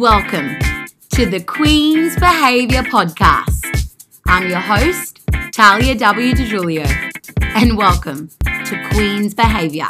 Welcome 0.00 0.56
to 1.10 1.26
the 1.26 1.44
Queen's 1.46 2.14
Behavior 2.14 2.82
Podcast. 2.84 3.92
I'm 4.26 4.48
your 4.48 4.58
host, 4.58 5.20
Talia 5.52 5.94
W. 5.94 6.32
DiGiulio, 6.32 7.12
and 7.42 7.76
welcome 7.76 8.30
to 8.64 8.88
Queen's 8.92 9.34
Behavior. 9.34 9.88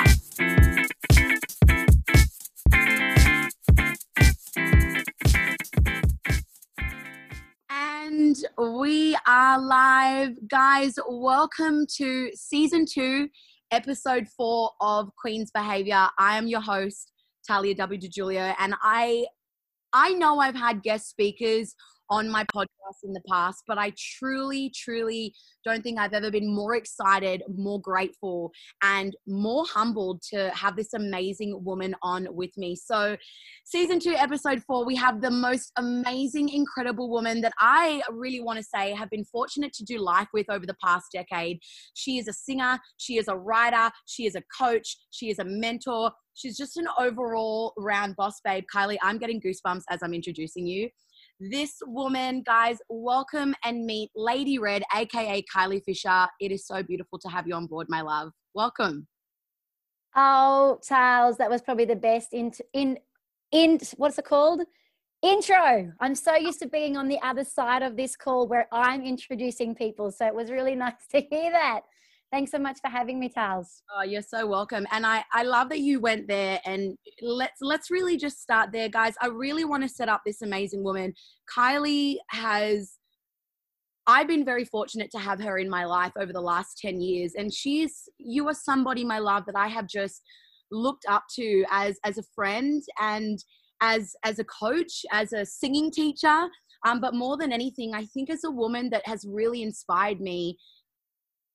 And 7.70 8.36
we 8.58 9.16
are 9.28 9.60
live, 9.60 10.36
guys. 10.48 10.98
Welcome 11.08 11.86
to 11.98 12.32
season 12.34 12.84
two, 12.84 13.28
episode 13.70 14.26
four 14.26 14.72
of 14.80 15.14
Queen's 15.14 15.52
Behavior. 15.52 16.08
I 16.18 16.36
am 16.36 16.48
your 16.48 16.62
host, 16.62 17.12
Talia 17.46 17.76
W. 17.76 18.00
DiGiulio, 18.00 18.56
and 18.58 18.74
I 18.82 19.26
I 19.92 20.14
know 20.14 20.38
I've 20.38 20.54
had 20.54 20.82
guest 20.82 21.08
speakers 21.08 21.74
on 22.10 22.28
my 22.28 22.44
podcast 22.54 23.04
in 23.04 23.12
the 23.12 23.22
past, 23.28 23.62
but 23.66 23.78
I 23.78 23.92
truly, 24.18 24.72
truly 24.74 25.32
don't 25.64 25.82
think 25.82 25.98
I've 25.98 26.12
ever 26.12 26.30
been 26.30 26.52
more 26.52 26.74
excited, 26.74 27.42
more 27.48 27.80
grateful, 27.80 28.50
and 28.82 29.16
more 29.26 29.64
humbled 29.66 30.22
to 30.34 30.50
have 30.50 30.76
this 30.76 30.92
amazing 30.92 31.62
woman 31.64 31.94
on 32.02 32.26
with 32.30 32.50
me. 32.56 32.74
So, 32.74 33.16
season 33.64 34.00
two, 34.00 34.14
episode 34.14 34.62
four, 34.66 34.84
we 34.84 34.96
have 34.96 35.20
the 35.20 35.30
most 35.30 35.72
amazing, 35.76 36.48
incredible 36.48 37.10
woman 37.10 37.40
that 37.42 37.52
I 37.60 38.02
really 38.10 38.40
want 38.40 38.58
to 38.58 38.64
say 38.64 38.92
have 38.92 39.10
been 39.10 39.24
fortunate 39.24 39.72
to 39.74 39.84
do 39.84 39.98
life 39.98 40.28
with 40.34 40.46
over 40.50 40.66
the 40.66 40.76
past 40.82 41.06
decade. 41.12 41.60
She 41.94 42.18
is 42.18 42.26
a 42.26 42.32
singer, 42.32 42.78
she 42.96 43.18
is 43.18 43.28
a 43.28 43.36
writer, 43.36 43.90
she 44.06 44.26
is 44.26 44.34
a 44.34 44.42
coach, 44.58 44.96
she 45.10 45.30
is 45.30 45.38
a 45.38 45.44
mentor. 45.44 46.10
She's 46.34 46.56
just 46.56 46.76
an 46.78 46.86
overall 46.98 47.74
round 47.76 48.16
boss 48.16 48.40
babe. 48.42 48.64
Kylie, 48.74 48.96
I'm 49.02 49.18
getting 49.18 49.40
goosebumps 49.40 49.82
as 49.90 50.00
I'm 50.02 50.14
introducing 50.14 50.66
you. 50.66 50.88
This 51.42 51.76
woman, 51.86 52.42
guys, 52.42 52.76
welcome 52.90 53.54
and 53.64 53.86
meet 53.86 54.10
Lady 54.14 54.58
Red, 54.58 54.82
aka 54.94 55.42
Kylie 55.50 55.82
Fisher. 55.82 56.26
It 56.38 56.52
is 56.52 56.66
so 56.66 56.82
beautiful 56.82 57.18
to 57.18 57.30
have 57.30 57.48
you 57.48 57.54
on 57.54 57.64
board, 57.64 57.86
my 57.88 58.02
love. 58.02 58.32
Welcome. 58.52 59.06
Oh, 60.14 60.78
Charles, 60.86 61.38
that 61.38 61.48
was 61.48 61.62
probably 61.62 61.86
the 61.86 61.96
best 61.96 62.34
in 62.34 62.52
in 62.74 62.98
in 63.52 63.78
what's 63.96 64.18
it 64.18 64.26
called? 64.26 64.60
Intro. 65.22 65.90
I'm 65.98 66.14
so 66.14 66.36
used 66.36 66.60
to 66.60 66.68
being 66.68 66.98
on 66.98 67.08
the 67.08 67.18
other 67.22 67.44
side 67.44 67.82
of 67.82 67.96
this 67.96 68.16
call 68.16 68.46
where 68.46 68.68
I'm 68.70 69.02
introducing 69.02 69.74
people. 69.74 70.10
So 70.10 70.26
it 70.26 70.34
was 70.34 70.50
really 70.50 70.74
nice 70.86 71.06
to 71.12 71.22
hear 71.22 71.52
that. 71.52 71.80
Thanks 72.32 72.52
so 72.52 72.58
much 72.58 72.78
for 72.80 72.88
having 72.88 73.18
me, 73.18 73.28
Tals. 73.28 73.82
Oh, 73.92 74.04
you're 74.04 74.22
so 74.22 74.46
welcome. 74.46 74.86
And 74.92 75.04
I, 75.04 75.24
I 75.32 75.42
love 75.42 75.68
that 75.70 75.80
you 75.80 75.98
went 75.98 76.28
there 76.28 76.60
and 76.64 76.96
let's 77.22 77.60
let's 77.60 77.90
really 77.90 78.16
just 78.16 78.40
start 78.40 78.70
there, 78.72 78.88
guys. 78.88 79.14
I 79.20 79.26
really 79.26 79.64
want 79.64 79.82
to 79.82 79.88
set 79.88 80.08
up 80.08 80.22
this 80.24 80.40
amazing 80.40 80.84
woman. 80.84 81.12
Kylie 81.52 82.18
has 82.28 82.98
I've 84.06 84.28
been 84.28 84.44
very 84.44 84.64
fortunate 84.64 85.10
to 85.12 85.18
have 85.18 85.40
her 85.40 85.58
in 85.58 85.68
my 85.68 85.84
life 85.84 86.12
over 86.18 86.32
the 86.32 86.40
last 86.40 86.78
10 86.78 87.00
years. 87.00 87.32
And 87.36 87.52
she's 87.52 88.08
you 88.18 88.46
are 88.48 88.54
somebody, 88.54 89.04
my 89.04 89.18
love, 89.18 89.44
that 89.46 89.56
I 89.56 89.66
have 89.66 89.88
just 89.88 90.22
looked 90.70 91.06
up 91.08 91.24
to 91.34 91.64
as 91.68 91.98
as 92.04 92.16
a 92.16 92.22
friend 92.34 92.80
and 93.00 93.40
as 93.80 94.14
as 94.24 94.38
a 94.38 94.44
coach, 94.44 95.04
as 95.10 95.32
a 95.32 95.44
singing 95.44 95.90
teacher. 95.90 96.46
Um, 96.86 97.00
but 97.00 97.12
more 97.12 97.36
than 97.36 97.52
anything, 97.52 97.92
I 97.92 98.06
think 98.06 98.30
as 98.30 98.44
a 98.44 98.50
woman 98.50 98.88
that 98.90 99.06
has 99.06 99.26
really 99.28 99.62
inspired 99.62 100.20
me 100.20 100.56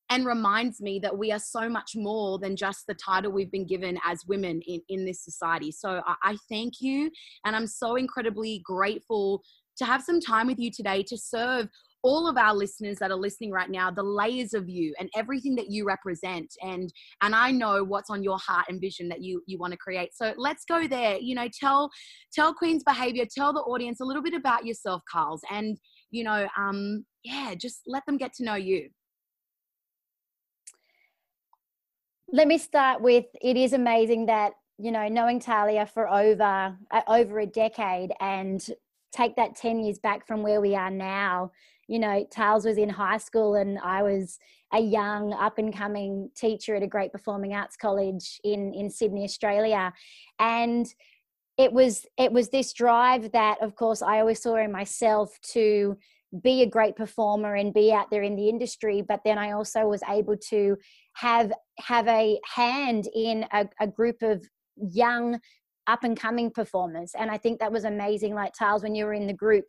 and 0.09 0.25
reminds 0.25 0.81
me 0.81 0.99
that 0.99 1.17
we 1.17 1.31
are 1.31 1.39
so 1.39 1.67
much 1.67 1.93
more 1.95 2.37
than 2.39 2.55
just 2.55 2.85
the 2.87 2.93
title 2.93 3.31
we've 3.31 3.51
been 3.51 3.65
given 3.65 3.97
as 4.05 4.25
women 4.27 4.61
in, 4.67 4.81
in 4.89 5.05
this 5.05 5.23
society. 5.23 5.71
So 5.71 6.01
I, 6.05 6.15
I 6.23 6.37
thank 6.49 6.75
you. 6.79 7.09
And 7.45 7.55
I'm 7.55 7.67
so 7.67 7.95
incredibly 7.95 8.61
grateful 8.63 9.41
to 9.77 9.85
have 9.85 10.01
some 10.01 10.21
time 10.21 10.47
with 10.47 10.59
you 10.59 10.71
today 10.71 11.03
to 11.03 11.17
serve 11.17 11.67
all 12.05 12.27
of 12.27 12.37
our 12.37 12.53
listeners 12.53 12.99
that 12.99 13.09
are 13.09 13.17
listening 13.17 13.49
right 13.49 13.71
now 13.71 13.89
the 13.89 14.03
layers 14.03 14.53
of 14.53 14.69
you 14.69 14.93
and 14.99 15.09
everything 15.15 15.55
that 15.55 15.71
you 15.71 15.85
represent 15.85 16.53
and 16.61 16.93
and 17.23 17.33
i 17.33 17.49
know 17.49 17.83
what's 17.83 18.11
on 18.11 18.21
your 18.21 18.37
heart 18.37 18.65
and 18.69 18.79
vision 18.79 19.09
that 19.09 19.23
you 19.23 19.41
you 19.47 19.57
want 19.57 19.71
to 19.73 19.77
create 19.77 20.11
so 20.13 20.31
let's 20.37 20.65
go 20.65 20.87
there 20.87 21.17
you 21.17 21.33
know 21.33 21.47
tell 21.59 21.89
tell 22.31 22.53
queen's 22.53 22.83
behavior 22.83 23.25
tell 23.25 23.51
the 23.51 23.61
audience 23.61 24.01
a 24.01 24.05
little 24.05 24.21
bit 24.21 24.35
about 24.35 24.67
yourself 24.67 25.01
carls 25.11 25.41
and 25.49 25.79
you 26.11 26.23
know 26.23 26.47
um 26.55 27.03
yeah 27.23 27.55
just 27.55 27.81
let 27.87 28.05
them 28.05 28.17
get 28.17 28.31
to 28.33 28.43
know 28.43 28.55
you 28.55 28.87
let 32.31 32.47
me 32.47 32.57
start 32.57 33.01
with 33.01 33.25
it 33.41 33.57
is 33.57 33.73
amazing 33.73 34.25
that 34.25 34.53
you 34.77 34.91
know 34.91 35.07
knowing 35.07 35.39
talia 35.39 35.85
for 35.85 36.11
over 36.11 36.75
uh, 36.91 37.01
over 37.07 37.39
a 37.39 37.45
decade 37.45 38.11
and 38.19 38.69
take 39.11 39.35
that 39.35 39.55
10 39.55 39.79
years 39.79 39.99
back 39.99 40.27
from 40.27 40.43
where 40.43 40.59
we 40.59 40.75
are 40.75 40.89
now 40.89 41.51
you 41.87 41.99
know 41.99 42.25
tales 42.31 42.65
was 42.65 42.77
in 42.77 42.89
high 42.89 43.17
school 43.17 43.55
and 43.55 43.79
i 43.79 44.01
was 44.01 44.37
a 44.73 44.79
young 44.79 45.33
up 45.33 45.57
and 45.57 45.75
coming 45.75 46.29
teacher 46.35 46.75
at 46.75 46.83
a 46.83 46.87
great 46.87 47.11
performing 47.11 47.53
arts 47.53 47.77
college 47.77 48.39
in 48.43 48.73
in 48.73 48.89
sydney 48.89 49.23
australia. 49.23 49.93
And 50.39 50.85
it 51.57 51.71
was 51.71 52.05
it 52.17 52.31
was 52.31 52.49
this 52.49 52.73
drive 52.73 53.31
that 53.31 53.61
of 53.61 53.75
course 53.75 54.01
i 54.01 54.19
always 54.19 54.41
saw 54.41 54.55
in 54.57 54.71
myself 54.71 55.39
to 55.41 55.97
be 56.43 56.61
a 56.61 56.69
great 56.69 56.97
performer 56.97 57.55
and 57.55 57.73
be 57.73 57.93
out 57.93 58.09
there 58.11 58.23
in 58.23 58.35
the 58.35 58.49
industry 58.49 59.01
but 59.01 59.21
then 59.23 59.37
i 59.37 59.51
also 59.51 59.87
was 59.87 60.01
able 60.09 60.35
to 60.35 60.77
have 61.15 61.51
have 61.79 62.07
a 62.07 62.39
hand 62.55 63.07
in 63.13 63.45
a, 63.51 63.67
a 63.79 63.87
group 63.87 64.21
of 64.21 64.45
young 64.77 65.39
up 65.87 66.03
and 66.03 66.19
coming 66.19 66.49
performers. 66.49 67.11
And 67.17 67.29
i 67.29 67.37
think 67.37 67.59
that 67.59 67.71
was 67.71 67.83
amazing 67.85 68.33
like 68.33 68.53
Charles 68.57 68.83
when 68.83 68.95
you 68.95 69.05
were 69.05 69.13
in 69.13 69.27
the 69.27 69.33
group 69.33 69.65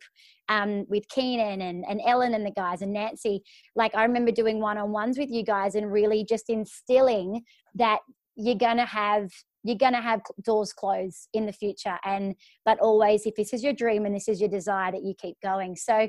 um, 0.49 0.85
with 0.89 1.07
keenan 1.09 1.61
and, 1.61 1.85
and 1.87 2.01
ellen 2.05 2.33
and 2.33 2.45
the 2.45 2.51
guys 2.51 2.81
and 2.81 2.93
nancy 2.93 3.43
like 3.75 3.93
i 3.95 4.03
remember 4.03 4.31
doing 4.31 4.59
one-on-ones 4.59 5.17
with 5.17 5.29
you 5.29 5.43
guys 5.43 5.75
and 5.75 5.91
really 5.91 6.25
just 6.27 6.49
instilling 6.49 7.43
that 7.75 7.99
you're 8.35 8.55
gonna 8.55 8.85
have 8.85 9.29
you're 9.63 9.77
gonna 9.77 10.01
have 10.01 10.21
doors 10.43 10.71
closed 10.71 11.27
in 11.33 11.45
the 11.45 11.51
future 11.51 11.97
and 12.05 12.35
but 12.63 12.79
always 12.79 13.25
if 13.25 13.35
this 13.35 13.53
is 13.53 13.63
your 13.63 13.73
dream 13.73 14.05
and 14.05 14.15
this 14.15 14.29
is 14.29 14.39
your 14.39 14.49
desire 14.49 14.91
that 14.91 15.03
you 15.03 15.13
keep 15.19 15.35
going. 15.43 15.75
So 15.75 16.07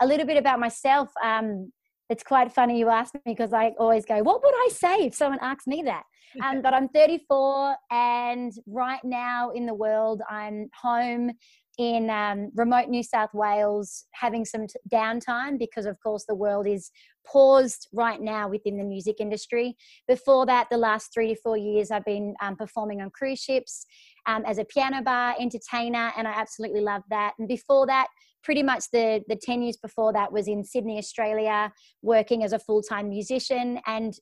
a 0.00 0.06
little 0.06 0.26
bit 0.26 0.36
about 0.36 0.60
myself 0.60 1.08
um, 1.22 1.72
it's 2.10 2.24
quite 2.24 2.52
funny 2.52 2.78
you 2.78 2.88
ask 2.88 3.14
me 3.14 3.20
because 3.24 3.52
I 3.52 3.72
always 3.78 4.04
go, 4.04 4.20
what 4.22 4.42
would 4.42 4.54
I 4.54 4.68
say 4.72 5.06
if 5.06 5.14
someone 5.14 5.38
asked 5.40 5.66
me 5.66 5.82
that? 5.86 6.02
Um, 6.44 6.62
but 6.62 6.72
I'm 6.72 6.86
34 6.86 7.74
and 7.90 8.52
right 8.68 9.00
now 9.02 9.50
in 9.50 9.66
the 9.66 9.74
world, 9.74 10.22
I'm 10.30 10.68
home 10.80 11.32
in 11.76 12.08
um, 12.08 12.52
remote 12.54 12.88
New 12.88 13.02
South 13.02 13.30
Wales 13.34 14.04
having 14.12 14.44
some 14.44 14.68
t- 14.68 14.74
downtime 14.92 15.58
because, 15.58 15.86
of 15.86 15.96
course, 16.00 16.26
the 16.28 16.36
world 16.36 16.68
is 16.68 16.92
paused 17.26 17.88
right 17.92 18.20
now 18.20 18.48
within 18.48 18.76
the 18.76 18.84
music 18.84 19.16
industry. 19.18 19.76
Before 20.06 20.46
that, 20.46 20.68
the 20.70 20.76
last 20.76 21.12
three 21.12 21.34
to 21.34 21.40
four 21.40 21.56
years, 21.56 21.90
I've 21.90 22.04
been 22.04 22.34
um, 22.40 22.54
performing 22.54 23.00
on 23.00 23.10
cruise 23.10 23.40
ships 23.40 23.84
um, 24.26 24.44
as 24.46 24.58
a 24.58 24.64
piano 24.64 25.02
bar 25.02 25.34
entertainer, 25.40 26.12
and 26.16 26.28
I 26.28 26.32
absolutely 26.32 26.82
love 26.82 27.02
that. 27.10 27.32
And 27.40 27.48
before 27.48 27.86
that, 27.86 28.06
pretty 28.42 28.62
much 28.62 28.84
the 28.92 29.22
the 29.28 29.36
10 29.36 29.62
years 29.62 29.76
before 29.76 30.12
that 30.12 30.32
was 30.32 30.48
in 30.48 30.64
Sydney, 30.64 30.98
Australia, 30.98 31.72
working 32.02 32.42
as 32.44 32.52
a 32.52 32.58
full-time 32.58 33.08
musician. 33.08 33.80
And 33.86 34.14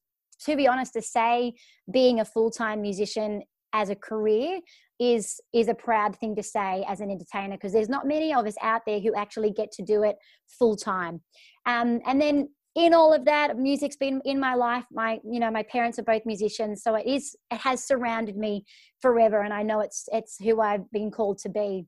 to 0.45 0.57
be 0.57 0.69
honest 0.69 0.93
to 0.95 1.03
say 1.03 1.55
being 1.91 2.21
a 2.21 2.25
full-time 2.25 2.81
musician 2.83 3.43
as 3.73 3.91
a 3.91 3.95
career 3.95 4.61
is 4.99 5.41
is 5.53 5.69
a 5.69 5.75
proud 5.75 6.17
thing 6.17 6.35
to 6.37 6.43
say 6.43 6.85
as 6.89 7.01
an 7.01 7.11
entertainer 7.11 7.57
because 7.57 7.73
there's 7.73 7.89
not 7.89 8.07
many 8.07 8.33
of 8.35 8.47
us 8.47 8.57
out 8.63 8.83
there 8.87 8.99
who 8.99 9.15
actually 9.15 9.51
get 9.51 9.71
to 9.71 9.83
do 9.83 10.03
it 10.03 10.17
full 10.59 10.75
time 10.75 11.21
um, 11.67 12.01
and 12.07 12.21
then 12.21 12.49
in 12.75 12.95
all 12.95 13.13
of 13.13 13.25
that 13.25 13.59
music's 13.59 13.97
been 13.97 14.21
in 14.25 14.39
my 14.39 14.55
life. 14.55 14.85
My 14.93 15.19
you 15.25 15.41
know 15.41 15.51
my 15.51 15.65
parents 15.65 15.99
are 15.99 16.05
both 16.05 16.23
musicians 16.25 16.83
so 16.83 16.95
it 16.95 17.07
is 17.07 17.37
it 17.51 17.59
has 17.59 17.85
surrounded 17.85 18.37
me 18.37 18.65
forever 19.01 19.43
and 19.43 19.53
i 19.53 19.63
know 19.63 19.81
it's 19.81 20.09
it's 20.13 20.37
who 20.39 20.61
i've 20.61 20.91
been 20.91 21.11
called 21.11 21.39
to 21.39 21.49
be 21.49 21.87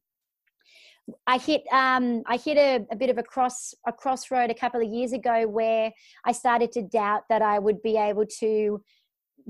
I 1.27 1.39
hit 1.39 1.63
um, 1.73 2.23
I 2.27 2.37
hit 2.37 2.57
a, 2.57 2.87
a, 2.91 2.97
bit 2.97 3.11
of 3.11 3.19
a 3.19 3.23
cross 3.23 3.75
a 3.87 3.93
crossroad 3.93 4.51
a 4.51 4.55
couple 4.55 4.81
of 4.81 4.89
years 4.89 5.13
ago 5.13 5.47
where 5.47 5.91
I 6.25 6.33
started 6.33 6.73
to 6.73 6.83
doubt 6.83 7.23
that 7.29 7.43
I 7.43 7.59
would 7.59 7.83
be 7.83 7.97
able 7.97 8.27
to 8.41 8.83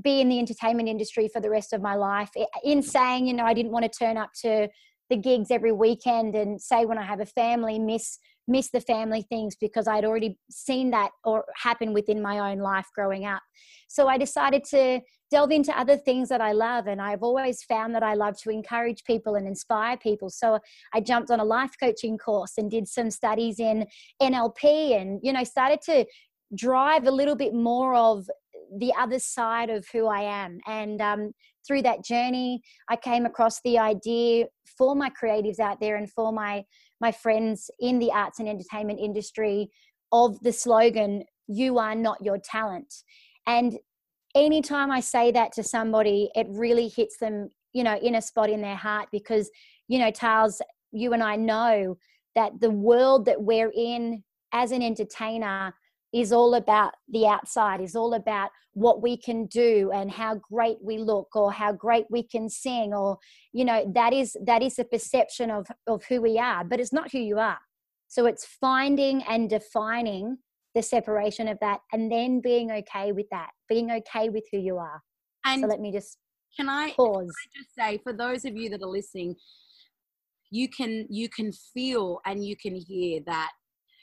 be 0.03 0.21
in 0.21 0.29
the 0.29 0.39
entertainment 0.39 0.89
industry 0.89 1.29
for 1.33 1.41
the 1.41 1.51
rest 1.51 1.73
of 1.73 1.83
my 1.83 1.95
life. 1.95 2.31
In 2.65 2.83
saying, 2.83 3.27
you 3.27 3.35
know, 3.35 3.45
I 3.45 3.55
didn't 3.55 3.73
want 3.73 3.91
to 3.91 3.99
turn 3.99 4.17
up 4.17 4.31
to 4.43 4.69
the 5.11 5.17
gigs 5.17 5.51
every 5.51 5.73
weekend 5.73 6.35
and 6.35 6.61
say 6.61 6.85
when 6.85 6.97
I 6.97 7.03
have 7.03 7.21
a 7.21 7.27
family 7.27 7.79
miss 7.79 8.19
miss 8.51 8.71
the 8.71 8.81
family 8.81 9.23
things 9.23 9.55
because 9.55 9.87
I'd 9.87 10.05
already 10.05 10.37
seen 10.51 10.91
that 10.91 11.11
or 11.25 11.45
happen 11.57 11.93
within 11.93 12.21
my 12.21 12.51
own 12.51 12.59
life 12.59 12.87
growing 12.95 13.25
up. 13.25 13.43
So 13.89 14.09
I 14.09 14.19
decided 14.19 14.65
to 14.71 15.01
delve 15.31 15.53
into 15.53 15.79
other 15.79 15.97
things 15.97 16.29
that 16.29 16.41
I 16.41 16.53
love. 16.53 16.89
And 16.89 17.01
I've 17.01 17.23
always 17.23 17.63
found 17.63 17.95
that 17.95 18.03
I 18.03 18.15
love 18.15 18.37
to 18.43 18.51
encourage 18.51 19.05
people 19.05 19.37
and 19.37 19.47
inspire 19.47 19.97
people. 19.97 20.29
So 20.31 20.59
I 20.93 21.01
jumped 21.01 21.31
on 21.31 21.39
a 21.39 21.45
life 21.45 21.71
coaching 21.81 22.19
course 22.19 22.55
and 22.59 22.71
did 22.71 22.89
some 22.89 23.11
studies 23.11 23.61
in 23.61 23.87
NLP 24.21 25.01
and, 25.01 25.21
you 25.23 25.33
know, 25.33 25.45
started 25.45 25.81
to 25.83 26.05
drive 26.57 27.07
a 27.07 27.13
little 27.13 27.37
bit 27.37 27.55
more 27.55 27.95
of 27.95 28.29
the 28.79 28.93
other 28.99 29.21
side 29.21 29.71
of 29.71 29.87
who 29.93 30.07
I 30.07 30.23
am. 30.23 30.59
And 30.67 31.01
um, 31.01 31.33
through 31.67 31.83
that 31.83 32.05
journey, 32.05 32.63
I 32.89 32.97
came 32.97 33.27
across 33.27 33.61
the 33.63 33.79
idea 33.79 34.47
for 34.77 34.97
my 34.97 35.11
creatives 35.11 35.61
out 35.61 35.81
there 35.81 35.97
and 35.97 36.11
for 36.11 36.33
my 36.33 36.65
my 37.01 37.13
friends 37.13 37.71
in 37.81 37.99
the 37.99 38.13
arts 38.13 38.39
and 38.39 38.49
entertainment 38.49 39.01
industry 39.01 39.71
of 40.13 40.41
the 40.41 40.53
slogan 40.53 41.25
"You 41.47 41.79
are 41.79 41.95
not 41.95 42.23
your 42.23 42.39
talent." 42.39 42.93
And 43.47 43.79
anytime 44.35 44.91
I 44.91 45.01
say 45.01 45.33
that 45.33 45.53
to 45.53 45.63
somebody, 45.63 46.31
it 46.35 46.47
really 46.51 46.89
hits 46.89 47.19
them, 47.19 47.49
you 47.73 47.85
know, 47.85 47.97
in 47.97 48.15
a 48.15 48.23
spot 48.23 48.51
in 48.51 48.61
their 48.61 48.77
heart 48.77 49.09
because, 49.11 49.51
you 49.89 49.99
know, 49.99 50.11
Tales, 50.11 50.63
you 50.93 51.13
and 51.13 51.23
I 51.23 51.37
know 51.37 51.97
that 52.35 52.61
the 52.61 52.71
world 52.71 53.25
that 53.27 53.43
we're 53.43 53.73
in 53.75 54.23
as 54.53 54.73
an 54.73 54.83
entertainer 54.83 55.75
is 56.13 56.33
all 56.33 56.55
about 56.55 56.93
the 57.09 57.27
outside 57.27 57.81
is 57.81 57.95
all 57.95 58.15
about 58.15 58.51
what 58.73 59.03
we 59.03 59.17
can 59.17 59.47
do 59.47 59.91
and 59.93 60.11
how 60.11 60.37
great 60.37 60.79
we 60.83 60.99
look 60.99 61.35
or 61.35 61.53
how 61.53 61.73
great 61.73 62.07
we 62.11 62.23
can 62.23 62.49
sing 62.49 62.93
or 62.95 63.19
you 63.53 63.65
know 63.65 63.91
that 63.95 64.13
is 64.13 64.37
that 64.45 64.63
is 64.63 64.79
a 64.79 64.85
perception 64.85 65.51
of 65.51 65.67
of 65.87 66.05
who 66.05 66.21
we 66.21 66.39
are 66.39 66.65
but 66.65 66.81
it's 66.81 66.93
not 66.93 67.11
who 67.11 67.19
you 67.19 67.39
are. 67.39 67.59
So 68.09 68.27
it's 68.27 68.45
finding 68.45 69.23
and 69.23 69.49
defining 69.49 70.39
the 70.75 70.83
separation 70.83 71.47
of 71.47 71.59
that 71.61 71.81
and 71.93 72.11
then 72.11 72.41
being 72.41 72.73
okay 72.73 73.13
with 73.13 73.27
that 73.31 73.51
being 73.69 73.91
okay 73.91 74.29
with 74.29 74.45
who 74.51 74.59
you 74.59 74.79
are. 74.79 75.03
And 75.45 75.61
so 75.63 75.67
let 75.67 75.81
me 75.81 75.93
just 75.93 76.19
can 76.57 76.69
i 76.69 76.93
pause. 76.93 77.15
Can 77.15 77.29
I 77.29 77.59
just 77.59 77.75
say 77.75 78.01
for 78.03 78.13
those 78.13 78.45
of 78.45 78.57
you 78.57 78.71
that 78.71 78.83
are 78.83 78.89
listening 78.89 79.37
you 80.51 80.69
can 80.69 81.07
you 81.09 81.29
can 81.29 81.53
feel 81.53 82.21
and 82.27 82.45
you 82.45 82.57
can 82.57 82.75
hear 82.75 83.21
that 83.27 83.51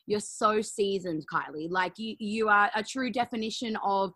you're 0.08 0.20
so 0.20 0.62
seasoned 0.62 1.24
kylie 1.32 1.70
like 1.70 1.94
you 1.98 2.16
you 2.20 2.50
are 2.50 2.72
a 2.76 2.84
true 2.84 3.12
definition 3.12 3.78
of 3.84 4.12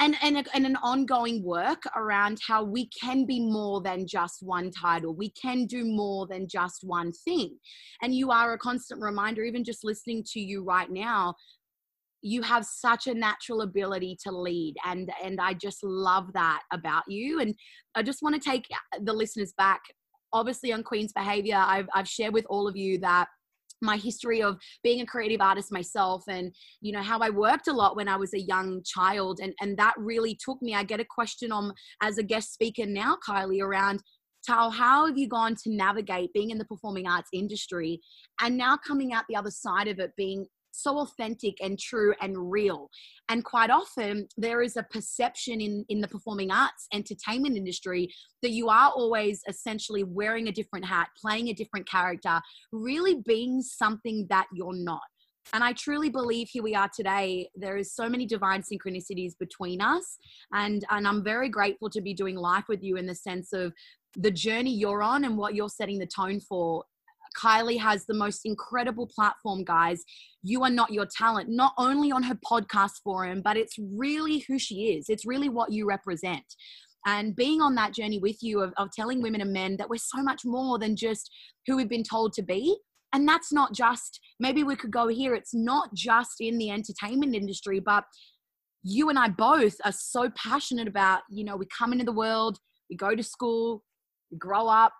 and, 0.00 0.16
and, 0.22 0.46
and 0.54 0.64
an 0.64 0.76
ongoing 0.76 1.42
work 1.42 1.82
around 1.96 2.38
how 2.46 2.62
we 2.62 2.88
can 2.88 3.26
be 3.26 3.40
more 3.40 3.82
than 3.82 4.06
just 4.06 4.42
one 4.42 4.70
title. 4.70 5.14
We 5.14 5.30
can 5.30 5.66
do 5.66 5.84
more 5.84 6.26
than 6.28 6.46
just 6.46 6.84
one 6.84 7.12
thing. 7.24 7.58
And 8.00 8.14
you 8.14 8.30
are 8.30 8.52
a 8.52 8.58
constant 8.58 9.02
reminder, 9.02 9.42
even 9.42 9.64
just 9.64 9.84
listening 9.84 10.22
to 10.34 10.40
you 10.40 10.62
right 10.62 10.88
now, 10.88 11.34
you 12.22 12.42
have 12.42 12.64
such 12.64 13.06
a 13.06 13.14
natural 13.14 13.62
ability 13.62 14.18
to 14.24 14.32
lead 14.32 14.74
and 14.84 15.10
and 15.22 15.40
i 15.40 15.54
just 15.54 15.84
love 15.84 16.32
that 16.32 16.62
about 16.72 17.04
you 17.06 17.40
and 17.40 17.54
i 17.94 18.02
just 18.02 18.22
want 18.22 18.34
to 18.34 18.40
take 18.40 18.66
the 19.02 19.12
listeners 19.12 19.52
back 19.56 19.80
obviously 20.32 20.72
on 20.72 20.82
queen's 20.82 21.12
behavior 21.12 21.62
i've, 21.64 21.88
I've 21.94 22.08
shared 22.08 22.34
with 22.34 22.44
all 22.50 22.66
of 22.66 22.76
you 22.76 22.98
that 22.98 23.28
my 23.80 23.96
history 23.96 24.42
of 24.42 24.58
being 24.82 25.00
a 25.00 25.06
creative 25.06 25.40
artist 25.40 25.72
myself 25.72 26.22
and 26.28 26.54
you 26.80 26.92
know 26.92 27.02
how 27.02 27.18
i 27.20 27.30
worked 27.30 27.68
a 27.68 27.72
lot 27.72 27.96
when 27.96 28.08
i 28.08 28.16
was 28.16 28.34
a 28.34 28.40
young 28.40 28.82
child. 28.84 29.40
And 29.42 29.54
and 29.60 29.76
that 29.78 29.94
really 29.96 30.38
took 30.44 30.60
me 30.62 30.74
i 30.74 30.82
get 30.82 31.00
a 31.00 31.04
question 31.04 31.52
on 31.52 31.72
as 32.02 32.18
a 32.18 32.22
guest 32.22 32.52
speaker 32.52 32.86
now 32.86 33.16
kylie 33.26 33.62
around 33.62 34.02
Tal, 34.46 34.70
how 34.70 35.06
have 35.06 35.18
you 35.18 35.28
gone 35.28 35.56
to 35.56 35.70
navigate 35.70 36.32
being 36.32 36.50
in 36.50 36.58
the 36.58 36.64
performing 36.64 37.06
arts 37.06 37.28
industry 37.34 38.00
and 38.40 38.56
now 38.56 38.76
coming 38.76 39.12
out 39.12 39.24
the 39.28 39.36
other 39.36 39.50
side 39.50 39.88
of 39.88 39.98
it 39.98 40.12
being 40.16 40.46
so 40.78 40.98
authentic 40.98 41.56
and 41.60 41.78
true 41.78 42.14
and 42.20 42.50
real. 42.50 42.90
And 43.28 43.44
quite 43.44 43.70
often, 43.70 44.28
there 44.36 44.62
is 44.62 44.76
a 44.76 44.82
perception 44.84 45.60
in, 45.60 45.84
in 45.88 46.00
the 46.00 46.08
performing 46.08 46.50
arts 46.50 46.86
entertainment 46.92 47.56
industry 47.56 48.08
that 48.42 48.50
you 48.50 48.68
are 48.68 48.90
always 48.90 49.42
essentially 49.48 50.04
wearing 50.04 50.48
a 50.48 50.52
different 50.52 50.86
hat, 50.86 51.08
playing 51.20 51.48
a 51.48 51.54
different 51.54 51.88
character, 51.88 52.40
really 52.72 53.22
being 53.26 53.60
something 53.62 54.26
that 54.30 54.46
you're 54.52 54.74
not. 54.74 55.02
And 55.52 55.64
I 55.64 55.72
truly 55.72 56.10
believe 56.10 56.48
here 56.50 56.62
we 56.62 56.74
are 56.74 56.90
today. 56.94 57.48
There 57.54 57.76
is 57.76 57.94
so 57.94 58.08
many 58.08 58.26
divine 58.26 58.62
synchronicities 58.62 59.32
between 59.38 59.80
us. 59.80 60.18
And, 60.52 60.84
and 60.90 61.08
I'm 61.08 61.24
very 61.24 61.48
grateful 61.48 61.88
to 61.90 62.02
be 62.02 62.12
doing 62.12 62.36
life 62.36 62.64
with 62.68 62.82
you 62.82 62.96
in 62.96 63.06
the 63.06 63.14
sense 63.14 63.52
of 63.52 63.72
the 64.16 64.30
journey 64.30 64.74
you're 64.74 65.02
on 65.02 65.24
and 65.24 65.36
what 65.36 65.54
you're 65.54 65.68
setting 65.68 65.98
the 65.98 66.06
tone 66.06 66.40
for 66.40 66.84
Kylie 67.36 67.80
has 67.80 68.06
the 68.06 68.14
most 68.14 68.42
incredible 68.44 69.06
platform, 69.06 69.64
guys. 69.64 70.02
You 70.42 70.62
are 70.64 70.70
not 70.70 70.92
your 70.92 71.06
talent, 71.06 71.48
not 71.48 71.72
only 71.78 72.12
on 72.12 72.22
her 72.22 72.38
podcast 72.48 73.02
forum, 73.02 73.42
but 73.42 73.56
it's 73.56 73.76
really 73.78 74.44
who 74.48 74.58
she 74.58 74.94
is. 74.96 75.06
It's 75.08 75.26
really 75.26 75.48
what 75.48 75.72
you 75.72 75.86
represent. 75.86 76.44
And 77.06 77.34
being 77.34 77.60
on 77.60 77.74
that 77.76 77.94
journey 77.94 78.18
with 78.18 78.42
you 78.42 78.60
of, 78.60 78.72
of 78.76 78.90
telling 78.92 79.22
women 79.22 79.40
and 79.40 79.52
men 79.52 79.76
that 79.76 79.88
we're 79.88 79.96
so 79.96 80.22
much 80.22 80.42
more 80.44 80.78
than 80.78 80.96
just 80.96 81.30
who 81.66 81.76
we've 81.76 81.88
been 81.88 82.02
told 82.02 82.32
to 82.34 82.42
be. 82.42 82.76
And 83.12 83.26
that's 83.26 83.52
not 83.52 83.72
just, 83.72 84.20
maybe 84.38 84.62
we 84.62 84.76
could 84.76 84.90
go 84.90 85.08
here, 85.08 85.34
it's 85.34 85.54
not 85.54 85.94
just 85.94 86.40
in 86.40 86.58
the 86.58 86.70
entertainment 86.70 87.34
industry, 87.34 87.80
but 87.80 88.04
you 88.82 89.08
and 89.08 89.18
I 89.18 89.28
both 89.28 89.76
are 89.84 89.92
so 89.92 90.30
passionate 90.36 90.88
about, 90.88 91.22
you 91.30 91.44
know, 91.44 91.56
we 91.56 91.66
come 91.66 91.92
into 91.92 92.04
the 92.04 92.12
world, 92.12 92.58
we 92.90 92.96
go 92.96 93.14
to 93.14 93.22
school, 93.22 93.82
we 94.30 94.36
grow 94.36 94.68
up, 94.68 94.92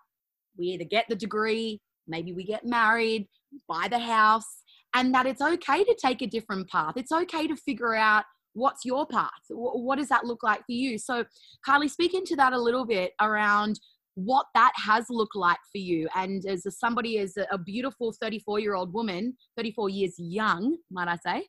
we 0.57 0.67
either 0.67 0.85
get 0.85 1.05
the 1.09 1.15
degree, 1.15 1.79
maybe 2.09 2.33
we 2.33 2.43
get 2.43 2.65
married, 2.65 3.27
buy 3.67 3.87
the 3.89 3.99
house, 3.99 4.63
and 4.93 5.13
that 5.13 5.25
it's 5.25 5.41
okay 5.41 5.83
to 5.83 5.97
take 6.03 6.21
a 6.21 6.27
different 6.27 6.69
path. 6.69 6.93
It's 6.97 7.11
okay 7.11 7.47
to 7.47 7.55
figure 7.55 7.95
out 7.95 8.25
what's 8.53 8.85
your 8.85 9.05
path. 9.05 9.29
What 9.49 9.97
does 9.97 10.09
that 10.09 10.25
look 10.25 10.43
like 10.43 10.59
for 10.59 10.71
you? 10.71 10.97
So, 10.97 11.23
Kylie, 11.67 11.89
speak 11.89 12.13
into 12.13 12.35
that 12.35 12.53
a 12.53 12.59
little 12.59 12.85
bit 12.85 13.13
around 13.21 13.79
what 14.15 14.47
that 14.53 14.73
has 14.75 15.05
looked 15.09 15.35
like 15.35 15.59
for 15.71 15.77
you. 15.77 16.09
And 16.15 16.45
as 16.45 16.65
a, 16.65 16.71
somebody, 16.71 17.19
as 17.19 17.37
a 17.51 17.57
beautiful 17.57 18.13
34 18.19 18.59
year 18.59 18.75
old 18.75 18.93
woman, 18.93 19.35
34 19.57 19.89
years 19.89 20.15
young, 20.17 20.77
might 20.91 21.07
I 21.07 21.17
say, 21.17 21.47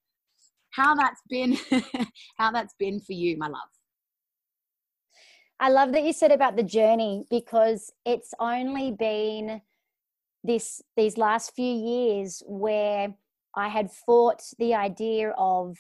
how 0.71 0.95
that's 0.95 1.21
been, 1.29 1.56
how 2.39 2.53
that's 2.53 2.75
been 2.79 3.01
for 3.01 3.13
you, 3.13 3.37
my 3.39 3.49
love. 3.49 3.61
I 5.59 5.69
love 5.69 5.93
that 5.93 6.05
you 6.05 6.13
said 6.13 6.33
about 6.33 6.56
the 6.56 6.63
journey 6.63 7.27
because 7.29 7.93
it's 8.06 8.33
only 8.39 8.93
been 8.93 9.61
this 10.45 10.83
these 10.97 11.17
last 11.19 11.55
few 11.55 11.73
years 11.73 12.43
where 12.47 13.15
I 13.55 13.69
had 13.69 13.91
fought 13.91 14.43
the 14.59 14.75
idea 14.75 15.31
of, 15.37 15.77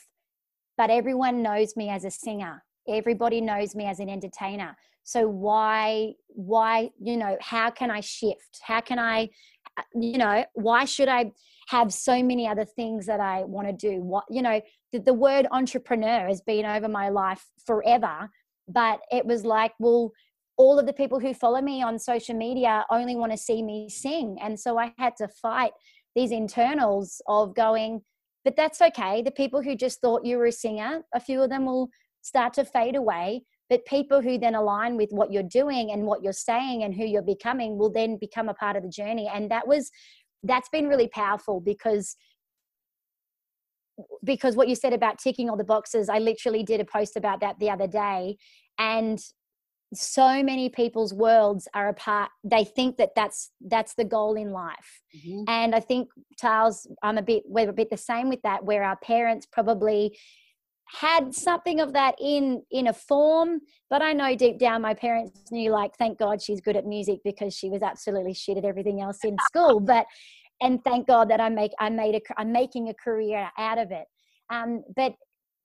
but 0.76 0.90
everyone 0.90 1.42
knows 1.42 1.76
me 1.76 1.88
as 1.88 2.04
a 2.04 2.10
singer. 2.10 2.62
Everybody 2.88 3.40
knows 3.40 3.74
me 3.74 3.86
as 3.86 4.00
an 4.00 4.08
entertainer. 4.08 4.76
So 5.02 5.28
why, 5.28 6.12
why, 6.28 6.90
you 7.00 7.16
know, 7.16 7.36
how 7.40 7.70
can 7.70 7.90
I 7.90 8.00
shift? 8.00 8.60
How 8.62 8.80
can 8.80 8.98
I, 8.98 9.30
uh, 9.78 9.82
you 9.94 10.18
know, 10.18 10.44
why 10.54 10.84
should 10.84 11.08
I 11.08 11.32
have 11.68 11.92
so 11.92 12.22
many 12.22 12.46
other 12.46 12.64
things 12.64 13.06
that 13.06 13.20
I 13.20 13.42
want 13.44 13.68
to 13.68 13.72
do? 13.72 14.02
What, 14.02 14.24
you 14.30 14.42
know, 14.42 14.60
the, 14.92 14.98
the 14.98 15.14
word 15.14 15.46
entrepreneur 15.50 16.26
has 16.26 16.40
been 16.40 16.64
over 16.64 16.88
my 16.88 17.08
life 17.08 17.44
forever, 17.66 18.30
but 18.68 19.00
it 19.10 19.24
was 19.24 19.44
like, 19.44 19.72
well, 19.78 20.12
all 20.60 20.78
of 20.78 20.84
the 20.84 20.92
people 20.92 21.18
who 21.18 21.32
follow 21.32 21.62
me 21.62 21.82
on 21.82 21.98
social 21.98 22.34
media 22.34 22.84
only 22.90 23.16
want 23.16 23.32
to 23.32 23.38
see 23.38 23.62
me 23.62 23.88
sing. 23.88 24.36
And 24.42 24.60
so 24.60 24.78
I 24.78 24.92
had 24.98 25.14
to 25.16 25.26
fight 25.26 25.72
these 26.14 26.32
internals 26.32 27.22
of 27.26 27.54
going, 27.54 28.02
but 28.44 28.56
that's 28.56 28.82
okay. 28.82 29.22
The 29.22 29.30
people 29.30 29.62
who 29.62 29.74
just 29.74 30.02
thought 30.02 30.26
you 30.26 30.36
were 30.36 30.44
a 30.44 30.52
singer, 30.52 31.00
a 31.14 31.20
few 31.20 31.40
of 31.40 31.48
them 31.48 31.64
will 31.64 31.88
start 32.20 32.52
to 32.54 32.66
fade 32.66 32.94
away. 32.94 33.44
But 33.70 33.86
people 33.86 34.20
who 34.20 34.36
then 34.36 34.54
align 34.54 34.98
with 34.98 35.08
what 35.12 35.32
you're 35.32 35.42
doing 35.44 35.92
and 35.92 36.04
what 36.04 36.22
you're 36.22 36.34
saying 36.34 36.82
and 36.82 36.94
who 36.94 37.06
you're 37.06 37.22
becoming 37.22 37.78
will 37.78 37.90
then 37.90 38.18
become 38.20 38.50
a 38.50 38.54
part 38.54 38.76
of 38.76 38.82
the 38.82 38.90
journey. 38.90 39.30
And 39.32 39.50
that 39.50 39.66
was, 39.66 39.90
that's 40.42 40.68
been 40.68 40.88
really 40.88 41.08
powerful 41.08 41.60
because 41.60 42.16
because 44.24 44.56
what 44.56 44.68
you 44.68 44.74
said 44.74 44.94
about 44.94 45.18
ticking 45.18 45.50
all 45.50 45.58
the 45.58 45.62
boxes 45.64 46.08
i 46.08 46.18
literally 46.18 46.62
did 46.62 46.80
a 46.80 46.86
post 46.86 47.18
about 47.18 47.38
that 47.40 47.58
the 47.58 47.68
other 47.68 47.86
day 47.86 48.34
and 48.78 49.20
so 49.92 50.42
many 50.42 50.68
people's 50.68 51.12
worlds 51.12 51.66
are 51.74 51.88
apart. 51.88 52.30
They 52.44 52.64
think 52.64 52.96
that 52.98 53.10
that's 53.16 53.50
that's 53.60 53.94
the 53.94 54.04
goal 54.04 54.36
in 54.36 54.50
life. 54.50 55.00
Mm-hmm. 55.16 55.42
and 55.48 55.74
i 55.74 55.80
think 55.80 56.08
Tales 56.36 56.86
i'm 57.02 57.18
a 57.18 57.22
bit 57.22 57.42
we're 57.44 57.68
a 57.68 57.72
bit 57.72 57.90
the 57.90 57.96
same 57.96 58.28
with 58.28 58.40
that 58.42 58.64
where 58.64 58.84
our 58.84 58.96
parents 58.98 59.44
probably 59.44 60.16
had 60.86 61.34
something 61.34 61.80
of 61.80 61.92
that 61.94 62.14
in 62.20 62.62
in 62.70 62.86
a 62.86 62.92
form 62.92 63.58
but 63.88 64.02
i 64.02 64.12
know 64.12 64.36
deep 64.36 64.60
down 64.60 64.82
my 64.82 64.94
parents 64.94 65.50
knew 65.50 65.72
like 65.72 65.96
thank 65.96 66.16
god 66.16 66.40
she's 66.40 66.60
good 66.60 66.76
at 66.76 66.86
music 66.86 67.18
because 67.24 67.52
she 67.52 67.68
was 67.68 67.82
absolutely 67.82 68.32
shit 68.32 68.56
at 68.56 68.64
everything 68.64 69.00
else 69.00 69.18
in 69.24 69.36
school. 69.46 69.80
But 69.92 70.06
and 70.60 70.82
thank 70.84 71.08
god 71.08 71.28
that 71.30 71.40
i 71.40 71.48
make 71.48 71.72
i 71.80 71.90
made 71.90 72.14
a 72.14 72.20
i'm 72.38 72.52
making 72.52 72.88
a 72.88 72.94
career 72.94 73.50
out 73.58 73.78
of 73.78 73.90
it. 73.90 74.06
Um 74.48 74.84
but 74.94 75.14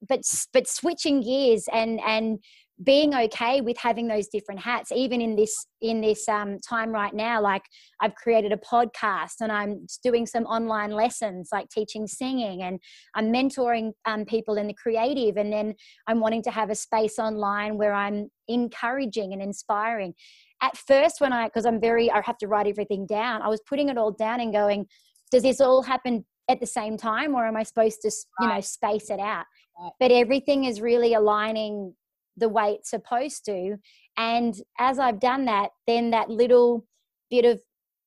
but 0.08 0.22
but 0.52 0.66
switching 0.66 1.22
gears 1.22 1.68
and 1.72 2.00
and 2.00 2.40
being 2.84 3.14
okay 3.14 3.62
with 3.62 3.76
having 3.78 4.06
those 4.06 4.28
different 4.28 4.60
hats 4.60 4.92
even 4.92 5.20
in 5.20 5.34
this 5.34 5.66
in 5.80 6.00
this 6.00 6.28
um, 6.28 6.58
time 6.58 6.90
right 6.90 7.14
now 7.14 7.40
like 7.40 7.62
i've 8.02 8.14
created 8.14 8.52
a 8.52 8.56
podcast 8.58 9.40
and 9.40 9.50
i'm 9.50 9.86
doing 10.02 10.26
some 10.26 10.44
online 10.44 10.90
lessons 10.90 11.48
like 11.52 11.68
teaching 11.70 12.06
singing 12.06 12.62
and 12.62 12.78
i'm 13.14 13.32
mentoring 13.32 13.92
um, 14.04 14.24
people 14.26 14.58
in 14.58 14.66
the 14.66 14.74
creative 14.74 15.38
and 15.38 15.50
then 15.50 15.74
i'm 16.06 16.20
wanting 16.20 16.42
to 16.42 16.50
have 16.50 16.68
a 16.68 16.74
space 16.74 17.18
online 17.18 17.78
where 17.78 17.94
i'm 17.94 18.28
encouraging 18.48 19.32
and 19.32 19.42
inspiring. 19.42 20.14
At 20.62 20.76
first 20.76 21.20
when 21.20 21.32
i 21.32 21.46
because 21.46 21.66
i'm 21.66 21.80
very 21.80 22.10
i 22.10 22.20
have 22.24 22.38
to 22.38 22.46
write 22.46 22.66
everything 22.66 23.06
down 23.06 23.42
i 23.42 23.48
was 23.48 23.60
putting 23.68 23.88
it 23.88 23.98
all 23.98 24.12
down 24.12 24.40
and 24.40 24.52
going 24.52 24.86
does 25.30 25.42
this 25.42 25.60
all 25.60 25.82
happen 25.82 26.24
at 26.48 26.60
the 26.60 26.66
same 26.66 26.96
time 26.96 27.34
or 27.34 27.46
am 27.46 27.56
i 27.56 27.62
supposed 27.62 28.00
to 28.02 28.10
you 28.40 28.48
know 28.48 28.60
space 28.60 29.10
it 29.10 29.20
out? 29.20 29.44
But 30.00 30.10
everything 30.10 30.64
is 30.64 30.80
really 30.80 31.12
aligning 31.14 31.94
the 32.36 32.48
way 32.48 32.72
it's 32.72 32.90
supposed 32.90 33.44
to. 33.46 33.76
And 34.16 34.54
as 34.78 34.98
I've 34.98 35.20
done 35.20 35.46
that, 35.46 35.70
then 35.86 36.10
that 36.10 36.30
little 36.30 36.86
bit 37.30 37.44
of 37.44 37.60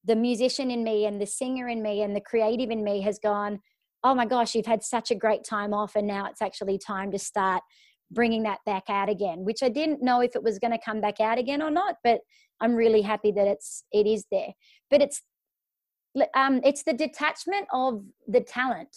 the 0.05 0.15
musician 0.15 0.71
in 0.71 0.83
me 0.83 1.05
and 1.05 1.21
the 1.21 1.25
singer 1.25 1.67
in 1.67 1.81
me 1.81 2.01
and 2.01 2.15
the 2.15 2.21
creative 2.21 2.69
in 2.69 2.83
me 2.83 3.01
has 3.01 3.19
gone, 3.19 3.59
oh 4.03 4.15
my 4.15 4.25
gosh, 4.25 4.55
you've 4.55 4.65
had 4.65 4.83
such 4.83 5.12
a 5.12 5.15
great 5.15 5.43
time 5.43 5.74
off. 5.74 5.95
And 5.95 6.07
now 6.07 6.25
it's 6.27 6.41
actually 6.41 6.77
time 6.77 7.12
to 7.12 7.19
start 7.19 7.63
bringing 8.12 8.43
that 8.43 8.59
back 8.65 8.83
out 8.89 9.09
again, 9.09 9.43
which 9.43 9.62
I 9.62 9.69
didn't 9.69 10.01
know 10.01 10.21
if 10.21 10.36
it 10.36 10.43
was 10.43 10.57
going 10.57 10.71
to 10.71 10.83
come 10.83 11.01
back 11.01 11.19
out 11.19 11.38
again 11.38 11.62
or 11.62 11.69
not, 11.69 11.98
but 12.03 12.21
I'm 12.59 12.75
really 12.75 13.01
happy 13.01 13.31
that 13.31 13.48
it's, 13.48 13.83
it 13.91 14.07
is 14.07 14.25
there. 14.31 14.53
But 14.89 15.01
it's, 15.01 15.21
um, 16.33 16.62
it's 16.63 16.83
the 16.83 16.93
detachment 16.93 17.67
of 17.71 18.03
the 18.27 18.41
talent. 18.41 18.95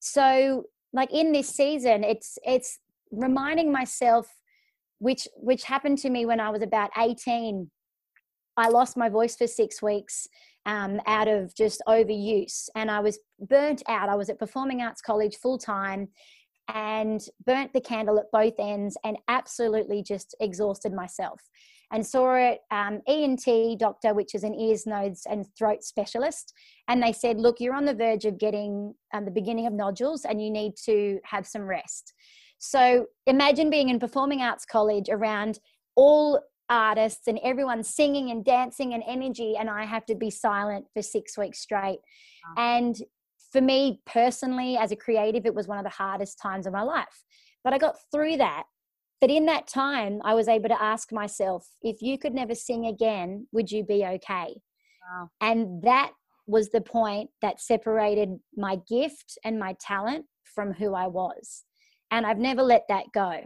So 0.00 0.64
like 0.92 1.12
in 1.12 1.32
this 1.32 1.48
season, 1.48 2.04
it's, 2.04 2.38
it's 2.44 2.78
reminding 3.10 3.70
myself 3.70 4.28
which 5.02 5.26
which 5.34 5.64
happened 5.64 5.98
to 5.98 6.10
me 6.10 6.24
when 6.24 6.38
I 6.38 6.50
was 6.50 6.62
about 6.62 6.90
18. 6.96 7.68
I 8.56 8.68
lost 8.68 8.96
my 8.96 9.08
voice 9.08 9.34
for 9.34 9.48
six 9.48 9.82
weeks 9.82 10.28
um, 10.64 11.00
out 11.06 11.26
of 11.26 11.54
just 11.56 11.82
overuse, 11.88 12.68
and 12.76 12.88
I 12.88 13.00
was 13.00 13.18
burnt 13.40 13.82
out. 13.88 14.08
I 14.08 14.14
was 14.14 14.30
at 14.30 14.38
Performing 14.38 14.80
Arts 14.80 15.02
College 15.02 15.36
full 15.42 15.58
time, 15.58 16.08
and 16.72 17.20
burnt 17.44 17.72
the 17.72 17.80
candle 17.80 18.16
at 18.18 18.30
both 18.32 18.54
ends, 18.60 18.96
and 19.02 19.16
absolutely 19.26 20.04
just 20.04 20.36
exhausted 20.40 20.92
myself. 20.92 21.40
And 21.90 22.06
saw 22.06 22.36
an 22.36 22.58
um, 22.70 23.00
ENT 23.08 23.80
doctor, 23.80 24.14
which 24.14 24.36
is 24.36 24.44
an 24.44 24.54
ears, 24.54 24.86
nose, 24.86 25.22
and 25.28 25.44
throat 25.58 25.82
specialist, 25.82 26.54
and 26.86 27.02
they 27.02 27.12
said, 27.12 27.40
"Look, 27.40 27.58
you're 27.58 27.74
on 27.74 27.86
the 27.86 27.94
verge 27.94 28.24
of 28.24 28.38
getting 28.38 28.94
um, 29.12 29.24
the 29.24 29.32
beginning 29.32 29.66
of 29.66 29.72
nodules, 29.72 30.24
and 30.24 30.40
you 30.40 30.50
need 30.50 30.74
to 30.84 31.18
have 31.24 31.44
some 31.44 31.62
rest." 31.62 32.14
So 32.64 33.06
imagine 33.26 33.70
being 33.70 33.88
in 33.88 33.98
performing 33.98 34.40
arts 34.40 34.64
college 34.64 35.08
around 35.08 35.58
all 35.96 36.40
artists 36.70 37.26
and 37.26 37.40
everyone 37.42 37.82
singing 37.82 38.30
and 38.30 38.44
dancing 38.44 38.94
and 38.94 39.02
energy, 39.04 39.56
and 39.58 39.68
I 39.68 39.84
have 39.84 40.06
to 40.06 40.14
be 40.14 40.30
silent 40.30 40.86
for 40.94 41.02
six 41.02 41.36
weeks 41.36 41.58
straight. 41.58 41.98
Wow. 42.46 42.62
And 42.62 42.96
for 43.50 43.60
me 43.60 44.00
personally, 44.06 44.76
as 44.76 44.92
a 44.92 44.96
creative, 44.96 45.44
it 45.44 45.56
was 45.56 45.66
one 45.66 45.78
of 45.78 45.82
the 45.82 45.90
hardest 45.90 46.38
times 46.40 46.68
of 46.68 46.72
my 46.72 46.82
life. 46.82 47.24
But 47.64 47.72
I 47.72 47.78
got 47.78 47.96
through 48.12 48.36
that. 48.36 48.62
But 49.20 49.30
in 49.30 49.46
that 49.46 49.66
time, 49.66 50.20
I 50.24 50.34
was 50.34 50.46
able 50.46 50.68
to 50.68 50.80
ask 50.80 51.10
myself, 51.10 51.66
if 51.82 52.00
you 52.00 52.16
could 52.16 52.32
never 52.32 52.54
sing 52.54 52.86
again, 52.86 53.48
would 53.50 53.72
you 53.72 53.82
be 53.82 54.04
okay? 54.04 54.54
Wow. 55.10 55.30
And 55.40 55.82
that 55.82 56.12
was 56.46 56.68
the 56.68 56.80
point 56.80 57.30
that 57.40 57.60
separated 57.60 58.38
my 58.56 58.78
gift 58.88 59.36
and 59.44 59.58
my 59.58 59.74
talent 59.80 60.26
from 60.44 60.74
who 60.74 60.94
I 60.94 61.08
was 61.08 61.64
and 62.12 62.26
I've 62.26 62.38
never 62.38 62.62
let 62.62 62.84
that 62.88 63.06
go. 63.12 63.40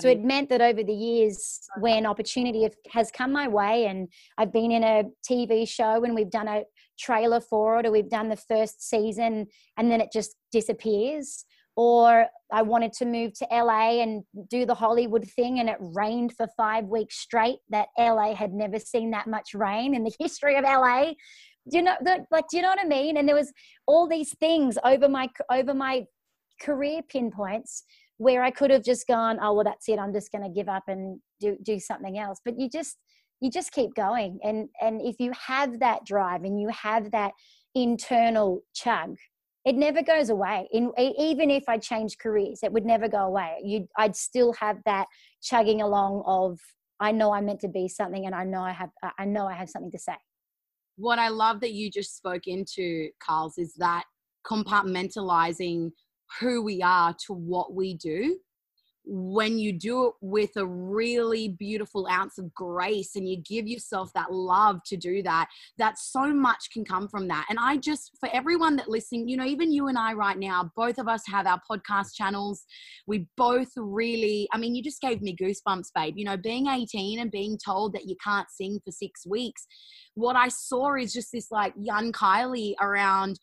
So 0.00 0.08
it 0.08 0.22
meant 0.22 0.50
that 0.50 0.60
over 0.60 0.82
the 0.82 0.92
years, 0.92 1.60
when 1.78 2.04
opportunity 2.04 2.68
has 2.90 3.10
come 3.10 3.32
my 3.32 3.48
way, 3.48 3.86
and 3.86 4.08
I've 4.36 4.52
been 4.52 4.70
in 4.70 4.84
a 4.84 5.04
TV 5.28 5.66
show 5.66 6.04
and 6.04 6.14
we've 6.14 6.30
done 6.30 6.48
a 6.48 6.64
trailer 6.98 7.40
for 7.40 7.80
it, 7.80 7.86
or 7.86 7.90
we've 7.90 8.10
done 8.10 8.28
the 8.28 8.36
first 8.36 8.86
season 8.86 9.46
and 9.78 9.90
then 9.90 10.02
it 10.02 10.10
just 10.12 10.36
disappears, 10.52 11.46
or 11.76 12.26
I 12.52 12.60
wanted 12.60 12.92
to 12.94 13.06
move 13.06 13.32
to 13.38 13.46
LA 13.50 14.02
and 14.02 14.22
do 14.50 14.66
the 14.66 14.74
Hollywood 14.74 15.26
thing 15.30 15.60
and 15.60 15.68
it 15.70 15.78
rained 15.80 16.34
for 16.36 16.46
five 16.58 16.84
weeks 16.84 17.16
straight, 17.18 17.60
that 17.70 17.88
LA 17.98 18.34
had 18.34 18.52
never 18.52 18.78
seen 18.78 19.10
that 19.12 19.26
much 19.26 19.54
rain 19.54 19.94
in 19.94 20.04
the 20.04 20.12
history 20.20 20.56
of 20.56 20.64
LA. 20.64 21.12
Do 21.70 21.78
you 21.78 21.82
know, 21.82 21.96
like, 22.30 22.44
do 22.50 22.58
you 22.58 22.62
know 22.62 22.68
what 22.68 22.80
I 22.80 22.86
mean? 22.86 23.16
And 23.16 23.26
there 23.26 23.34
was 23.34 23.52
all 23.86 24.06
these 24.06 24.36
things 24.38 24.76
over 24.84 25.08
my 25.08 25.30
over 25.50 25.72
my 25.72 26.04
career 26.60 27.02
pinpoints 27.02 27.82
where 28.18 28.42
I 28.42 28.50
could 28.50 28.70
have 28.70 28.84
just 28.84 29.06
gone, 29.06 29.38
oh 29.40 29.54
well, 29.54 29.64
that's 29.64 29.88
it. 29.88 29.98
I'm 29.98 30.12
just 30.12 30.32
going 30.32 30.44
to 30.44 30.50
give 30.50 30.68
up 30.68 30.84
and 30.88 31.20
do 31.40 31.56
do 31.62 31.78
something 31.78 32.18
else. 32.18 32.40
But 32.44 32.58
you 32.58 32.68
just 32.68 32.96
you 33.40 33.50
just 33.50 33.72
keep 33.72 33.94
going, 33.94 34.38
and 34.42 34.68
and 34.80 35.00
if 35.02 35.16
you 35.18 35.32
have 35.32 35.80
that 35.80 36.04
drive 36.06 36.44
and 36.44 36.60
you 36.60 36.68
have 36.68 37.10
that 37.10 37.32
internal 37.74 38.62
chug, 38.74 39.16
it 39.64 39.74
never 39.74 40.02
goes 40.02 40.30
away. 40.30 40.68
In 40.72 40.92
even 40.98 41.50
if 41.50 41.64
I 41.68 41.78
change 41.78 42.16
careers, 42.18 42.60
it 42.62 42.72
would 42.72 42.86
never 42.86 43.08
go 43.08 43.18
away. 43.18 43.56
You, 43.62 43.88
I'd 43.98 44.16
still 44.16 44.52
have 44.54 44.78
that 44.86 45.06
chugging 45.42 45.82
along 45.82 46.22
of 46.26 46.58
I 46.98 47.12
know 47.12 47.32
I'm 47.32 47.46
meant 47.46 47.60
to 47.60 47.68
be 47.68 47.88
something, 47.88 48.24
and 48.24 48.34
I 48.34 48.44
know 48.44 48.62
I 48.62 48.72
have 48.72 48.90
I 49.18 49.24
know 49.26 49.46
I 49.46 49.54
have 49.54 49.68
something 49.68 49.90
to 49.90 49.98
say. 49.98 50.16
What 50.96 51.18
I 51.18 51.28
love 51.28 51.60
that 51.60 51.72
you 51.72 51.90
just 51.90 52.16
spoke 52.16 52.46
into, 52.46 53.10
Carls, 53.20 53.58
is 53.58 53.74
that 53.74 54.04
compartmentalizing 54.46 55.90
who 56.40 56.62
we 56.62 56.82
are 56.82 57.14
to 57.26 57.32
what 57.32 57.74
we 57.74 57.94
do 57.94 58.38
when 59.06 59.56
you 59.56 59.72
do 59.72 60.08
it 60.08 60.14
with 60.20 60.50
a 60.56 60.66
really 60.66 61.48
beautiful 61.48 62.08
ounce 62.10 62.38
of 62.38 62.52
grace 62.54 63.14
and 63.14 63.28
you 63.28 63.36
give 63.36 63.66
yourself 63.66 64.12
that 64.14 64.32
love 64.32 64.80
to 64.84 64.96
do 64.96 65.22
that 65.22 65.48
that 65.78 65.96
so 65.96 66.34
much 66.34 66.70
can 66.72 66.84
come 66.84 67.06
from 67.06 67.28
that. 67.28 67.46
And 67.48 67.58
i 67.60 67.76
just 67.76 68.10
for 68.18 68.28
everyone 68.32 68.74
that 68.76 68.88
listening 68.88 69.28
you 69.28 69.36
know 69.36 69.44
even 69.44 69.70
you 69.70 69.86
and 69.86 69.96
i 69.96 70.12
right 70.12 70.36
now 70.36 70.70
both 70.74 70.98
of 70.98 71.06
us 71.06 71.22
have 71.26 71.46
our 71.46 71.60
podcast 71.70 72.14
channels. 72.14 72.64
We 73.06 73.26
both 73.36 73.70
really 73.76 74.48
i 74.52 74.58
mean 74.58 74.74
you 74.74 74.82
just 74.82 75.00
gave 75.00 75.22
me 75.22 75.36
goosebumps 75.36 75.90
babe. 75.94 76.14
You 76.16 76.24
know 76.24 76.36
being 76.36 76.66
18 76.66 77.20
and 77.20 77.30
being 77.30 77.56
told 77.64 77.92
that 77.92 78.08
you 78.08 78.16
can't 78.22 78.50
sing 78.50 78.80
for 78.84 78.90
six 78.90 79.24
weeks 79.26 79.66
what 80.14 80.34
i 80.34 80.48
saw 80.48 80.94
is 80.94 81.12
just 81.12 81.30
this 81.32 81.50
like 81.50 81.72
young 81.78 82.10
kylie 82.10 82.74
around 82.80 83.38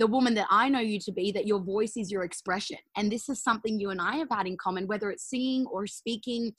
the 0.00 0.06
woman 0.06 0.34
that 0.34 0.46
I 0.50 0.70
know 0.70 0.80
you 0.80 0.98
to 1.00 1.12
be, 1.12 1.30
that 1.32 1.46
your 1.46 1.60
voice 1.60 1.92
is 1.96 2.10
your 2.10 2.24
expression. 2.24 2.78
And 2.96 3.12
this 3.12 3.28
is 3.28 3.42
something 3.42 3.78
you 3.78 3.90
and 3.90 4.00
I 4.00 4.16
have 4.16 4.28
had 4.32 4.46
in 4.46 4.56
common, 4.56 4.86
whether 4.86 5.10
it's 5.10 5.28
singing 5.28 5.66
or 5.66 5.86
speaking. 5.86 6.52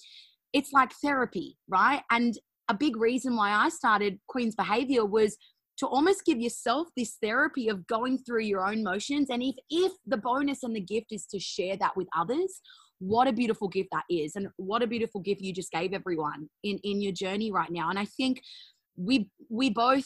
It's 0.54 0.72
like 0.72 0.92
therapy, 1.04 1.58
right? 1.68 2.04
And 2.12 2.38
a 2.70 2.76
big 2.76 2.96
reason 2.96 3.36
why 3.36 3.52
I 3.52 3.70
started 3.70 4.20
Queen's 4.28 4.56
Behavior 4.56 5.06
was 5.06 5.36
to 5.78 5.88
almost 5.88 6.24
give 6.24 6.40
yourself 6.40 6.88
this 6.96 7.18
therapy 7.20 7.68
of 7.68 7.88
going 7.88 8.20
through 8.20 8.44
your 8.44 8.64
own 8.68 8.84
motions. 8.84 9.32
And 9.32 9.42
if, 9.42 9.56
if 9.72 9.92
the 10.06 10.18
bonus 10.18 10.62
and 10.62 10.76
the 10.76 10.82
gift 10.82 11.08
is 11.12 11.26
to 11.28 11.40
share 11.40 11.76
that 11.78 11.98
with 11.98 12.08
others, 12.16 12.62
what 13.00 13.28
a 13.28 13.34
beautiful 13.34 13.68
gift 13.68 13.90
that 13.92 14.04
is. 14.08 14.36
And 14.36 14.50
what 14.58 14.84
a 14.84 14.88
beautiful 14.88 15.20
gift 15.20 15.42
you 15.42 15.52
just 15.52 15.72
gave 15.72 15.94
everyone 15.94 16.48
in, 16.64 16.78
in 16.84 17.02
your 17.02 17.14
journey 17.14 17.52
right 17.52 17.72
now. 17.72 17.90
And 17.90 17.98
I 17.98 18.06
think 18.06 18.42
we 18.96 19.30
we 19.50 19.72
both 19.72 20.06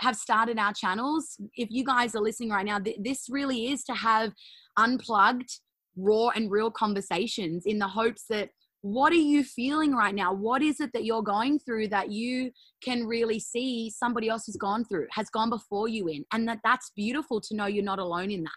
have 0.00 0.16
started 0.16 0.58
our 0.58 0.72
channels, 0.72 1.36
if 1.54 1.68
you 1.70 1.84
guys 1.84 2.14
are 2.14 2.22
listening 2.22 2.50
right 2.50 2.66
now, 2.66 2.78
th- 2.78 2.98
this 3.02 3.26
really 3.30 3.70
is 3.70 3.84
to 3.84 3.94
have 3.94 4.32
unplugged, 4.76 5.60
raw, 5.96 6.28
and 6.28 6.50
real 6.50 6.70
conversations 6.70 7.64
in 7.66 7.78
the 7.78 7.88
hopes 7.88 8.24
that 8.30 8.50
what 8.82 9.12
are 9.12 9.16
you 9.16 9.44
feeling 9.44 9.94
right 9.94 10.14
now? 10.14 10.32
What 10.32 10.62
is 10.62 10.80
it 10.80 10.90
that 10.94 11.04
you're 11.04 11.22
going 11.22 11.58
through 11.58 11.88
that 11.88 12.10
you 12.10 12.50
can 12.82 13.06
really 13.06 13.38
see 13.38 13.90
somebody 13.90 14.30
else 14.30 14.46
has 14.46 14.56
gone 14.56 14.86
through, 14.86 15.06
has 15.12 15.28
gone 15.28 15.50
before 15.50 15.88
you 15.88 16.08
in, 16.08 16.24
and 16.32 16.48
that 16.48 16.60
that's 16.64 16.90
beautiful 16.96 17.40
to 17.42 17.54
know 17.54 17.66
you're 17.66 17.84
not 17.84 17.98
alone 17.98 18.30
in 18.30 18.42
that. 18.42 18.52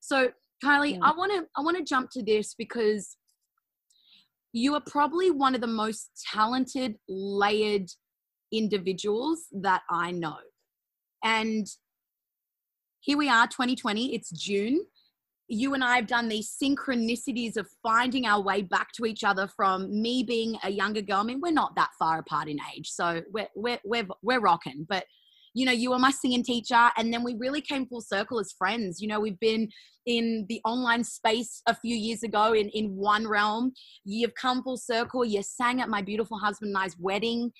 So, 0.00 0.30
Kylie, 0.64 0.94
yeah. 0.94 0.98
I 1.02 1.12
want 1.16 1.32
to 1.32 1.46
I 1.56 1.62
want 1.62 1.76
to 1.76 1.84
jump 1.84 2.10
to 2.12 2.22
this 2.22 2.54
because 2.54 3.16
you 4.52 4.74
are 4.74 4.82
probably 4.88 5.30
one 5.30 5.54
of 5.54 5.60
the 5.60 5.68
most 5.68 6.10
talented, 6.32 6.96
layered 7.08 7.88
individuals 8.52 9.44
that 9.52 9.82
I 9.88 10.10
know. 10.10 10.38
And 11.22 11.66
here 13.00 13.16
we 13.16 13.28
are, 13.28 13.46
2020, 13.46 14.14
it's 14.14 14.30
June. 14.30 14.84
You 15.48 15.74
and 15.74 15.82
I 15.82 15.96
have 15.96 16.06
done 16.06 16.28
these 16.28 16.54
synchronicities 16.62 17.56
of 17.56 17.66
finding 17.82 18.26
our 18.26 18.40
way 18.40 18.62
back 18.62 18.92
to 18.92 19.04
each 19.04 19.24
other 19.24 19.48
from 19.48 20.00
me 20.00 20.22
being 20.22 20.56
a 20.62 20.70
younger 20.70 21.02
girl. 21.02 21.18
I 21.18 21.22
mean, 21.24 21.40
we're 21.40 21.52
not 21.52 21.74
that 21.76 21.90
far 21.98 22.18
apart 22.18 22.48
in 22.48 22.58
age, 22.76 22.88
so 22.90 23.22
we're, 23.32 23.48
we're, 23.56 23.80
we're, 23.84 24.06
we're 24.22 24.40
rocking. 24.40 24.86
But, 24.88 25.06
you 25.54 25.66
know, 25.66 25.72
you 25.72 25.90
were 25.90 25.98
my 25.98 26.12
singing 26.12 26.44
teacher, 26.44 26.90
and 26.96 27.12
then 27.12 27.24
we 27.24 27.34
really 27.34 27.60
came 27.60 27.86
full 27.86 28.00
circle 28.00 28.38
as 28.38 28.52
friends. 28.52 29.00
You 29.00 29.08
know, 29.08 29.18
we've 29.18 29.40
been 29.40 29.68
in 30.06 30.46
the 30.48 30.60
online 30.64 31.02
space 31.02 31.62
a 31.66 31.74
few 31.74 31.96
years 31.96 32.22
ago 32.22 32.52
in, 32.52 32.68
in 32.68 32.94
one 32.96 33.26
realm. 33.26 33.72
You've 34.04 34.34
come 34.34 34.62
full 34.62 34.76
circle. 34.76 35.24
You 35.24 35.42
sang 35.42 35.80
at 35.80 35.88
my 35.88 36.02
beautiful 36.02 36.38
husband 36.38 36.76
and 36.76 36.84
I's 36.84 36.96
wedding. 36.98 37.50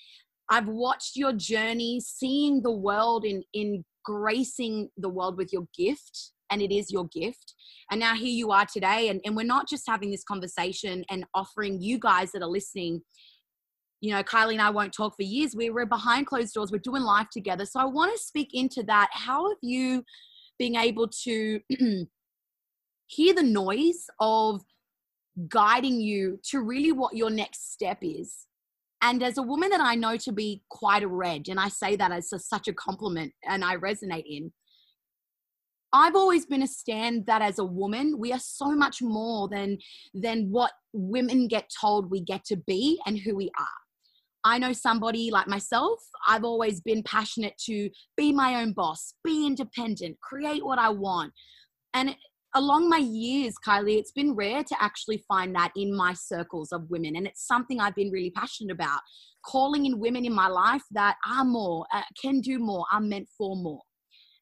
I've 0.50 0.68
watched 0.68 1.16
your 1.16 1.32
journey, 1.32 2.00
seeing 2.00 2.62
the 2.62 2.72
world 2.72 3.24
in 3.24 3.42
in 3.54 3.84
gracing 4.04 4.88
the 4.96 5.08
world 5.08 5.36
with 5.36 5.52
your 5.52 5.66
gift 5.76 6.32
and 6.50 6.60
it 6.60 6.74
is 6.74 6.90
your 6.90 7.06
gift. 7.08 7.54
And 7.90 8.00
now 8.00 8.14
here 8.14 8.26
you 8.26 8.50
are 8.50 8.66
today. 8.66 9.08
And, 9.08 9.20
and 9.24 9.36
we're 9.36 9.44
not 9.44 9.68
just 9.68 9.84
having 9.86 10.10
this 10.10 10.24
conversation 10.24 11.04
and 11.08 11.24
offering 11.34 11.80
you 11.80 11.98
guys 11.98 12.32
that 12.32 12.42
are 12.42 12.48
listening. 12.48 13.02
You 14.00 14.12
know, 14.12 14.22
Kylie 14.22 14.52
and 14.52 14.62
I 14.62 14.70
won't 14.70 14.92
talk 14.92 15.14
for 15.16 15.22
years. 15.22 15.54
We 15.54 15.70
were 15.70 15.86
behind 15.86 16.26
closed 16.26 16.54
doors. 16.54 16.72
We're 16.72 16.78
doing 16.78 17.02
life 17.02 17.28
together. 17.32 17.66
So 17.66 17.78
I 17.78 17.84
want 17.84 18.12
to 18.12 18.18
speak 18.18 18.50
into 18.52 18.82
that. 18.84 19.10
How 19.12 19.48
have 19.48 19.58
you 19.62 20.02
been 20.58 20.76
able 20.76 21.08
to 21.24 21.60
hear 23.06 23.34
the 23.34 23.42
noise 23.42 24.06
of 24.18 24.62
guiding 25.48 26.00
you 26.00 26.40
to 26.50 26.60
really 26.60 26.92
what 26.92 27.14
your 27.14 27.30
next 27.30 27.72
step 27.72 27.98
is 28.02 28.46
and 29.02 29.22
as 29.22 29.38
a 29.38 29.42
woman 29.42 29.70
that 29.70 29.80
I 29.80 29.94
know 29.94 30.16
to 30.18 30.32
be 30.32 30.62
quite 30.70 31.02
a 31.02 31.08
red, 31.08 31.48
and 31.48 31.58
I 31.58 31.68
say 31.68 31.96
that 31.96 32.12
as 32.12 32.32
a, 32.32 32.38
such 32.38 32.68
a 32.68 32.72
compliment 32.72 33.32
and 33.48 33.64
I 33.64 33.76
resonate 33.76 34.24
in, 34.26 34.52
I've 35.92 36.14
always 36.14 36.46
been 36.46 36.62
a 36.62 36.66
stand 36.66 37.26
that 37.26 37.42
as 37.42 37.58
a 37.58 37.64
woman, 37.64 38.16
we 38.18 38.32
are 38.32 38.38
so 38.38 38.72
much 38.72 39.02
more 39.02 39.48
than 39.48 39.78
than 40.14 40.48
what 40.50 40.72
women 40.92 41.48
get 41.48 41.70
told 41.80 42.10
we 42.10 42.20
get 42.20 42.44
to 42.46 42.56
be 42.56 43.00
and 43.06 43.18
who 43.18 43.34
we 43.34 43.50
are. 43.58 43.66
I 44.44 44.58
know 44.58 44.72
somebody 44.72 45.30
like 45.30 45.48
myself, 45.48 45.98
I've 46.26 46.44
always 46.44 46.80
been 46.80 47.02
passionate 47.02 47.58
to 47.66 47.90
be 48.16 48.32
my 48.32 48.62
own 48.62 48.72
boss, 48.72 49.14
be 49.24 49.46
independent, 49.46 50.18
create 50.20 50.64
what 50.64 50.78
I 50.78 50.90
want. 50.90 51.32
And 51.92 52.16
along 52.54 52.88
my 52.88 52.98
years, 52.98 53.54
Kylie, 53.64 53.98
it's 53.98 54.12
been 54.12 54.34
rare 54.34 54.64
to 54.64 54.76
actually 54.82 55.24
find 55.28 55.54
that 55.54 55.72
in 55.76 55.94
my 55.94 56.14
circles 56.14 56.72
of 56.72 56.90
women. 56.90 57.16
And 57.16 57.26
it's 57.26 57.46
something 57.46 57.80
I've 57.80 57.94
been 57.94 58.10
really 58.10 58.30
passionate 58.30 58.72
about 58.72 59.00
calling 59.44 59.86
in 59.86 59.98
women 59.98 60.24
in 60.24 60.34
my 60.34 60.48
life 60.48 60.82
that 60.90 61.16
are 61.26 61.44
more, 61.44 61.86
uh, 61.94 62.02
can 62.20 62.40
do 62.40 62.58
more, 62.58 62.84
are 62.92 63.00
meant 63.00 63.28
for 63.38 63.56
more. 63.56 63.82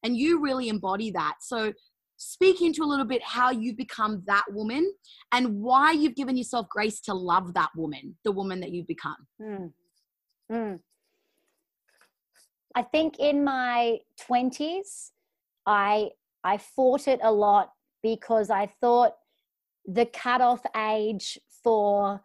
And 0.03 0.17
you 0.17 0.41
really 0.41 0.69
embody 0.69 1.11
that. 1.11 1.35
So, 1.41 1.73
speak 2.21 2.61
into 2.61 2.83
a 2.83 2.85
little 2.85 3.05
bit 3.05 3.23
how 3.23 3.49
you've 3.49 3.77
become 3.77 4.21
that 4.27 4.43
woman 4.49 4.91
and 5.31 5.61
why 5.61 5.93
you've 5.93 6.15
given 6.15 6.35
yourself 6.35 6.67
grace 6.69 6.99
to 6.99 7.13
love 7.13 7.53
that 7.53 7.69
woman, 7.77 8.17
the 8.25 8.31
woman 8.31 8.59
that 8.59 8.71
you've 8.71 8.87
become. 8.87 9.15
Mm. 9.41 9.71
Mm. 10.51 10.79
I 12.75 12.83
think 12.83 13.19
in 13.19 13.43
my 13.43 13.99
20s, 14.29 15.11
I 15.65 16.09
I 16.43 16.57
fought 16.57 17.07
it 17.07 17.19
a 17.23 17.31
lot 17.31 17.71
because 18.01 18.49
I 18.49 18.67
thought 18.81 19.15
the 19.85 20.05
cutoff 20.05 20.61
age 20.75 21.39
for 21.63 22.21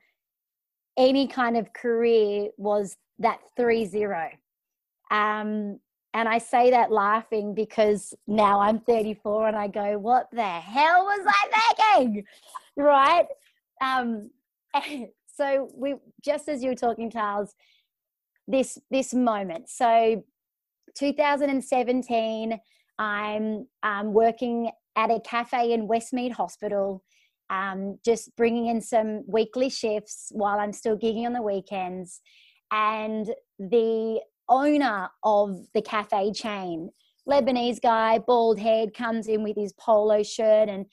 any 0.96 1.26
kind 1.26 1.56
of 1.56 1.72
career 1.72 2.48
was 2.56 2.96
that 3.18 3.40
three 3.56 3.84
zero. 3.84 4.28
Um, 5.10 5.80
and 6.14 6.28
I 6.28 6.38
say 6.38 6.70
that 6.70 6.92
laughing 6.92 7.54
because 7.54 8.14
now 8.28 8.60
I'm 8.60 8.78
34 8.78 9.48
and 9.48 9.56
I 9.56 9.66
go, 9.66 9.98
what 9.98 10.28
the 10.32 10.42
hell 10.42 11.04
was 11.04 11.26
I 11.26 11.96
thinking? 11.96 12.24
Right? 12.76 13.26
Um, 13.82 14.30
so 15.26 15.70
we 15.74 15.96
just 16.24 16.48
as 16.48 16.62
you 16.62 16.70
were 16.70 16.76
talking, 16.76 17.10
Charles, 17.10 17.54
this 18.46 18.78
this 18.90 19.12
moment. 19.12 19.68
So 19.68 20.22
2017, 20.96 22.60
I'm 22.98 23.66
um, 23.82 24.12
working 24.12 24.70
at 24.96 25.10
a 25.10 25.20
cafe 25.20 25.72
in 25.72 25.88
Westmead 25.88 26.32
Hospital, 26.32 27.02
um, 27.50 27.98
just 28.04 28.34
bringing 28.36 28.66
in 28.66 28.80
some 28.80 29.22
weekly 29.26 29.68
shifts 29.68 30.30
while 30.32 30.58
I'm 30.58 30.72
still 30.72 30.96
gigging 30.96 31.26
on 31.26 31.32
the 31.32 31.42
weekends. 31.42 32.20
And 32.70 33.32
the 33.58 34.20
owner 34.48 35.08
of 35.22 35.58
the 35.74 35.82
cafe 35.82 36.32
chain, 36.32 36.90
Lebanese 37.28 37.80
guy, 37.80 38.18
bald 38.18 38.58
head, 38.58 38.94
comes 38.94 39.28
in 39.28 39.42
with 39.42 39.56
his 39.56 39.72
polo 39.72 40.22
shirt 40.22 40.68
and 40.68 40.86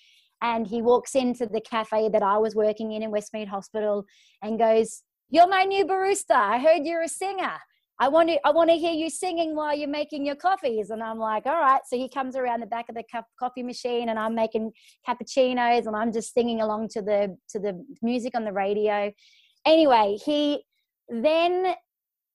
and 0.44 0.66
he 0.66 0.82
walks 0.82 1.14
into 1.14 1.46
the 1.46 1.62
cafe 1.62 2.10
that 2.10 2.24
I 2.24 2.40
was 2.40 2.56
working 2.56 2.94
in 2.94 3.04
in 3.04 3.12
Westmead 3.12 3.48
Hospital 3.48 4.06
and 4.42 4.58
goes, 4.58 5.04
"You're 5.30 5.48
my 5.48 5.66
new 5.66 5.86
barista. 5.86 6.32
I 6.36 6.58
heard 6.58 6.84
you're 6.84 7.04
a 7.04 7.08
singer." 7.08 7.60
I 8.02 8.08
want 8.08 8.30
to, 8.30 8.48
I 8.48 8.50
want 8.50 8.72
to 8.72 8.76
hear 8.76 8.92
you 8.92 9.12
singing 9.12 9.56
while 9.56 9.78
you're 9.78 9.88
making 9.88 10.26
your 10.26 10.36
coffees. 10.36 10.90
And 10.90 11.04
I'm 11.04 11.20
like, 11.20 11.46
all 11.46 11.62
right. 11.62 11.82
So 11.86 11.96
he 11.96 12.10
comes 12.10 12.36
around 12.36 12.62
the 12.62 12.66
back 12.66 12.90
of 12.90 12.96
the 12.96 13.04
coffee 13.40 13.62
machine 13.62 14.10
and 14.10 14.18
I'm 14.18 14.34
making 14.34 14.72
cappuccinos 15.08 15.86
and 15.86 15.96
I'm 15.96 16.12
just 16.12 16.34
singing 16.34 16.62
along 16.62 16.90
to 16.94 17.04
the, 17.04 17.38
to 17.50 17.60
the 17.60 17.86
music 18.02 18.34
on 18.36 18.44
the 18.44 18.52
radio. 18.52 19.12
Anyway, 19.68 20.18
he 20.26 20.64
then 21.10 21.76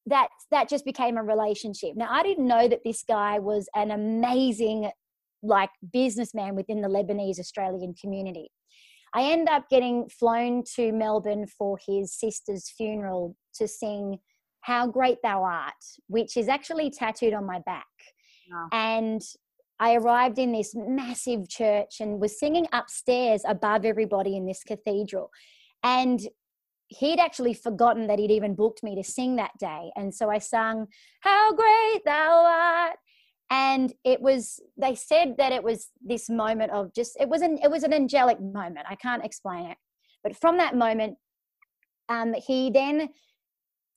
that, 0.06 0.28
that 0.52 0.68
just 0.68 0.84
became 0.84 1.16
a 1.16 1.24
relationship. 1.24 1.96
Now 1.96 2.10
I 2.12 2.22
didn't 2.22 2.46
know 2.46 2.68
that 2.68 2.84
this 2.84 3.02
guy 3.02 3.40
was 3.40 3.68
an 3.74 3.90
amazing 3.90 4.88
like 5.42 5.70
businessman 5.92 6.54
within 6.54 6.80
the 6.80 6.88
Lebanese 6.88 7.40
Australian 7.40 7.94
community. 8.00 8.52
I 9.12 9.32
end 9.32 9.48
up 9.48 9.68
getting 9.68 10.08
flown 10.08 10.62
to 10.76 10.92
Melbourne 10.92 11.48
for 11.48 11.76
his 11.84 12.14
sister's 12.16 12.70
funeral 12.70 13.34
to 13.56 13.66
sing 13.66 14.18
how 14.66 14.84
Great 14.84 15.18
Thou 15.22 15.44
Art, 15.44 15.74
which 16.08 16.36
is 16.36 16.48
actually 16.48 16.90
tattooed 16.90 17.32
on 17.32 17.46
my 17.46 17.60
back. 17.60 17.86
Wow. 18.50 18.68
And 18.72 19.22
I 19.78 19.94
arrived 19.94 20.40
in 20.40 20.50
this 20.50 20.74
massive 20.74 21.48
church 21.48 22.00
and 22.00 22.20
was 22.20 22.36
singing 22.36 22.66
upstairs 22.72 23.42
above 23.46 23.84
everybody 23.84 24.36
in 24.36 24.44
this 24.44 24.64
cathedral. 24.64 25.30
And 25.84 26.18
he'd 26.88 27.20
actually 27.20 27.54
forgotten 27.54 28.08
that 28.08 28.18
he'd 28.18 28.32
even 28.32 28.56
booked 28.56 28.82
me 28.82 28.96
to 28.96 29.04
sing 29.04 29.36
that 29.36 29.52
day. 29.60 29.92
And 29.94 30.12
so 30.12 30.30
I 30.30 30.38
sung, 30.38 30.88
How 31.20 31.52
Great 31.52 32.04
Thou 32.04 32.44
Art. 32.44 32.96
And 33.48 33.92
it 34.02 34.20
was, 34.20 34.58
they 34.76 34.96
said 34.96 35.36
that 35.38 35.52
it 35.52 35.62
was 35.62 35.90
this 36.04 36.28
moment 36.28 36.72
of 36.72 36.92
just, 36.92 37.16
it 37.20 37.28
was 37.28 37.40
an, 37.40 37.60
it 37.62 37.70
was 37.70 37.84
an 37.84 37.92
angelic 37.92 38.40
moment. 38.40 38.86
I 38.90 38.96
can't 38.96 39.24
explain 39.24 39.66
it. 39.66 39.76
But 40.24 40.34
from 40.34 40.56
that 40.56 40.74
moment, 40.74 41.18
um, 42.08 42.34
he 42.34 42.70
then 42.70 43.10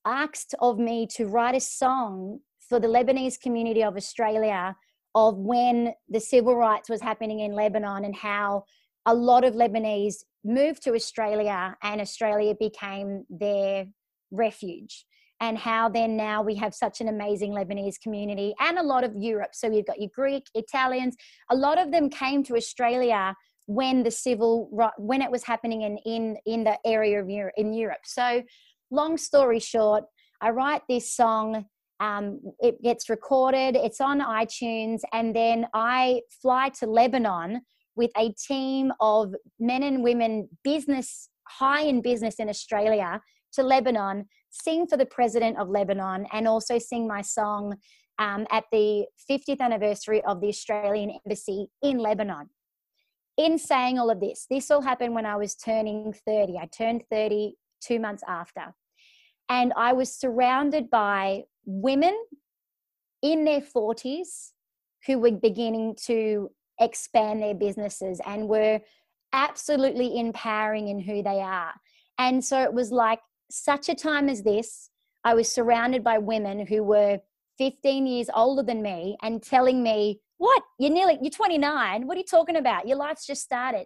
asked 0.09 0.55
of 0.59 0.79
me 0.79 1.07
to 1.15 1.27
write 1.27 1.55
a 1.55 1.59
song 1.59 2.39
for 2.67 2.79
the 2.79 2.87
Lebanese 2.87 3.39
community 3.39 3.83
of 3.83 3.95
Australia 3.95 4.75
of 5.15 5.37
when 5.37 5.93
the 6.07 6.19
civil 6.19 6.55
rights 6.55 6.89
was 6.89 7.01
happening 7.01 7.39
in 7.39 7.53
Lebanon 7.53 8.05
and 8.05 8.15
how 8.15 8.63
a 9.05 9.13
lot 9.13 9.43
of 9.43 9.53
Lebanese 9.53 10.17
moved 10.43 10.83
to 10.83 10.93
Australia 10.93 11.75
and 11.83 12.01
Australia 12.01 12.55
became 12.59 13.25
their 13.29 13.85
refuge. 14.31 15.05
And 15.41 15.57
how 15.57 15.87
then 15.87 16.17
now 16.17 16.41
we 16.41 16.55
have 16.55 16.73
such 16.73 16.99
an 16.99 17.07
amazing 17.07 17.51
Lebanese 17.51 17.99
community 18.01 18.53
and 18.59 18.77
a 18.77 18.83
lot 18.83 19.03
of 19.03 19.15
Europe. 19.15 19.51
So 19.53 19.71
you've 19.71 19.85
got 19.85 20.01
your 20.01 20.11
Greek, 20.13 20.43
Italians, 20.53 21.15
a 21.49 21.55
lot 21.55 21.79
of 21.79 21.91
them 21.91 22.09
came 22.09 22.43
to 22.43 22.55
Australia 22.55 23.35
when 23.69 24.01
the 24.01 24.09
civil 24.09 24.67
right 24.71 24.91
when 24.97 25.21
it 25.21 25.29
was 25.29 25.43
happening 25.43 25.83
in 25.83 25.97
in 25.99 26.35
in 26.47 26.63
the 26.63 26.75
area 26.85 27.21
of 27.21 27.29
Europe 27.29 27.53
in 27.55 27.71
Europe. 27.71 27.99
So 28.03 28.41
long 28.91 29.17
story 29.17 29.59
short, 29.59 30.03
I 30.41 30.49
write 30.51 30.81
this 30.87 31.11
song. 31.11 31.65
Um, 31.99 32.39
it 32.59 32.81
gets 32.81 33.09
recorded, 33.09 33.75
it's 33.75 33.99
on 33.99 34.21
iTunes, 34.21 35.01
and 35.11 35.35
then 35.35 35.67
I 35.73 36.21
fly 36.41 36.69
to 36.79 36.87
Lebanon 36.87 37.61
with 37.97 38.11
a 38.17 38.33
team 38.47 38.93
of 39.01 39.33
men 39.59 39.83
and 39.83 40.01
women, 40.01 40.47
business, 40.63 41.29
high 41.45 41.81
in 41.81 42.01
business 42.01 42.35
in 42.35 42.47
Australia, 42.47 43.19
to 43.51 43.63
Lebanon, 43.63 44.27
sing 44.49 44.87
for 44.87 44.95
the 44.95 45.05
president 45.05 45.57
of 45.59 45.67
Lebanon, 45.67 46.25
and 46.31 46.47
also 46.47 46.79
sing 46.79 47.05
my 47.05 47.21
song 47.21 47.75
um, 48.17 48.47
at 48.49 48.63
the 48.71 49.05
50th 49.29 49.59
anniversary 49.59 50.21
of 50.23 50.39
the 50.39 50.47
Australian 50.47 51.19
Embassy 51.25 51.67
in 51.81 51.97
Lebanon. 51.97 52.49
In 53.37 53.57
saying 53.57 53.99
all 53.99 54.09
of 54.09 54.21
this, 54.21 54.45
this 54.49 54.71
all 54.71 54.81
happened 54.81 55.15
when 55.15 55.25
I 55.25 55.35
was 55.35 55.55
turning 55.55 56.13
30. 56.25 56.57
I 56.57 56.65
turned 56.67 57.03
30 57.09 57.55
two 57.81 57.99
months 57.99 58.23
after. 58.27 58.73
And 59.49 59.73
I 59.75 59.93
was 59.93 60.13
surrounded 60.13 60.89
by 60.89 61.43
women 61.65 62.15
in 63.21 63.45
their 63.45 63.61
40s 63.61 64.51
who 65.05 65.19
were 65.19 65.31
beginning 65.31 65.95
to 66.05 66.49
expand 66.79 67.41
their 67.41 67.55
businesses 67.55 68.21
and 68.25 68.47
were 68.47 68.79
absolutely 69.33 70.19
empowering 70.19 70.87
in 70.87 70.99
who 70.99 71.21
they 71.21 71.41
are. 71.41 71.73
And 72.17 72.43
so 72.43 72.61
it 72.61 72.73
was 72.73 72.91
like 72.91 73.19
such 73.49 73.89
a 73.89 73.95
time 73.95 74.29
as 74.29 74.43
this, 74.43 74.89
I 75.23 75.33
was 75.33 75.51
surrounded 75.51 76.03
by 76.03 76.17
women 76.17 76.65
who 76.65 76.83
were 76.83 77.19
15 77.57 78.07
years 78.07 78.29
older 78.33 78.63
than 78.63 78.81
me 78.81 79.17
and 79.21 79.43
telling 79.43 79.83
me, 79.83 80.21
What? 80.37 80.63
You're 80.79 80.91
nearly, 80.91 81.17
you're 81.21 81.31
29. 81.31 82.07
What 82.07 82.15
are 82.15 82.19
you 82.19 82.25
talking 82.25 82.55
about? 82.55 82.87
Your 82.87 82.97
life's 82.97 83.27
just 83.27 83.41
started. 83.41 83.85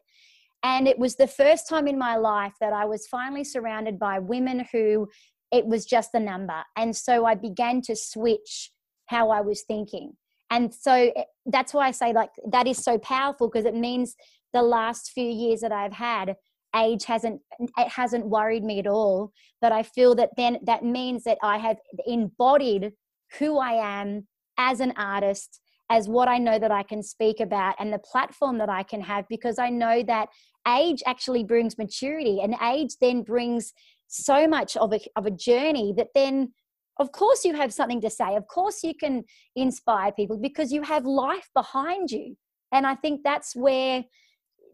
And 0.64 0.88
it 0.88 0.98
was 0.98 1.16
the 1.16 1.28
first 1.28 1.68
time 1.68 1.88
in 1.88 1.98
my 1.98 2.16
life 2.16 2.54
that 2.62 2.74
I 2.74 2.86
was 2.86 3.08
finally 3.08 3.44
surrounded 3.44 4.00
by 4.00 4.20
women 4.20 4.66
who 4.72 5.10
it 5.52 5.66
was 5.66 5.86
just 5.86 6.12
a 6.14 6.20
number. 6.20 6.64
And 6.78 6.96
so 6.96 7.26
I 7.26 7.36
began 7.36 7.82
to 7.82 7.96
switch 7.96 8.72
how 9.08 9.30
I 9.30 9.42
was 9.42 9.64
thinking. 9.64 10.14
And 10.50 10.74
so 10.74 10.94
eh, 10.94 11.24
that's 11.46 11.74
why 11.74 11.88
I 11.88 11.92
say, 11.92 12.14
like, 12.14 12.32
that 12.50 12.68
is 12.68 12.78
so 12.78 12.98
powerful 12.98 13.50
because 13.50 13.66
it 13.66 13.76
means 13.76 14.16
the 14.54 14.64
last 14.64 15.12
few 15.12 15.30
years 15.30 15.62
that 15.62 15.72
I've 15.72 15.94
had, 15.94 16.36
age 16.76 17.06
hasn't 17.06 17.42
it 17.60 17.88
hasn't 17.88 18.26
worried 18.26 18.64
me 18.64 18.80
at 18.80 18.88
all 18.88 19.32
but 19.62 19.72
i 19.72 19.84
feel 19.84 20.16
that 20.16 20.30
then 20.38 20.58
that 20.64 20.84
means 20.84 21.24
that 21.24 21.38
i 21.44 21.58
have 21.58 21.78
embodied 22.08 22.92
who 23.38 23.60
i 23.60 23.74
am 23.74 24.28
as 24.58 24.80
an 24.80 24.94
artist 24.98 25.60
as 25.90 26.08
what 26.08 26.28
i 26.28 26.38
know 26.38 26.58
that 26.58 26.72
i 26.72 26.84
can 26.84 27.04
speak 27.04 27.40
about 27.40 27.76
and 27.80 27.92
the 27.92 28.00
platform 28.00 28.58
that 28.58 28.70
i 28.70 28.84
can 28.84 29.02
have 29.02 29.26
because 29.30 29.60
i 29.60 29.70
know 29.70 30.04
that 30.04 30.30
age 30.68 31.04
actually 31.06 31.44
brings 31.44 31.78
maturity 31.78 32.40
and 32.42 32.56
age 32.62 32.96
then 33.02 33.22
brings 33.22 33.74
so 34.08 34.48
much 34.48 34.78
of 34.78 34.94
a, 34.94 35.00
of 35.16 35.26
a 35.26 35.32
journey 35.32 35.94
that 35.98 36.10
then 36.14 36.54
of 37.00 37.12
course 37.12 37.44
you 37.44 37.56
have 37.56 37.74
something 37.74 38.02
to 38.02 38.10
say. 38.10 38.36
Of 38.36 38.48
course 38.48 38.84
you 38.84 38.94
can 38.94 39.24
inspire 39.56 40.12
people 40.12 40.38
because 40.38 40.72
you 40.72 40.84
have 40.84 41.06
life 41.06 41.50
behind 41.56 42.12
you. 42.12 42.36
And 42.72 42.86
i 42.88 42.96
think 42.96 43.22
that's 43.24 43.56
where 43.56 44.04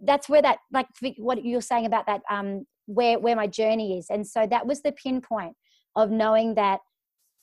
that's 0.04 0.30
where 0.30 0.42
that 0.42 0.60
like 0.72 0.88
what 1.18 1.44
you're 1.44 1.62
saying 1.62 1.86
about 1.86 2.06
that 2.08 2.22
um 2.30 2.66
where 2.86 3.20
where 3.20 3.36
my 3.36 3.48
journey 3.48 3.98
is. 3.98 4.08
And 4.10 4.26
so 4.26 4.48
that 4.48 4.66
was 4.66 4.82
the 4.82 4.92
pinpoint 4.92 5.56
of 5.96 6.10
knowing 6.10 6.56
that 6.56 6.80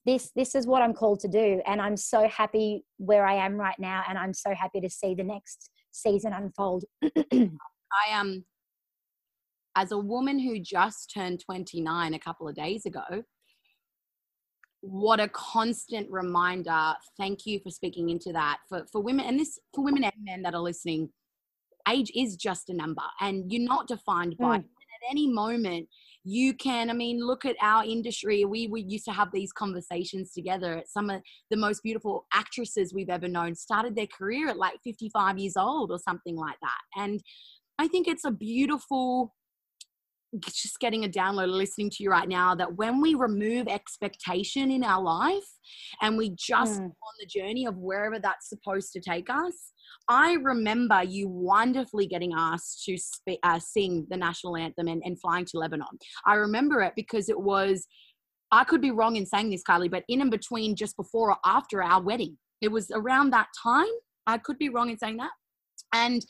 this 0.06 0.30
this 0.36 0.54
is 0.54 0.66
what 0.66 0.82
i'm 0.82 0.94
called 0.94 1.20
to 1.20 1.28
do 1.28 1.60
and 1.66 1.80
i'm 1.82 1.96
so 1.96 2.28
happy 2.28 2.84
where 2.98 3.26
i 3.26 3.34
am 3.34 3.54
right 3.56 3.78
now 3.78 4.02
and 4.08 4.16
i'm 4.16 4.32
so 4.32 4.54
happy 4.54 4.80
to 4.80 4.88
see 4.88 5.14
the 5.14 5.24
next 5.24 5.70
season 5.96 6.32
unfold. 6.32 6.84
I 7.32 8.10
am, 8.10 8.26
um, 8.26 8.44
as 9.74 9.92
a 9.92 9.98
woman 9.98 10.38
who 10.38 10.58
just 10.58 11.12
turned 11.14 11.42
29 11.44 12.14
a 12.14 12.18
couple 12.18 12.48
of 12.48 12.54
days 12.54 12.86
ago, 12.86 13.24
what 14.80 15.20
a 15.20 15.28
constant 15.28 16.10
reminder. 16.10 16.94
Thank 17.18 17.46
you 17.46 17.60
for 17.60 17.70
speaking 17.70 18.10
into 18.10 18.32
that 18.32 18.58
for, 18.68 18.86
for 18.92 19.02
women 19.02 19.26
and 19.26 19.40
this 19.40 19.58
for 19.74 19.84
women 19.84 20.04
and 20.04 20.12
men 20.22 20.42
that 20.42 20.54
are 20.54 20.60
listening. 20.60 21.10
Age 21.88 22.10
is 22.14 22.36
just 22.36 22.68
a 22.68 22.74
number 22.74 23.02
and 23.20 23.50
you're 23.50 23.66
not 23.66 23.86
defined 23.86 24.36
by 24.38 24.58
mm. 24.58 24.60
at 24.60 25.10
any 25.10 25.28
moment 25.28 25.88
you 26.28 26.52
can 26.54 26.90
i 26.90 26.92
mean 26.92 27.24
look 27.24 27.44
at 27.44 27.54
our 27.62 27.84
industry 27.84 28.44
we 28.44 28.66
we 28.66 28.82
used 28.82 29.04
to 29.04 29.12
have 29.12 29.28
these 29.32 29.52
conversations 29.52 30.32
together. 30.32 30.82
Some 30.86 31.08
of 31.08 31.22
the 31.50 31.56
most 31.56 31.82
beautiful 31.82 32.26
actresses 32.32 32.92
we've 32.92 33.08
ever 33.08 33.28
known 33.28 33.54
started 33.54 33.94
their 33.94 34.08
career 34.08 34.48
at 34.48 34.56
like 34.56 34.74
55 34.82 35.38
years 35.38 35.56
old 35.56 35.92
or 35.92 35.98
something 35.98 36.36
like 36.36 36.56
that. 36.60 37.00
And 37.00 37.22
i 37.78 37.86
think 37.86 38.08
it's 38.08 38.24
a 38.24 38.30
beautiful 38.30 39.34
just 40.44 40.78
getting 40.80 41.04
a 41.04 41.08
download 41.08 41.48
listening 41.48 41.90
to 41.90 42.02
you 42.02 42.10
right 42.10 42.28
now 42.28 42.54
that 42.54 42.76
when 42.76 43.00
we 43.00 43.14
remove 43.14 43.68
expectation 43.68 44.70
in 44.70 44.82
our 44.82 45.02
life 45.02 45.46
and 46.02 46.16
we 46.16 46.30
just 46.36 46.80
mm. 46.80 46.84
on 46.84 47.14
the 47.20 47.26
journey 47.26 47.66
of 47.66 47.76
wherever 47.76 48.18
that's 48.18 48.48
supposed 48.48 48.92
to 48.92 49.00
take 49.00 49.30
us 49.30 49.72
i 50.08 50.34
remember 50.42 51.02
you 51.04 51.28
wonderfully 51.28 52.06
getting 52.06 52.32
asked 52.36 52.84
to 52.84 52.96
sp- 52.98 53.40
uh, 53.42 53.58
sing 53.58 54.06
the 54.10 54.16
national 54.16 54.56
anthem 54.56 54.88
and, 54.88 55.02
and 55.04 55.20
flying 55.20 55.44
to 55.44 55.58
lebanon. 55.58 55.86
I 56.26 56.34
remember 56.34 56.82
it 56.82 56.92
because 56.96 57.28
it 57.28 57.40
was 57.40 57.86
i 58.50 58.64
could 58.64 58.80
be 58.80 58.90
wrong 58.90 59.16
in 59.16 59.26
saying 59.26 59.50
this 59.50 59.62
kylie 59.62 59.90
but 59.90 60.04
in 60.08 60.20
and 60.20 60.30
between 60.30 60.76
just 60.76 60.96
before 60.96 61.30
or 61.30 61.38
after 61.44 61.82
our 61.82 62.02
wedding. 62.02 62.36
It 62.60 62.72
was 62.72 62.90
around 62.92 63.30
that 63.30 63.48
time 63.62 63.86
i 64.26 64.38
could 64.38 64.58
be 64.58 64.68
wrong 64.68 64.90
in 64.90 64.98
saying 64.98 65.18
that. 65.18 65.30
And 65.92 66.24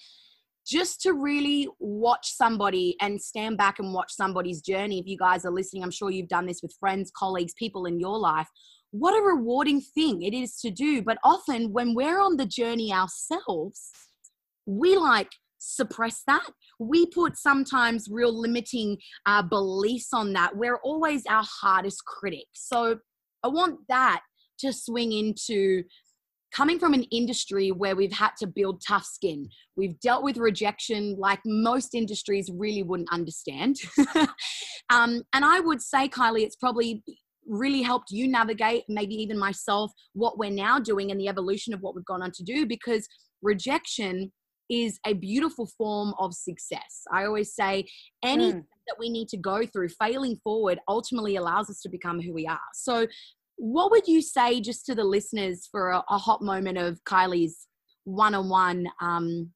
just 0.66 1.00
to 1.02 1.12
really 1.12 1.68
watch 1.78 2.32
somebody 2.32 2.96
and 3.00 3.20
stand 3.20 3.56
back 3.56 3.78
and 3.78 3.94
watch 3.94 4.12
somebody's 4.12 4.60
journey. 4.60 4.98
If 4.98 5.06
you 5.06 5.16
guys 5.16 5.44
are 5.44 5.52
listening, 5.52 5.84
I'm 5.84 5.90
sure 5.90 6.10
you've 6.10 6.28
done 6.28 6.46
this 6.46 6.60
with 6.62 6.74
friends, 6.80 7.12
colleagues, 7.16 7.54
people 7.58 7.86
in 7.86 8.00
your 8.00 8.18
life. 8.18 8.48
What 8.90 9.16
a 9.16 9.22
rewarding 9.22 9.80
thing 9.80 10.22
it 10.22 10.34
is 10.34 10.58
to 10.60 10.70
do. 10.70 11.02
But 11.02 11.18
often 11.22 11.72
when 11.72 11.94
we're 11.94 12.20
on 12.20 12.36
the 12.36 12.46
journey 12.46 12.92
ourselves, 12.92 13.90
we 14.66 14.96
like 14.96 15.30
suppress 15.58 16.22
that. 16.26 16.48
We 16.78 17.06
put 17.06 17.36
sometimes 17.36 18.08
real 18.10 18.38
limiting 18.38 18.98
uh, 19.24 19.42
beliefs 19.42 20.08
on 20.12 20.32
that. 20.32 20.56
We're 20.56 20.78
always 20.78 21.24
our 21.26 21.44
hardest 21.44 22.04
critic. 22.04 22.46
So 22.54 22.98
I 23.42 23.48
want 23.48 23.80
that 23.88 24.22
to 24.60 24.72
swing 24.72 25.12
into 25.12 25.84
coming 26.56 26.78
from 26.78 26.94
an 26.94 27.02
industry 27.04 27.70
where 27.70 27.94
we've 27.94 28.12
had 28.12 28.30
to 28.38 28.46
build 28.46 28.82
tough 28.86 29.04
skin, 29.04 29.48
we've 29.76 29.98
dealt 30.00 30.22
with 30.24 30.38
rejection 30.38 31.14
like 31.18 31.40
most 31.44 31.94
industries 31.94 32.50
really 32.54 32.82
wouldn't 32.82 33.12
understand. 33.12 33.76
um, 34.90 35.22
and 35.34 35.44
I 35.44 35.60
would 35.60 35.82
say, 35.82 36.08
Kylie, 36.08 36.42
it's 36.42 36.56
probably 36.56 37.02
really 37.46 37.82
helped 37.82 38.10
you 38.10 38.26
navigate, 38.26 38.84
maybe 38.88 39.14
even 39.14 39.38
myself, 39.38 39.92
what 40.14 40.38
we're 40.38 40.50
now 40.50 40.78
doing 40.78 41.10
and 41.10 41.20
the 41.20 41.28
evolution 41.28 41.74
of 41.74 41.80
what 41.80 41.94
we've 41.94 42.04
gone 42.06 42.22
on 42.22 42.32
to 42.32 42.42
do 42.42 42.66
because 42.66 43.06
rejection 43.42 44.32
is 44.68 44.98
a 45.06 45.12
beautiful 45.12 45.68
form 45.78 46.14
of 46.18 46.34
success. 46.34 47.02
I 47.12 47.24
always 47.24 47.54
say 47.54 47.84
anything 48.24 48.62
mm. 48.62 48.66
that 48.88 48.96
we 48.98 49.10
need 49.10 49.28
to 49.28 49.36
go 49.36 49.64
through, 49.64 49.90
failing 49.90 50.40
forward, 50.42 50.80
ultimately 50.88 51.36
allows 51.36 51.70
us 51.70 51.80
to 51.82 51.88
become 51.88 52.20
who 52.20 52.32
we 52.32 52.46
are. 52.46 52.58
So 52.74 53.06
what 53.56 53.90
would 53.90 54.06
you 54.06 54.20
say 54.22 54.60
just 54.60 54.86
to 54.86 54.94
the 54.94 55.04
listeners 55.04 55.68
for 55.70 55.90
a, 55.90 56.04
a 56.10 56.18
hot 56.18 56.42
moment 56.42 56.78
of 56.78 57.02
Kylie's 57.04 57.66
one-on-one 58.04 58.86
um, 59.00 59.50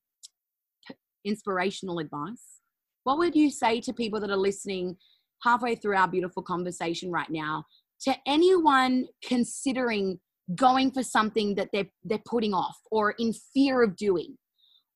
inspirational 1.25 1.99
advice? 1.99 2.61
What 3.05 3.19
would 3.19 3.37
you 3.37 3.51
say 3.51 3.81
to 3.83 3.93
people 3.93 4.21
that 4.21 4.31
are 4.31 4.37
listening 4.37 4.97
halfway 5.43 5.75
through 5.75 5.97
our 5.97 6.09
beautiful 6.09 6.43
conversation 6.43 7.11
right 7.11 7.31
now? 7.31 7.65
To 8.03 8.15
anyone 8.27 9.07
considering 9.23 10.19
going 10.55 10.91
for 10.91 11.03
something 11.03 11.55
that 11.55 11.69
they're 11.73 11.91
they're 12.03 12.19
putting 12.27 12.55
off 12.55 12.77
or 12.91 13.15
in 13.19 13.33
fear 13.55 13.83
of 13.83 13.97
doing, 13.97 14.37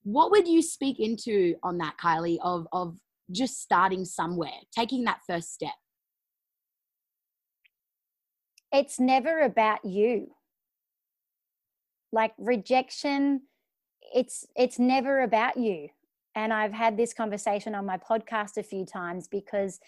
what 0.03 0.31
would 0.31 0.49
you 0.49 0.63
speak 0.63 0.99
into 0.99 1.55
on 1.63 1.79
that, 1.79 1.97
Kylie? 2.03 2.39
Of 2.43 2.67
of 2.73 2.97
just 3.31 3.61
starting 3.61 4.05
somewhere, 4.05 4.59
taking 4.77 5.05
that 5.05 5.21
first 5.27 5.53
step 5.53 5.75
it's 8.75 8.99
never 8.99 9.41
about 9.41 9.85
you. 9.85 10.33
Like 12.13 12.33
rejection 12.39 13.43
it's 14.15 14.47
it's 14.55 14.79
never 14.79 15.23
about 15.23 15.57
you. 15.57 15.89
And 16.37 16.53
i've 16.53 16.73
had 16.73 16.97
this 16.97 17.15
conversation 17.15 17.75
on 17.75 17.87
my 17.87 17.97
podcast 17.97 18.57
a 18.57 18.63
few 18.63 18.85
times 18.85 19.29
because 19.29 19.81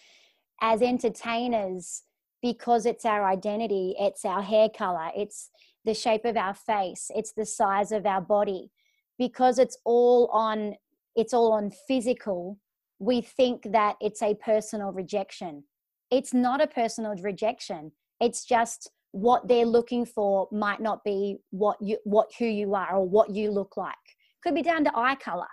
as 0.61 0.81
entertainers 0.81 2.03
because 2.41 2.87
it's 2.87 3.05
our 3.05 3.25
identity 3.27 3.95
it's 3.99 4.25
our 4.25 4.43
hair 4.43 4.69
color 4.69 5.11
it's 5.17 5.51
the 5.85 5.93
shape 5.93 6.25
of 6.25 6.37
our 6.37 6.55
face 6.55 7.11
it's 7.15 7.33
the 7.33 7.45
size 7.45 7.93
of 7.93 8.07
our 8.07 8.21
body 8.21 8.71
because 9.19 9.59
it's 9.59 9.77
all 9.85 10.29
on 10.29 10.75
it's 11.15 11.35
all 11.35 11.53
on 11.53 11.71
physical 11.89 12.59
we 12.99 13.21
think 13.21 13.73
that 13.73 13.97
it's 14.01 14.23
a 14.23 14.35
personal 14.35 14.93
rejection. 14.93 15.65
It's 16.11 16.33
not 16.33 16.63
a 16.63 16.67
personal 16.67 17.15
rejection 17.17 17.93
it's 18.21 18.45
just 18.45 18.91
what 19.13 19.49
they're 19.49 19.67
looking 19.67 20.05
for 20.05 20.49
might 20.53 20.81
not 20.81 21.03
be 21.05 21.39
what 21.51 21.77
you 21.81 21.97
what 22.05 22.31
who 22.39 22.45
you 22.45 22.75
are 22.75 22.97
or 22.97 23.09
what 23.09 23.31
you 23.31 23.51
look 23.51 23.77
like. 23.77 23.95
Could 24.43 24.55
be 24.55 24.63
down 24.63 24.85
to 24.85 24.93
eye 24.95 25.17
color. 25.17 25.47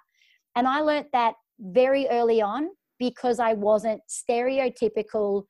And 0.56 0.68
i 0.68 0.82
learnt 0.82 1.08
that 1.14 1.36
very 1.60 2.08
early 2.10 2.42
on 2.42 2.70
because 3.00 3.40
i 3.40 3.54
wasn't 3.54 4.02
stereotypical 4.10 5.44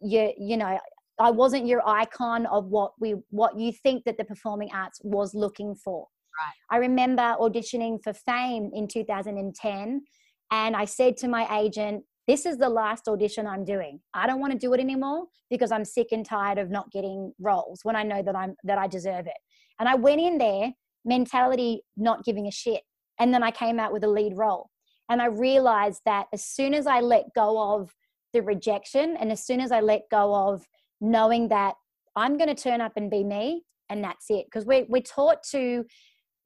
you 0.00 0.32
you 0.38 0.56
know 0.56 0.78
i 1.20 1.30
wasn't 1.30 1.66
your 1.66 1.86
icon 1.88 2.46
of 2.46 2.66
what 2.66 2.92
we 3.00 3.14
what 3.30 3.58
you 3.58 3.72
think 3.72 4.04
that 4.04 4.16
the 4.18 4.24
performing 4.24 4.70
arts 4.72 5.00
was 5.02 5.34
looking 5.34 5.74
for. 5.74 6.06
Right. 6.40 6.76
i 6.76 6.78
remember 6.78 7.36
auditioning 7.40 8.02
for 8.02 8.12
fame 8.12 8.70
in 8.74 8.88
2010 8.88 10.02
and 10.50 10.76
i 10.76 10.84
said 10.84 11.16
to 11.18 11.28
my 11.28 11.60
agent 11.60 12.04
this 12.26 12.46
is 12.46 12.56
the 12.56 12.68
last 12.68 13.06
audition 13.08 13.46
I'm 13.46 13.64
doing. 13.64 14.00
I 14.14 14.26
don't 14.26 14.40
want 14.40 14.52
to 14.52 14.58
do 14.58 14.72
it 14.72 14.80
anymore 14.80 15.26
because 15.50 15.70
I'm 15.70 15.84
sick 15.84 16.08
and 16.12 16.24
tired 16.24 16.58
of 16.58 16.70
not 16.70 16.90
getting 16.90 17.32
roles 17.38 17.80
when 17.82 17.96
I 17.96 18.02
know 18.02 18.22
that 18.22 18.34
I'm 18.34 18.54
that 18.64 18.78
I 18.78 18.86
deserve 18.86 19.26
it. 19.26 19.36
And 19.78 19.88
I 19.88 19.94
went 19.94 20.20
in 20.20 20.38
there 20.38 20.72
mentality 21.04 21.82
not 21.96 22.24
giving 22.24 22.46
a 22.46 22.50
shit. 22.50 22.82
And 23.20 23.32
then 23.32 23.42
I 23.42 23.50
came 23.50 23.78
out 23.78 23.92
with 23.92 24.04
a 24.04 24.08
lead 24.08 24.36
role. 24.36 24.70
And 25.10 25.20
I 25.20 25.26
realized 25.26 26.00
that 26.06 26.26
as 26.32 26.44
soon 26.44 26.72
as 26.72 26.86
I 26.86 27.00
let 27.00 27.26
go 27.34 27.74
of 27.74 27.94
the 28.32 28.42
rejection 28.42 29.16
and 29.18 29.30
as 29.30 29.44
soon 29.44 29.60
as 29.60 29.70
I 29.70 29.80
let 29.80 30.02
go 30.10 30.34
of 30.34 30.66
knowing 31.00 31.48
that 31.48 31.74
I'm 32.16 32.38
going 32.38 32.54
to 32.54 32.60
turn 32.60 32.80
up 32.80 32.92
and 32.96 33.10
be 33.10 33.22
me 33.22 33.64
and 33.90 34.02
that's 34.02 34.26
it 34.30 34.46
because 34.46 34.64
we're, 34.64 34.86
we're 34.88 35.02
taught 35.02 35.42
to 35.50 35.84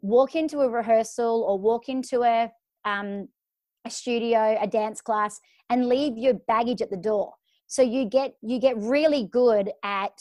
walk 0.00 0.34
into 0.34 0.60
a 0.60 0.68
rehearsal 0.68 1.44
or 1.48 1.58
walk 1.58 1.88
into 1.88 2.22
a 2.22 2.50
um, 2.84 3.28
studio, 3.88 4.56
a 4.60 4.66
dance 4.66 5.00
class, 5.00 5.40
and 5.70 5.88
leave 5.88 6.16
your 6.16 6.34
baggage 6.34 6.82
at 6.82 6.90
the 6.90 6.96
door. 6.96 7.32
So 7.66 7.82
you 7.82 8.06
get 8.06 8.34
you 8.42 8.58
get 8.58 8.76
really 8.78 9.28
good 9.30 9.70
at 9.82 10.18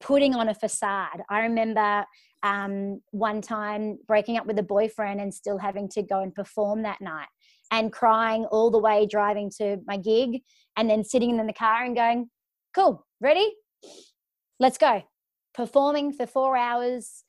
putting 0.00 0.34
on 0.34 0.48
a 0.48 0.54
facade. 0.54 1.22
I 1.30 1.40
remember 1.40 2.04
um, 2.42 3.00
one 3.10 3.40
time 3.40 3.98
breaking 4.06 4.36
up 4.36 4.46
with 4.46 4.58
a 4.58 4.62
boyfriend 4.62 5.20
and 5.20 5.32
still 5.32 5.58
having 5.58 5.88
to 5.90 6.02
go 6.02 6.20
and 6.20 6.34
perform 6.34 6.82
that 6.82 7.00
night 7.00 7.28
and 7.70 7.92
crying 7.92 8.44
all 8.46 8.70
the 8.70 8.78
way 8.78 9.06
driving 9.06 9.50
to 9.58 9.78
my 9.86 9.96
gig 9.96 10.42
and 10.76 10.88
then 10.88 11.02
sitting 11.02 11.36
in 11.36 11.46
the 11.46 11.52
car 11.52 11.84
and 11.84 11.96
going, 11.96 12.30
cool, 12.74 13.06
ready? 13.20 13.50
Let's 14.60 14.78
go. 14.78 15.02
Performing 15.54 16.12
for 16.12 16.26
four 16.26 16.56
hours, 16.56 17.24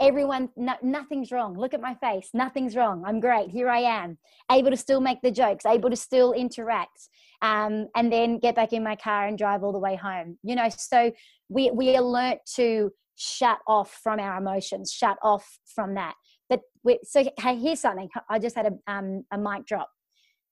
everyone 0.00 0.48
no, 0.56 0.74
nothing's 0.82 1.32
wrong. 1.32 1.56
Look 1.58 1.74
at 1.74 1.80
my 1.80 1.94
face. 1.94 2.30
Nothing's 2.34 2.76
wrong. 2.76 3.02
I'm 3.06 3.20
great. 3.20 3.50
Here 3.50 3.68
i 3.68 3.80
am. 3.80 4.18
Able 4.50 4.70
to 4.70 4.76
still 4.76 5.00
make 5.00 5.20
the 5.22 5.30
jokes 5.30 5.66
able 5.66 5.90
to 5.90 5.96
still 5.96 6.32
interact 6.32 7.08
um, 7.42 7.88
and 7.94 8.12
then 8.12 8.38
get 8.38 8.54
back 8.54 8.72
in 8.72 8.82
my 8.82 8.96
car 8.96 9.26
and 9.26 9.38
drive 9.38 9.62
all 9.62 9.72
the 9.72 9.78
way 9.78 9.96
home. 9.96 10.38
You 10.42 10.56
know 10.56 10.68
so 10.76 11.12
we 11.48 11.70
we 11.70 11.96
are 11.96 12.02
learnt 12.02 12.40
to 12.56 12.90
shut 13.16 13.58
off 13.66 13.98
from 14.02 14.20
our 14.20 14.38
emotions 14.38 14.92
shut 14.92 15.16
off 15.22 15.58
from 15.74 15.94
that. 15.94 16.14
But 16.48 16.60
we, 16.84 16.98
so 17.02 17.24
hey, 17.38 17.58
here's 17.58 17.80
something. 17.80 18.08
I 18.30 18.38
just 18.38 18.56
had 18.56 18.66
a, 18.66 18.92
um, 18.92 19.24
a 19.32 19.38
mic 19.38 19.66
drop. 19.66 19.88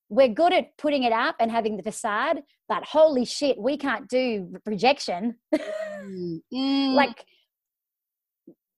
We're 0.08 0.28
good 0.28 0.52
at 0.52 0.76
putting 0.76 1.02
it 1.04 1.12
up 1.12 1.36
and 1.40 1.50
having 1.50 1.76
the 1.76 1.82
facade 1.82 2.42
but 2.68 2.84
holy 2.84 3.24
shit 3.24 3.58
we 3.58 3.76
can't 3.76 4.08
do 4.08 4.54
rejection. 4.66 5.36
Mm. 6.04 6.40
mm. 6.52 6.94
like 6.94 7.24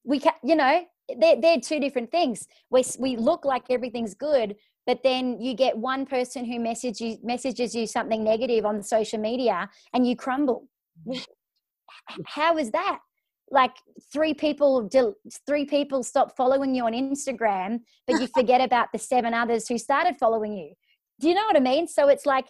we 0.07 0.19
can 0.19 0.33
you 0.43 0.55
know 0.55 0.83
they're, 1.19 1.39
they're 1.39 1.59
two 1.59 1.79
different 1.79 2.11
things 2.11 2.47
we, 2.71 2.83
we 2.97 3.15
look 3.15 3.45
like 3.45 3.63
everything's 3.69 4.15
good 4.15 4.55
but 4.87 5.03
then 5.03 5.39
you 5.39 5.53
get 5.53 5.77
one 5.77 6.05
person 6.05 6.45
who 6.45 6.59
messages 6.59 7.01
you, 7.01 7.17
messages 7.21 7.75
you 7.75 7.85
something 7.85 8.23
negative 8.23 8.65
on 8.65 8.81
social 8.81 9.19
media 9.19 9.69
and 9.93 10.07
you 10.07 10.15
crumble 10.15 10.67
mm. 11.07 11.23
how 12.25 12.57
is 12.57 12.71
that 12.71 12.99
like 13.49 13.75
three 14.11 14.33
people 14.33 14.89
three 15.45 15.65
people 15.65 16.03
stop 16.03 16.35
following 16.35 16.75
you 16.75 16.85
on 16.85 16.93
Instagram, 16.93 17.79
but 18.05 18.19
you 18.19 18.27
forget 18.35 18.61
about 18.61 18.89
the 18.91 18.99
seven 18.99 19.33
others 19.33 19.67
who 19.67 19.77
started 19.77 20.15
following 20.19 20.53
you. 20.53 20.73
Do 21.19 21.29
you 21.29 21.35
know 21.35 21.45
what 21.45 21.55
I 21.55 21.61
mean? 21.61 21.87
So 21.87 22.09
it's 22.09 22.25
like 22.25 22.45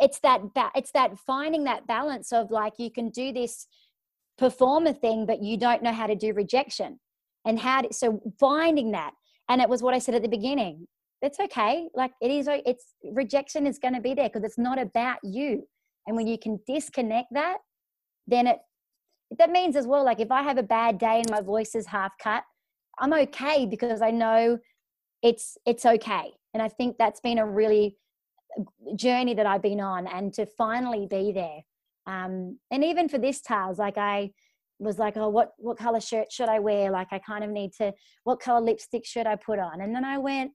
it's 0.00 0.18
that 0.20 0.40
it's 0.74 0.90
that 0.92 1.18
finding 1.18 1.64
that 1.64 1.86
balance 1.86 2.32
of 2.32 2.50
like 2.50 2.74
you 2.78 2.90
can 2.90 3.10
do 3.10 3.32
this 3.32 3.66
performer 4.38 4.92
thing, 4.92 5.26
but 5.26 5.42
you 5.42 5.56
don't 5.56 5.82
know 5.82 5.92
how 5.92 6.06
to 6.06 6.14
do 6.14 6.32
rejection 6.32 7.00
and 7.44 7.58
how 7.58 7.82
to, 7.82 7.92
so 7.92 8.20
finding 8.38 8.92
that. 8.92 9.12
And 9.48 9.60
it 9.60 9.68
was 9.68 9.82
what 9.82 9.94
I 9.94 9.98
said 9.98 10.14
at 10.14 10.22
the 10.22 10.28
beginning. 10.28 10.86
It's 11.20 11.40
okay. 11.40 11.88
Like 11.94 12.12
it 12.22 12.30
is. 12.30 12.48
It's 12.48 12.94
rejection 13.12 13.66
is 13.66 13.78
going 13.78 13.94
to 13.94 14.00
be 14.00 14.14
there 14.14 14.28
because 14.28 14.44
it's 14.44 14.58
not 14.58 14.78
about 14.78 15.18
you. 15.24 15.66
And 16.06 16.16
when 16.16 16.28
you 16.28 16.38
can 16.38 16.60
disconnect 16.66 17.28
that, 17.32 17.58
then 18.28 18.46
it 18.46 18.58
that 19.36 19.50
means 19.50 19.76
as 19.76 19.86
well 19.86 20.04
like 20.04 20.20
if 20.20 20.30
i 20.30 20.42
have 20.42 20.58
a 20.58 20.62
bad 20.62 20.98
day 20.98 21.18
and 21.18 21.30
my 21.30 21.40
voice 21.40 21.74
is 21.74 21.86
half 21.86 22.12
cut 22.22 22.44
i'm 22.98 23.12
okay 23.12 23.66
because 23.66 24.00
i 24.00 24.10
know 24.10 24.58
it's 25.22 25.58
it's 25.66 25.84
okay 25.84 26.32
and 26.54 26.62
i 26.62 26.68
think 26.68 26.96
that's 26.98 27.20
been 27.20 27.38
a 27.38 27.46
really 27.46 27.96
uh, 28.58 28.62
journey 28.96 29.34
that 29.34 29.46
i've 29.46 29.62
been 29.62 29.80
on 29.80 30.06
and 30.06 30.32
to 30.32 30.46
finally 30.46 31.06
be 31.06 31.32
there 31.32 31.60
um 32.08 32.58
and 32.70 32.82
even 32.82 33.08
for 33.08 33.18
this 33.18 33.40
tales 33.40 33.78
like 33.78 33.98
i 33.98 34.30
was 34.80 34.98
like 34.98 35.16
oh 35.16 35.28
what 35.28 35.52
what 35.58 35.76
color 35.76 36.00
shirt 36.00 36.32
should 36.32 36.48
i 36.48 36.58
wear? 36.58 36.90
Like 36.90 37.08
i 37.10 37.18
kind 37.18 37.44
of 37.44 37.50
need 37.50 37.72
to 37.74 37.92
what 38.24 38.40
color 38.40 38.60
lipstick 38.60 39.04
should 39.04 39.26
i 39.26 39.36
put 39.36 39.58
on? 39.58 39.80
And 39.80 39.94
then 39.94 40.04
i 40.04 40.18
went 40.18 40.52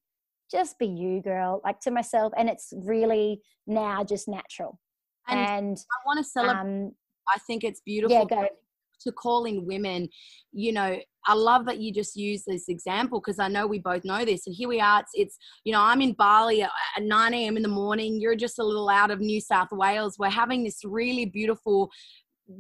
just 0.52 0.78
be 0.78 0.88
you 0.88 1.22
girl 1.22 1.62
like 1.64 1.80
to 1.82 1.92
myself 1.92 2.34
and 2.38 2.50
it's 2.50 2.74
really 2.76 3.42
now 3.68 4.04
just 4.04 4.28
natural. 4.28 4.80
And, 5.28 5.40
and 5.40 5.78
i 5.78 5.98
want 6.06 6.18
to 6.18 6.24
celebrate 6.24 6.60
um, 6.60 6.92
I 7.28 7.40
think 7.40 7.64
it's 7.64 7.82
beautiful. 7.82 8.28
Yeah, 8.30 8.44
go. 8.44 8.48
to 9.02 9.12
calling 9.12 9.66
women, 9.66 10.10
you 10.52 10.72
know, 10.72 10.98
I 11.26 11.34
love 11.34 11.66
that 11.66 11.80
you 11.80 11.94
just 11.94 12.16
use 12.16 12.44
this 12.46 12.68
example 12.68 13.20
because 13.20 13.40
I 13.40 13.48
know 13.48 13.68
we 13.68 13.80
both 13.80 14.04
know 14.04 14.26
this. 14.26 14.48
And 14.48 14.56
here 14.56 14.68
we 14.68 14.80
are. 14.80 15.02
It's, 15.02 15.12
it's 15.14 15.38
you 15.64 15.72
know, 15.72 15.82
I'm 15.82 16.02
in 16.02 16.14
Bali 16.14 16.64
at 16.64 16.72
9 17.00 17.34
a.m. 17.34 17.58
in 17.58 17.64
the 17.64 17.70
morning. 17.70 18.20
You're 18.20 18.36
just 18.36 18.60
a 18.60 18.64
little 18.64 18.90
out 18.90 19.12
of 19.12 19.20
New 19.20 19.42
South 19.42 19.70
Wales. 19.72 20.18
We're 20.20 20.30
having 20.30 20.64
this 20.64 20.80
really 20.84 21.26
beautiful 21.26 21.90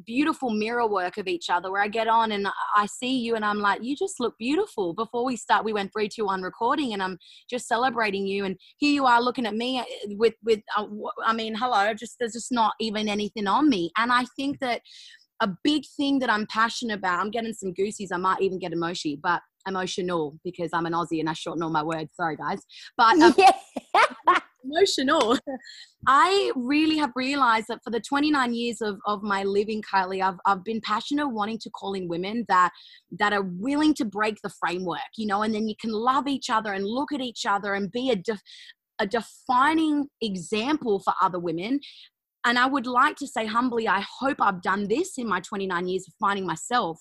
beautiful 0.06 0.49
mirror 0.49 0.88
work 0.88 1.17
of 1.17 1.28
each 1.28 1.49
other 1.49 1.71
where 1.71 1.82
I 1.82 1.88
get 1.88 2.08
on 2.08 2.32
and 2.32 2.47
I 2.76 2.86
see 2.86 3.19
you 3.19 3.36
and 3.36 3.43
I'm 3.43 3.60
like, 3.60 3.84
you 3.84 3.95
just 3.95 4.19
look 4.19 4.38
beautiful. 4.38 4.93
Before 4.93 5.26
we 5.26 5.36
start, 5.36 5.65
we 5.65 5.73
went 5.73 5.91
three, 5.91 6.08
two, 6.08 6.26
one 6.26 6.41
recording 6.41 6.93
and 6.93 7.04
I'm 7.04 7.17
just 7.49 7.67
celebrating 7.67 8.26
you. 8.26 8.45
And 8.45 8.58
here 8.78 8.91
you 8.91 9.06
are 9.06 9.21
looking 9.21 9.45
at 9.45 9.56
me 9.56 9.80
uh, 9.80 9.84
with, 10.12 10.36
with, 10.43 10.62
uh, 10.78 10.88
I 11.26 11.34
mean, 11.34 11.56
hello, 11.56 11.93
just, 11.93 12.15
there's 12.19 12.34
just 12.34 12.52
not 12.52 12.73
even 12.80 13.10
anything 13.10 13.47
on 13.47 13.69
me. 13.69 13.91
And 13.97 14.12
I 14.12 14.26
think 14.38 14.60
that 14.60 14.82
a 15.43 15.58
big 15.63 15.84
thing 15.97 16.19
that 16.19 16.29
I'm 16.29 16.47
passionate 16.47 16.97
about. 16.97 17.19
I'm 17.19 17.32
getting 17.32 17.53
some 17.53 17.73
goosies. 17.73 18.12
I 18.12 18.17
might 18.17 18.41
even 18.41 18.60
get 18.60 18.71
emoji, 18.71 19.19
but 19.21 19.41
emotional 19.67 20.38
because 20.43 20.69
I'm 20.73 20.86
an 20.86 20.93
Aussie 20.93 21.19
and 21.19 21.29
I 21.29 21.34
shorten 21.34 21.63
all 21.63 21.69
my 21.69 21.84
words. 21.84 22.15
Sorry, 22.15 22.36
guys. 22.36 22.62
But 22.97 23.19
um, 23.19 23.36
yeah. 23.38 23.51
emotional. 24.63 25.38
I 26.08 26.51
really 26.56 26.97
have 26.97 27.12
realized 27.15 27.67
that 27.67 27.79
for 27.84 27.89
the 27.89 27.99
29 27.99 28.53
years 28.53 28.82
of, 28.82 28.97
of 29.06 29.21
my 29.21 29.43
living, 29.43 29.82
Kylie, 29.82 30.23
I've, 30.23 30.39
I've 30.45 30.63
been 30.63 30.82
passionate 30.82 31.27
wanting 31.27 31.60
to 31.60 31.69
call 31.69 31.93
in 31.93 32.08
women 32.08 32.45
that 32.47 32.71
that 33.19 33.34
are 33.34 33.43
willing 33.43 33.93
to 33.95 34.06
break 34.06 34.38
the 34.41 34.51
framework, 34.62 34.99
you 35.17 35.27
know, 35.27 35.41
and 35.41 35.53
then 35.53 35.67
you 35.67 35.75
can 35.79 35.91
love 35.91 36.27
each 36.27 36.49
other 36.49 36.71
and 36.71 36.86
look 36.86 37.12
at 37.12 37.19
each 37.19 37.45
other 37.45 37.73
and 37.73 37.91
be 37.91 38.10
a 38.10 38.15
def, 38.15 38.41
a 38.99 39.08
defining 39.08 40.08
example 40.21 41.01
for 41.03 41.13
other 41.21 41.39
women 41.39 41.79
and 42.45 42.60
I 42.60 42.65
would 42.65 42.88
like 42.88 43.15
to 43.17 43.27
say 43.27 43.45
humbly, 43.45 43.88
I 43.88 44.03
hope 44.19 44.38
I've 44.39 44.62
done 44.62 44.88
this 44.88 45.17
in 45.17 45.27
my 45.27 45.39
29 45.39 45.88
years 45.88 46.06
of 46.08 46.13
finding 46.19 46.45
myself. 46.45 46.99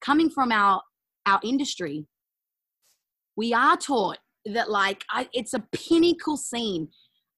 Coming 0.00 0.30
from 0.30 0.50
our 0.52 0.82
our 1.26 1.40
industry, 1.44 2.06
we 3.36 3.52
are 3.52 3.76
taught 3.76 4.18
that 4.46 4.70
like 4.70 5.04
I, 5.10 5.28
it's 5.32 5.54
a 5.54 5.64
pinnacle 5.72 6.36
scene. 6.36 6.88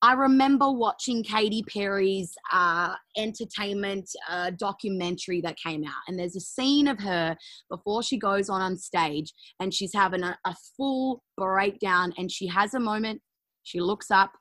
I 0.05 0.15
remember 0.15 0.71
watching 0.71 1.23
Katy 1.23 1.63
Perry's 1.63 2.35
uh, 2.53 2.95
entertainment 3.17 4.11
uh, 4.29 4.51
documentary 4.59 5.41
that 5.43 5.57
came 5.65 5.85
out, 5.85 6.03
and 6.09 6.19
there's 6.19 6.35
a 6.35 6.41
scene 6.41 6.89
of 6.89 6.99
her 7.01 7.37
before 7.71 8.03
she 8.03 8.19
goes 8.19 8.49
on 8.49 8.61
on 8.61 8.77
stage, 8.77 9.33
and 9.61 9.73
she's 9.73 9.95
having 9.95 10.25
a, 10.25 10.37
a 10.45 10.57
full 10.77 11.23
breakdown, 11.37 12.13
and 12.19 12.33
she 12.33 12.49
has 12.49 12.75
a 12.75 12.81
moment. 12.81 13.21
She 13.63 13.81
looks 13.81 14.11
up, 14.11 14.33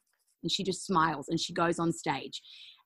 and 0.42 0.52
she 0.52 0.64
just 0.64 0.86
smiles, 0.86 1.28
and 1.30 1.40
she 1.40 1.54
goes 1.54 1.78
on 1.78 1.94
stage. 1.94 2.42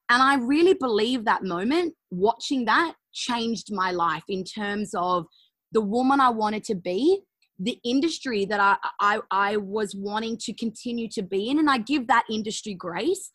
And 0.09 0.21
I 0.21 0.35
really 0.35 0.73
believe 0.73 1.25
that 1.25 1.43
moment, 1.43 1.95
watching 2.11 2.65
that, 2.65 2.93
changed 3.13 3.67
my 3.71 3.91
life 3.91 4.23
in 4.27 4.43
terms 4.43 4.91
of 4.95 5.25
the 5.71 5.81
woman 5.81 6.19
I 6.19 6.29
wanted 6.29 6.63
to 6.65 6.75
be, 6.75 7.21
the 7.57 7.79
industry 7.83 8.45
that 8.45 8.59
I, 8.59 8.77
I, 8.99 9.19
I 9.31 9.57
was 9.57 9.95
wanting 9.95 10.37
to 10.41 10.53
continue 10.53 11.07
to 11.09 11.23
be 11.23 11.49
in. 11.49 11.57
And 11.57 11.69
I 11.69 11.79
give 11.79 12.07
that 12.07 12.25
industry 12.29 12.73
grace, 12.73 13.31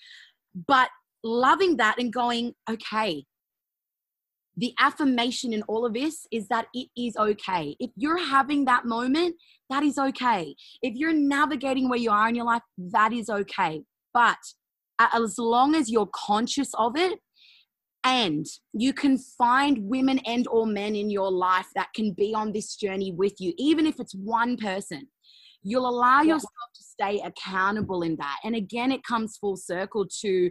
but 0.66 0.90
loving 1.24 1.76
that 1.78 1.98
and 1.98 2.12
going, 2.12 2.54
okay, 2.68 3.24
the 4.56 4.74
affirmation 4.78 5.52
in 5.52 5.62
all 5.62 5.86
of 5.86 5.94
this 5.94 6.26
is 6.30 6.48
that 6.48 6.66
it 6.74 6.88
is 6.96 7.16
okay. 7.16 7.76
If 7.80 7.90
you're 7.96 8.22
having 8.22 8.66
that 8.66 8.84
moment, 8.84 9.36
that 9.70 9.82
is 9.82 9.96
okay. 9.96 10.54
If 10.82 10.94
you're 10.96 11.14
navigating 11.14 11.88
where 11.88 11.98
you 11.98 12.10
are 12.10 12.28
in 12.28 12.34
your 12.34 12.44
life, 12.44 12.62
that 12.76 13.12
is 13.12 13.30
okay. 13.30 13.82
But 14.12 14.36
as 15.12 15.38
long 15.38 15.74
as 15.74 15.90
you're 15.90 16.08
conscious 16.14 16.70
of 16.74 16.96
it 16.96 17.18
and 18.04 18.46
you 18.72 18.92
can 18.92 19.18
find 19.18 19.78
women 19.82 20.18
and 20.26 20.48
or 20.48 20.66
men 20.66 20.94
in 20.94 21.10
your 21.10 21.30
life 21.30 21.66
that 21.74 21.88
can 21.94 22.12
be 22.12 22.34
on 22.34 22.52
this 22.52 22.76
journey 22.76 23.12
with 23.12 23.34
you 23.38 23.52
even 23.58 23.86
if 23.86 24.00
it's 24.00 24.14
one 24.14 24.56
person 24.56 25.06
you'll 25.62 25.88
allow 25.88 26.22
yeah. 26.22 26.34
yourself 26.34 26.50
to 26.74 26.82
stay 26.82 27.20
accountable 27.20 28.02
in 28.02 28.16
that 28.16 28.38
and 28.44 28.54
again 28.54 28.90
it 28.90 29.02
comes 29.04 29.36
full 29.36 29.56
circle 29.56 30.06
to 30.20 30.50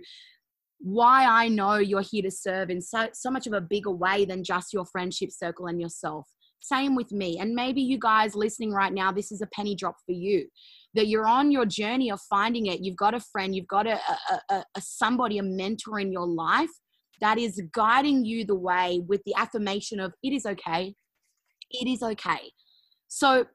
why 0.79 1.25
I 1.25 1.49
know 1.49 1.75
you're 1.75 2.01
here 2.01 2.23
to 2.23 2.31
serve 2.31 2.69
in 2.69 2.81
so, 2.81 3.09
so 3.13 3.29
much 3.29 3.47
of 3.47 3.53
a 3.53 3.61
bigger 3.61 3.91
way 3.91 4.25
than 4.25 4.43
just 4.43 4.73
your 4.73 4.85
friendship 4.85 5.29
circle 5.31 5.67
and 5.67 5.79
yourself. 5.79 6.27
Same 6.61 6.95
with 6.95 7.11
me. 7.11 7.37
And 7.39 7.53
maybe 7.53 7.81
you 7.81 7.99
guys 7.99 8.35
listening 8.35 8.71
right 8.71 8.93
now, 8.93 9.11
this 9.11 9.31
is 9.31 9.41
a 9.41 9.47
penny 9.47 9.75
drop 9.75 9.95
for 10.05 10.13
you 10.13 10.47
that 10.95 11.07
you're 11.07 11.27
on 11.27 11.51
your 11.51 11.65
journey 11.65 12.11
of 12.11 12.19
finding 12.29 12.65
it. 12.65 12.81
You've 12.81 12.97
got 12.97 13.13
a 13.13 13.19
friend, 13.19 13.55
you've 13.55 13.67
got 13.67 13.87
a, 13.87 13.99
a, 13.99 14.41
a, 14.49 14.63
a 14.75 14.81
somebody, 14.81 15.37
a 15.37 15.43
mentor 15.43 15.99
in 15.99 16.11
your 16.11 16.27
life 16.27 16.71
that 17.21 17.37
is 17.37 17.61
guiding 17.73 18.25
you 18.25 18.45
the 18.45 18.55
way 18.55 19.01
with 19.07 19.21
the 19.25 19.35
affirmation 19.35 19.99
of 19.99 20.13
it 20.23 20.33
is 20.33 20.45
okay. 20.45 20.95
It 21.71 21.87
is 21.87 22.01
okay. 22.01 22.51
So 23.07 23.45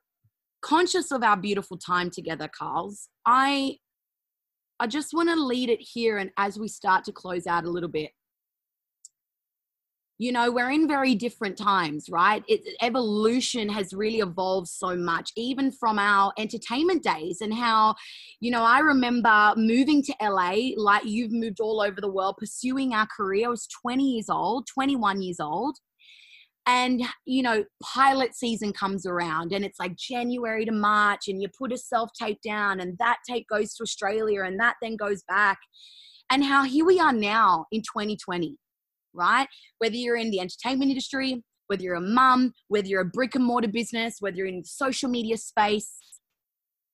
conscious 0.62 1.10
of 1.10 1.22
our 1.22 1.36
beautiful 1.36 1.76
time 1.76 2.10
together, 2.10 2.48
Carls, 2.56 3.08
I 3.26 3.78
I 4.80 4.86
just 4.88 5.14
want 5.14 5.28
to 5.28 5.36
lead 5.36 5.70
it 5.70 5.80
here 5.80 6.18
and 6.18 6.30
as 6.36 6.58
we 6.58 6.66
start 6.66 7.04
to 7.04 7.12
close 7.12 7.46
out 7.46 7.64
a 7.64 7.70
little 7.70 7.88
bit 7.88 8.10
you 10.18 10.30
know 10.30 10.50
we're 10.50 10.70
in 10.70 10.86
very 10.86 11.14
different 11.14 11.56
times 11.56 12.06
right? 12.08 12.44
It, 12.48 12.60
evolution 12.80 13.68
has 13.68 13.92
really 13.92 14.20
evolved 14.20 14.68
so 14.68 14.96
much 14.96 15.30
even 15.36 15.72
from 15.72 15.98
our 15.98 16.32
entertainment 16.38 17.02
days 17.02 17.40
and 17.40 17.52
how 17.52 17.94
you 18.40 18.50
know 18.50 18.62
i 18.62 18.78
remember 18.78 19.54
moving 19.56 20.02
to 20.02 20.14
la 20.20 20.54
like 20.76 21.04
you've 21.04 21.32
moved 21.32 21.60
all 21.60 21.80
over 21.80 22.00
the 22.00 22.10
world 22.10 22.36
pursuing 22.38 22.94
our 22.94 23.06
career. 23.06 23.46
I 23.46 23.50
was 23.50 23.66
20 23.82 24.04
years 24.04 24.28
old 24.28 24.66
21 24.72 25.22
years 25.22 25.40
old. 25.40 25.76
And 26.66 27.02
you 27.26 27.42
know 27.42 27.64
pilot 27.82 28.34
season 28.34 28.72
comes 28.72 29.04
around 29.04 29.52
and 29.52 29.64
it's 29.66 29.78
like 29.78 29.96
january 29.96 30.64
to 30.64 30.72
march 30.72 31.28
and 31.28 31.42
you 31.42 31.48
put 31.58 31.72
a 31.72 31.76
self 31.76 32.08
tape 32.18 32.40
down 32.42 32.80
and 32.80 32.96
that 32.98 33.18
tape 33.28 33.46
goes 33.50 33.74
to 33.74 33.82
australia 33.82 34.44
and 34.44 34.58
that 34.60 34.76
then 34.80 34.96
goes 34.96 35.22
back. 35.28 35.58
And 36.30 36.42
how 36.42 36.64
here 36.64 36.86
we 36.86 36.98
are 36.98 37.12
now 37.12 37.66
in 37.70 37.82
2020 37.82 38.56
right? 39.14 39.48
Whether 39.78 39.96
you're 39.96 40.16
in 40.16 40.30
the 40.30 40.40
entertainment 40.40 40.90
industry, 40.90 41.42
whether 41.66 41.82
you're 41.82 41.94
a 41.94 42.00
mum, 42.00 42.52
whether 42.68 42.86
you're 42.86 43.00
a 43.00 43.06
brick 43.06 43.34
and 43.34 43.44
mortar 43.44 43.68
business, 43.68 44.16
whether 44.20 44.36
you're 44.36 44.46
in 44.46 44.60
the 44.60 44.66
social 44.66 45.08
media 45.08 45.36
space, 45.36 45.90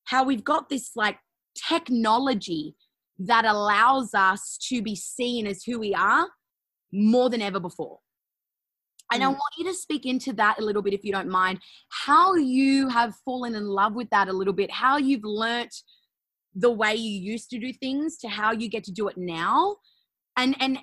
how 0.04 0.24
we've 0.24 0.44
got 0.44 0.68
this 0.68 0.92
like 0.94 1.18
technology 1.68 2.74
that 3.18 3.44
allows 3.44 4.14
us 4.14 4.58
to 4.68 4.82
be 4.82 4.96
seen 4.96 5.46
as 5.46 5.62
who 5.64 5.78
we 5.78 5.94
are 5.94 6.26
more 6.92 7.28
than 7.28 7.42
ever 7.42 7.60
before. 7.60 7.98
And 9.12 9.22
I 9.22 9.26
mm. 9.26 9.32
want 9.32 9.54
you 9.58 9.64
to 9.64 9.74
speak 9.74 10.06
into 10.06 10.32
that 10.34 10.58
a 10.58 10.64
little 10.64 10.82
bit, 10.82 10.94
if 10.94 11.04
you 11.04 11.12
don't 11.12 11.28
mind, 11.28 11.60
how 11.88 12.34
you 12.34 12.88
have 12.88 13.14
fallen 13.24 13.54
in 13.54 13.66
love 13.66 13.94
with 13.94 14.08
that 14.10 14.28
a 14.28 14.32
little 14.32 14.52
bit, 14.52 14.70
how 14.70 14.96
you've 14.96 15.24
learnt 15.24 15.74
the 16.54 16.70
way 16.70 16.94
you 16.94 17.20
used 17.20 17.50
to 17.50 17.58
do 17.58 17.72
things 17.72 18.16
to 18.18 18.28
how 18.28 18.52
you 18.52 18.68
get 18.68 18.84
to 18.84 18.92
do 18.92 19.08
it 19.08 19.16
now. 19.16 19.76
And, 20.36 20.56
and 20.60 20.78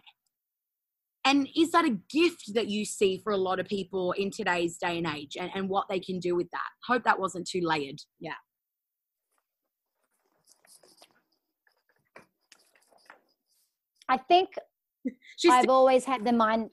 and 1.27 1.49
is 1.57 1.71
that 1.71 1.83
a 1.83 1.97
gift 2.09 2.53
that 2.53 2.69
you 2.69 2.85
see 2.85 3.17
for 3.17 3.33
a 3.33 3.37
lot 3.37 3.59
of 3.59 3.67
people 3.67 4.13
in 4.13 4.31
today's 4.31 4.77
day 4.77 4.97
and 4.97 5.05
age 5.05 5.35
and, 5.37 5.51
and 5.53 5.67
what 5.67 5.87
they 5.89 5.99
can 5.99 6.19
do 6.19 6.35
with 6.35 6.49
that? 6.51 6.69
Hope 6.85 7.03
that 7.03 7.19
wasn't 7.19 7.45
too 7.45 7.59
layered. 7.61 7.99
Yeah. 8.21 8.31
I 14.07 14.17
think 14.17 14.49
She's 15.37 15.51
I've 15.51 15.67
always 15.67 16.05
had 16.05 16.23
the 16.23 16.31
mind 16.31 16.69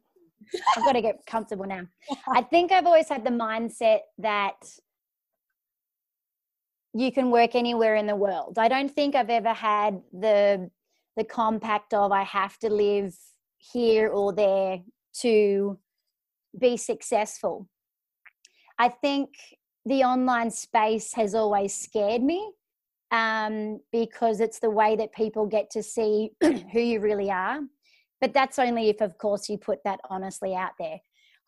I've 0.76 0.84
got 0.84 0.92
to 0.92 1.02
get 1.02 1.26
comfortable 1.26 1.66
now. 1.66 1.86
I 2.28 2.42
think 2.42 2.70
I've 2.70 2.86
always 2.86 3.08
had 3.08 3.24
the 3.24 3.30
mindset 3.30 4.00
that 4.18 4.56
you 6.92 7.10
can 7.10 7.32
work 7.32 7.56
anywhere 7.56 7.96
in 7.96 8.06
the 8.06 8.14
world. 8.14 8.56
I 8.58 8.68
don't 8.68 8.90
think 8.90 9.16
I've 9.16 9.30
ever 9.30 9.52
had 9.52 10.00
the 10.12 10.70
the 11.16 11.24
compact 11.24 11.92
of 11.92 12.12
I 12.12 12.22
have 12.22 12.56
to 12.58 12.70
live 12.70 13.16
here 13.72 14.08
or 14.08 14.32
there 14.32 14.80
to 15.20 15.78
be 16.58 16.76
successful. 16.76 17.68
I 18.78 18.88
think 18.88 19.30
the 19.86 20.02
online 20.04 20.50
space 20.50 21.14
has 21.14 21.34
always 21.34 21.74
scared 21.74 22.22
me 22.22 22.52
um, 23.10 23.80
because 23.92 24.40
it's 24.40 24.58
the 24.58 24.70
way 24.70 24.96
that 24.96 25.12
people 25.12 25.46
get 25.46 25.70
to 25.70 25.82
see 25.82 26.30
who 26.42 26.80
you 26.80 27.00
really 27.00 27.30
are. 27.30 27.60
But 28.20 28.32
that's 28.32 28.58
only 28.58 28.88
if, 28.88 29.00
of 29.00 29.18
course, 29.18 29.48
you 29.48 29.58
put 29.58 29.80
that 29.84 30.00
honestly 30.08 30.54
out 30.54 30.72
there. 30.78 30.98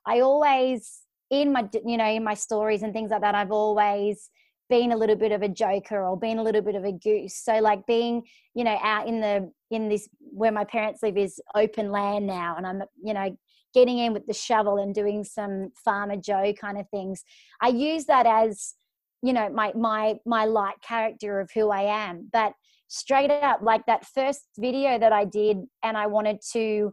I 0.06 0.20
always, 0.20 1.00
in 1.30 1.52
my, 1.52 1.68
you 1.84 1.96
know, 1.96 2.08
in 2.08 2.22
my 2.22 2.34
stories 2.34 2.82
and 2.82 2.92
things 2.92 3.10
like 3.10 3.22
that, 3.22 3.34
I've 3.34 3.50
always 3.50 4.30
been 4.68 4.92
a 4.92 4.96
little 4.96 5.16
bit 5.16 5.32
of 5.32 5.42
a 5.42 5.48
joker 5.48 6.04
or 6.04 6.18
being 6.18 6.38
a 6.38 6.42
little 6.42 6.62
bit 6.62 6.74
of 6.74 6.84
a 6.84 6.92
goose. 6.92 7.36
So 7.36 7.58
like 7.58 7.86
being, 7.86 8.22
you 8.54 8.64
know, 8.64 8.78
out 8.82 9.06
in 9.06 9.20
the 9.20 9.50
in 9.70 9.88
this 9.88 10.08
where 10.18 10.52
my 10.52 10.64
parents 10.64 11.02
live 11.02 11.16
is 11.16 11.40
open 11.54 11.90
land 11.90 12.26
now, 12.26 12.56
and 12.56 12.66
I'm, 12.66 12.82
you 13.02 13.14
know, 13.14 13.36
getting 13.74 13.98
in 13.98 14.12
with 14.12 14.26
the 14.26 14.34
shovel 14.34 14.78
and 14.78 14.94
doing 14.94 15.24
some 15.24 15.70
farmer 15.84 16.16
Joe 16.16 16.52
kind 16.58 16.78
of 16.78 16.88
things. 16.90 17.24
I 17.60 17.68
use 17.68 18.06
that 18.06 18.26
as, 18.26 18.74
you 19.22 19.32
know, 19.32 19.48
my 19.50 19.72
my 19.74 20.16
my 20.24 20.44
light 20.44 20.80
character 20.82 21.40
of 21.40 21.50
who 21.54 21.70
I 21.70 21.82
am. 22.06 22.28
But 22.32 22.52
straight 22.88 23.30
up, 23.30 23.60
like 23.62 23.86
that 23.86 24.06
first 24.06 24.48
video 24.58 24.98
that 24.98 25.12
I 25.12 25.24
did, 25.24 25.58
and 25.82 25.96
I 25.96 26.06
wanted 26.06 26.40
to 26.52 26.92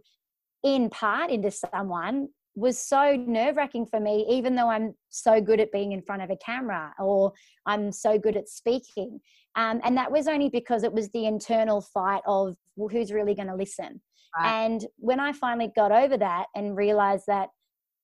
in 0.63 0.89
part 0.89 1.29
into 1.29 1.51
someone 1.51 2.29
was 2.55 2.77
so 2.77 3.15
nerve 3.15 3.57
wracking 3.57 3.85
for 3.85 3.99
me, 3.99 4.25
even 4.29 4.55
though 4.55 4.69
I'm 4.69 4.93
so 5.09 5.41
good 5.41 5.59
at 5.59 5.71
being 5.71 5.91
in 5.91 6.01
front 6.01 6.21
of 6.21 6.29
a 6.29 6.37
camera 6.37 6.93
or 6.99 7.33
I'm 7.65 7.91
so 7.91 8.19
good 8.19 8.37
at 8.37 8.47
speaking. 8.47 9.19
Um, 9.55 9.81
and 9.83 9.97
that 9.97 10.11
was 10.11 10.27
only 10.27 10.49
because 10.49 10.83
it 10.83 10.93
was 10.93 11.09
the 11.09 11.25
internal 11.25 11.81
fight 11.81 12.21
of 12.27 12.55
well, 12.75 12.89
who's 12.89 13.11
really 13.11 13.35
going 13.35 13.47
to 13.47 13.55
listen. 13.55 14.01
Right. 14.37 14.65
And 14.65 14.85
when 14.97 15.19
I 15.19 15.31
finally 15.31 15.71
got 15.75 15.91
over 15.91 16.17
that 16.17 16.45
and 16.55 16.75
realized 16.75 17.25
that, 17.27 17.49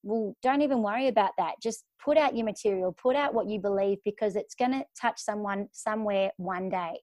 well, 0.03 0.35
don't 0.41 0.61
even 0.61 0.81
worry 0.81 1.07
about 1.07 1.31
that. 1.37 1.55
Just 1.61 1.83
put 2.03 2.17
out 2.17 2.35
your 2.35 2.45
material, 2.45 2.95
put 3.01 3.15
out 3.15 3.33
what 3.33 3.47
you 3.47 3.59
believe 3.59 3.97
because 4.05 4.35
it's 4.35 4.55
going 4.55 4.71
to 4.71 4.85
touch 4.99 5.19
someone 5.19 5.67
somewhere 5.73 6.31
one 6.37 6.69
day. 6.69 6.99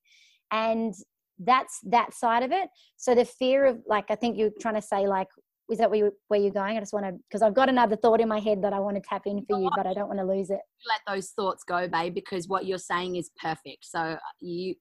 And 0.51 0.95
that's 1.39 1.81
that 1.85 2.15
side 2.15 2.43
of 2.43 2.53
it. 2.53 2.69
So 2.97 3.15
the 3.15 3.25
fear 3.25 3.67
of, 3.67 3.83
like, 3.87 4.07
I 4.11 4.15
think 4.15 4.39
you're 4.39 4.51
trying 4.61 4.77
to 4.77 4.83
say, 4.83 5.07
like, 5.07 5.29
is 5.71 5.79
that 5.79 5.91
where, 5.91 5.99
you, 5.99 6.13
where 6.29 6.41
you're 6.41 6.53
going? 6.53 6.77
I 6.77 6.81
just 6.81 6.93
want 6.93 7.07
to, 7.07 7.13
because 7.29 7.43
I've 7.43 7.55
got 7.55 7.69
another 7.69 7.97
thought 7.97 8.21
in 8.21 8.29
my 8.29 8.39
head 8.39 8.63
that 8.63 8.73
I 8.73 8.79
want 8.79 8.97
to 8.97 9.03
tap 9.07 9.23
in 9.27 9.45
for 9.47 9.61
you, 9.61 9.69
but 9.75 9.87
I 9.87 9.95
don't 9.95 10.07
want 10.07 10.21
to 10.21 10.25
lose 10.25 10.51
it. 10.51 10.61
Let 10.89 11.15
those 11.15 11.31
thoughts 11.31 11.65
go, 11.65 11.89
babe, 11.89 12.15
because 12.15 12.47
what 12.47 12.67
you're 12.67 12.79
saying 12.79 13.17
is 13.17 13.31
perfect. 13.43 13.85
So 13.85 13.99
uh, 13.99 14.19
you, 14.41 14.75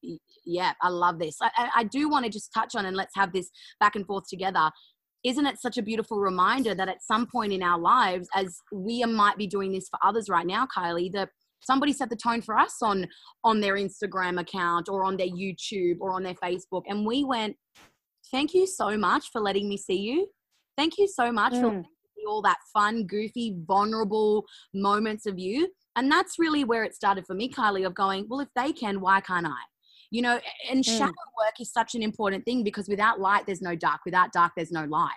yeah, 0.46 0.74
I 0.82 0.90
love 0.90 1.18
this. 1.18 1.38
I, 1.42 1.70
I 1.76 1.84
do 1.86 2.08
want 2.08 2.26
to 2.26 2.32
just 2.32 2.54
touch 2.54 2.76
on 2.76 2.86
and 2.86 2.96
let's 2.96 3.16
have 3.16 3.34
this 3.34 3.50
back 3.80 3.96
and 3.96 4.06
forth 4.06 4.26
together. 4.30 4.70
Isn't 5.24 5.48
it 5.48 5.60
such 5.60 5.80
a 5.80 5.82
beautiful 5.82 6.20
reminder 6.20 6.76
that 6.76 6.88
at 6.88 7.02
some 7.02 7.26
point 7.26 7.52
in 7.52 7.64
our 7.64 7.80
lives, 7.80 8.28
as 8.36 8.56
we 8.72 9.04
might 9.06 9.38
be 9.38 9.48
doing 9.48 9.72
this 9.72 9.90
for 9.90 9.98
others 10.04 10.30
right 10.30 10.46
now, 10.46 10.68
Kylie, 10.68 11.12
that 11.14 11.30
somebody 11.62 11.94
set 11.94 12.12
the 12.12 12.16
tone 12.16 12.44
for 12.44 12.56
us 12.56 12.76
on 12.84 13.08
on 13.44 13.60
their 13.60 13.74
Instagram 13.74 14.40
account 14.40 14.88
or 14.88 15.04
on 15.04 15.18
their 15.18 15.28
YouTube 15.28 15.98
or 16.00 16.12
on 16.12 16.22
their 16.22 16.36
Facebook, 16.36 16.84
and 16.88 17.08
we 17.08 17.24
went, 17.24 17.56
"Thank 18.30 18.54
you 18.54 18.68
so 18.68 18.96
much 18.96 19.32
for 19.32 19.42
letting 19.42 19.68
me 19.68 19.78
see 19.78 19.98
you 19.98 20.30
Thank 20.78 20.98
you 20.98 21.08
so 21.08 21.32
much 21.32 21.54
mm. 21.54 21.62
for 21.62 21.86
all 22.28 22.42
that 22.42 22.58
fun, 22.74 23.06
goofy, 23.06 23.56
vulnerable 23.68 24.46
moments 24.74 25.26
of 25.26 25.40
you. 25.40 25.70
And 25.96 26.12
that's 26.12 26.38
really 26.38 26.64
where 26.64 26.84
it 26.84 26.96
started 26.96 27.26
for 27.26 27.34
me, 27.34 27.50
Kylie, 27.50 27.86
of 27.86 27.94
going, 27.94 28.26
well, 28.30 28.42
if 28.42 28.50
they 28.56 28.74
can, 28.74 29.00
why 29.00 29.22
can't 29.22 29.48
I? 29.48 29.62
You 30.12 30.22
know, 30.22 30.40
and 30.70 30.84
mm. 30.84 30.98
shadow 30.98 31.14
work 31.38 31.60
is 31.60 31.72
such 31.72 31.96
an 31.96 32.04
important 32.04 32.46
thing 32.46 32.64
because 32.64 32.88
without 32.88 33.20
light, 33.20 33.46
there's 33.46 33.62
no 33.62 33.76
dark. 33.76 34.02
Without 34.06 34.32
dark, 34.34 34.54
there's 34.56 34.72
no 34.72 34.86
light. 34.86 35.12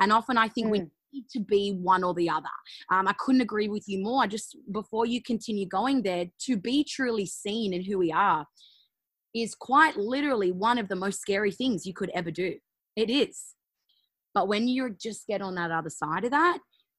And 0.00 0.12
often 0.12 0.38
I 0.38 0.48
think 0.48 0.68
mm. 0.68 0.70
we 0.70 0.78
need 1.12 1.24
to 1.32 1.40
be 1.40 1.72
one 1.72 2.04
or 2.04 2.14
the 2.14 2.30
other. 2.30 2.48
Um, 2.90 3.08
I 3.08 3.12
couldn't 3.18 3.40
agree 3.40 3.68
with 3.68 3.84
you 3.88 4.02
more. 4.02 4.26
Just 4.26 4.56
before 4.72 5.06
you 5.06 5.22
continue 5.22 5.66
going 5.66 6.02
there, 6.02 6.26
to 6.46 6.56
be 6.56 6.84
truly 6.84 7.26
seen 7.26 7.72
in 7.72 7.84
who 7.84 7.98
we 7.98 8.12
are 8.12 8.46
is 9.34 9.54
quite 9.54 9.96
literally 9.96 10.52
one 10.52 10.78
of 10.78 10.88
the 10.88 10.96
most 10.96 11.20
scary 11.20 11.52
things 11.52 11.86
you 11.86 11.94
could 11.94 12.10
ever 12.10 12.30
do. 12.30 12.54
It 12.96 13.10
is. 13.10 13.54
But 14.34 14.48
when 14.48 14.68
you 14.68 14.96
just 15.00 15.26
get 15.26 15.42
on 15.42 15.54
that 15.56 15.70
other 15.70 15.90
side 15.90 16.24
of 16.24 16.30
that, 16.30 16.58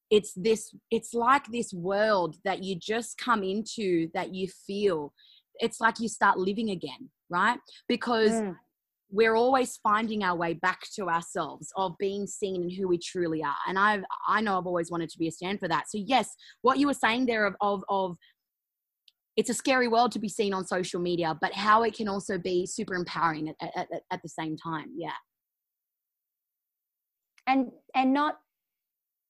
it's 0.10 0.34
this, 0.36 0.76
it's 0.92 1.14
like 1.14 1.48
this 1.48 1.74
world 1.74 2.36
that 2.44 2.64
you 2.64 2.76
just 2.76 3.18
come 3.18 3.44
into 3.44 4.10
that 4.14 4.36
you 4.36 4.48
feel. 4.68 5.14
It's 5.60 5.80
like 5.80 6.00
you 6.00 6.10
start 6.10 6.38
living 6.38 6.70
again, 6.70 7.10
right? 7.30 7.58
Because 7.88 8.32
mm. 8.32 8.56
we're 9.10 9.36
always 9.36 9.80
finding 9.82 10.24
our 10.24 10.36
way 10.36 10.54
back 10.54 10.82
to 10.96 11.08
ourselves 11.08 11.70
of 11.78 11.96
being 11.98 12.28
seen 12.28 12.64
and 12.64 12.72
who 12.72 12.90
we 12.90 12.98
truly 12.98 13.42
are. 13.42 13.56
And 13.68 13.80
I've, 13.80 14.04
I 14.28 14.42
know 14.42 14.58
I've 14.58 14.68
always 14.68 14.92
wanted 14.92 15.10
to 15.12 15.18
be 15.18 15.30
a 15.30 15.32
stand 15.32 15.62
for 15.62 15.70
that. 15.70 15.86
So 15.90 15.98
yes, 16.06 16.30
what 16.62 16.78
you 16.78 16.88
were 16.88 16.94
saying 16.94 17.26
there 17.26 17.46
of, 17.46 17.56
of, 17.62 17.84
of 17.88 18.18
it's 19.38 19.50
a 19.50 19.54
scary 19.54 19.88
world 19.88 20.12
to 20.12 20.20
be 20.20 20.28
seen 20.28 20.54
on 20.54 20.68
social 20.68 21.00
media, 21.00 21.38
but 21.40 21.54
how 21.54 21.84
it 21.84 21.96
can 21.96 22.10
also 22.10 22.38
be 22.38 22.66
super 22.66 22.96
empowering 22.96 23.48
at, 23.48 23.56
at, 23.62 23.88
at, 23.94 24.02
at 24.12 24.22
the 24.22 24.30
same 24.30 24.58
time. 24.58 24.88
Yeah 24.98 25.14
and 27.48 27.72
and 27.96 28.14
not 28.14 28.40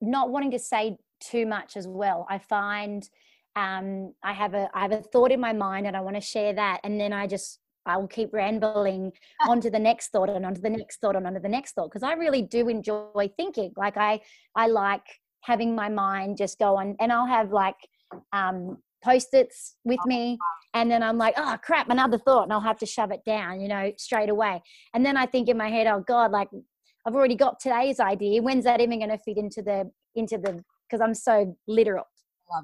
not 0.01 0.29
wanting 0.29 0.51
to 0.51 0.59
say 0.59 0.97
too 1.19 1.45
much 1.45 1.77
as 1.77 1.87
well. 1.87 2.25
I 2.29 2.39
find 2.39 3.07
um, 3.55 4.13
i 4.23 4.33
have 4.33 4.53
a 4.53 4.69
i 4.73 4.81
have 4.81 4.91
a 4.91 5.01
thought 5.01 5.31
in 5.31 5.39
my 5.39 5.53
mind 5.53 5.87
and 5.87 5.95
i 5.95 6.01
want 6.01 6.15
to 6.15 6.21
share 6.21 6.53
that 6.53 6.79
and 6.83 6.99
then 6.99 7.11
i 7.11 7.27
just 7.27 7.59
i 7.85 7.97
will 7.97 8.07
keep 8.07 8.31
rambling 8.33 9.11
onto 9.47 9.69
the 9.69 9.79
next 9.79 10.09
thought 10.09 10.29
and 10.29 10.45
onto 10.45 10.61
the 10.61 10.69
next 10.69 11.01
thought 11.01 11.15
and 11.15 11.27
onto 11.27 11.39
the 11.39 11.49
next 11.49 11.73
thought 11.73 11.89
because 11.89 12.03
i 12.03 12.13
really 12.13 12.41
do 12.41 12.69
enjoy 12.69 13.29
thinking. 13.37 13.73
Like 13.75 13.97
i 13.97 14.21
i 14.55 14.67
like 14.67 15.05
having 15.41 15.75
my 15.75 15.89
mind 15.89 16.37
just 16.37 16.59
go 16.59 16.77
on 16.77 16.95
and 16.99 17.11
i'll 17.11 17.25
have 17.25 17.51
like 17.51 17.75
um 18.31 18.77
post-its 19.03 19.77
with 19.83 19.99
me 20.05 20.37
and 20.75 20.91
then 20.91 21.01
i'm 21.01 21.17
like 21.17 21.33
oh 21.35 21.57
crap 21.63 21.89
another 21.89 22.19
thought 22.19 22.43
and 22.43 22.53
i'll 22.53 22.61
have 22.61 22.77
to 22.77 22.85
shove 22.85 23.11
it 23.11 23.25
down 23.25 23.59
you 23.59 23.67
know 23.67 23.91
straight 23.97 24.29
away. 24.29 24.61
And 24.93 25.05
then 25.05 25.17
i 25.17 25.25
think 25.25 25.49
in 25.49 25.57
my 25.57 25.69
head 25.69 25.87
oh 25.87 26.03
god 26.07 26.31
like 26.31 26.49
I've 27.05 27.15
already 27.15 27.35
got 27.35 27.59
today's 27.59 27.99
idea. 27.99 28.41
When's 28.41 28.65
that 28.65 28.81
even 28.81 28.99
going 28.99 29.09
to 29.09 29.17
fit 29.17 29.37
into 29.37 29.61
the 29.61 29.89
into 30.15 30.37
the 30.37 30.63
because 30.87 31.01
I'm 31.01 31.13
so 31.13 31.55
literal. 31.67 32.05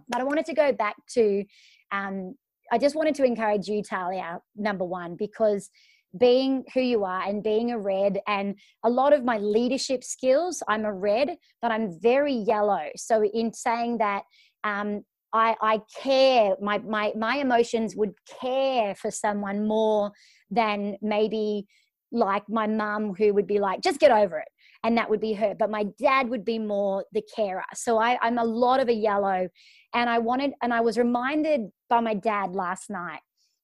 But 0.10 0.20
I 0.20 0.24
wanted 0.26 0.46
to 0.48 0.54
go 0.54 0.74
back 0.74 0.96
to 1.14 1.46
um, 1.92 2.36
I 2.72 2.78
just 2.78 2.96
wanted 2.96 3.16
to 3.16 3.24
encourage 3.24 3.68
you, 3.68 3.82
Talia, 3.82 4.42
number 4.56 4.84
one, 4.84 5.16
because 5.16 5.70
being 6.18 6.64
who 6.74 6.82
you 6.82 7.04
are 7.04 7.22
and 7.22 7.44
being 7.44 7.72
a 7.72 7.80
red 7.80 8.20
and 8.28 8.56
a 8.84 8.90
lot 8.90 9.14
of 9.14 9.24
my 9.24 9.38
leadership 9.38 10.04
skills, 10.04 10.64
I'm 10.68 10.86
a 10.86 10.94
red, 10.94 11.38
but 11.62 11.72
I'm 11.72 12.00
very 12.02 12.34
yellow. 12.34 12.90
So 12.96 13.24
in 13.24 13.54
saying 13.54 14.00
that, 14.00 14.24
um, 14.64 15.04
I, 15.34 15.56
I 15.62 15.82
care, 16.02 16.56
my, 16.62 16.80
my, 16.80 17.14
my 17.16 17.38
emotions 17.38 17.96
would 17.96 18.14
care 18.42 18.96
for 18.96 19.12
someone 19.12 19.68
more 19.68 20.12
than 20.50 20.98
maybe 21.02 21.68
like 22.12 22.44
my 22.50 22.68
mum 22.68 23.14
who 23.18 23.34
would 23.34 23.48
be 23.48 23.60
like 23.60 23.82
just 23.82 24.00
get 24.00 24.12
over 24.12 24.40
it 24.40 24.48
and 24.84 24.98
that 24.98 25.10
would 25.10 25.20
be 25.20 25.34
her 25.34 25.54
but 25.58 25.70
my 25.70 25.86
dad 26.00 26.30
would 26.30 26.46
be 26.46 26.60
more 26.60 27.04
the 27.14 27.22
carer. 27.36 27.64
So 27.74 27.98
I, 27.98 28.18
i'm 28.22 28.38
a 28.38 28.44
lot 28.44 28.80
of 28.80 28.90
a 28.90 28.94
yellow 28.94 29.48
and 29.94 30.10
i 30.10 30.18
wanted 30.18 30.52
and 30.62 30.74
i 30.74 30.82
was 30.82 30.98
reminded 30.98 31.62
by 31.90 32.00
my 32.00 32.14
dad 32.14 32.54
last 32.54 32.90
night 32.90 33.20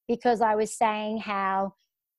because 0.07 0.41
i 0.41 0.55
was 0.55 0.77
saying 0.77 1.19
how 1.19 1.73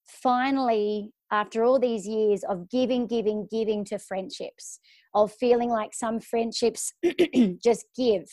finally 0.06 1.12
after 1.30 1.64
all 1.64 1.78
these 1.78 2.06
years 2.06 2.42
of 2.44 2.70
giving 2.70 3.06
giving 3.06 3.46
giving 3.50 3.84
to 3.84 3.98
friendships 3.98 4.78
of 5.14 5.32
feeling 5.32 5.68
like 5.68 5.94
some 5.94 6.20
friendships 6.20 6.92
just 7.62 7.86
give 7.96 8.24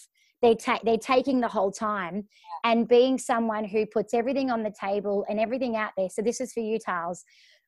they 0.41 0.55
take 0.55 0.81
they're 0.83 0.97
taking 0.97 1.39
the 1.39 1.47
whole 1.47 1.71
time 1.71 2.27
and 2.63 2.87
being 2.87 3.17
someone 3.17 3.65
who 3.65 3.85
puts 3.85 4.13
everything 4.13 4.49
on 4.49 4.63
the 4.63 4.73
table 4.79 5.25
and 5.29 5.39
everything 5.39 5.75
out 5.75 5.91
there. 5.97 6.09
So 6.09 6.21
this 6.21 6.41
is 6.41 6.53
for 6.53 6.59
you 6.59 6.77
Tals 6.79 7.23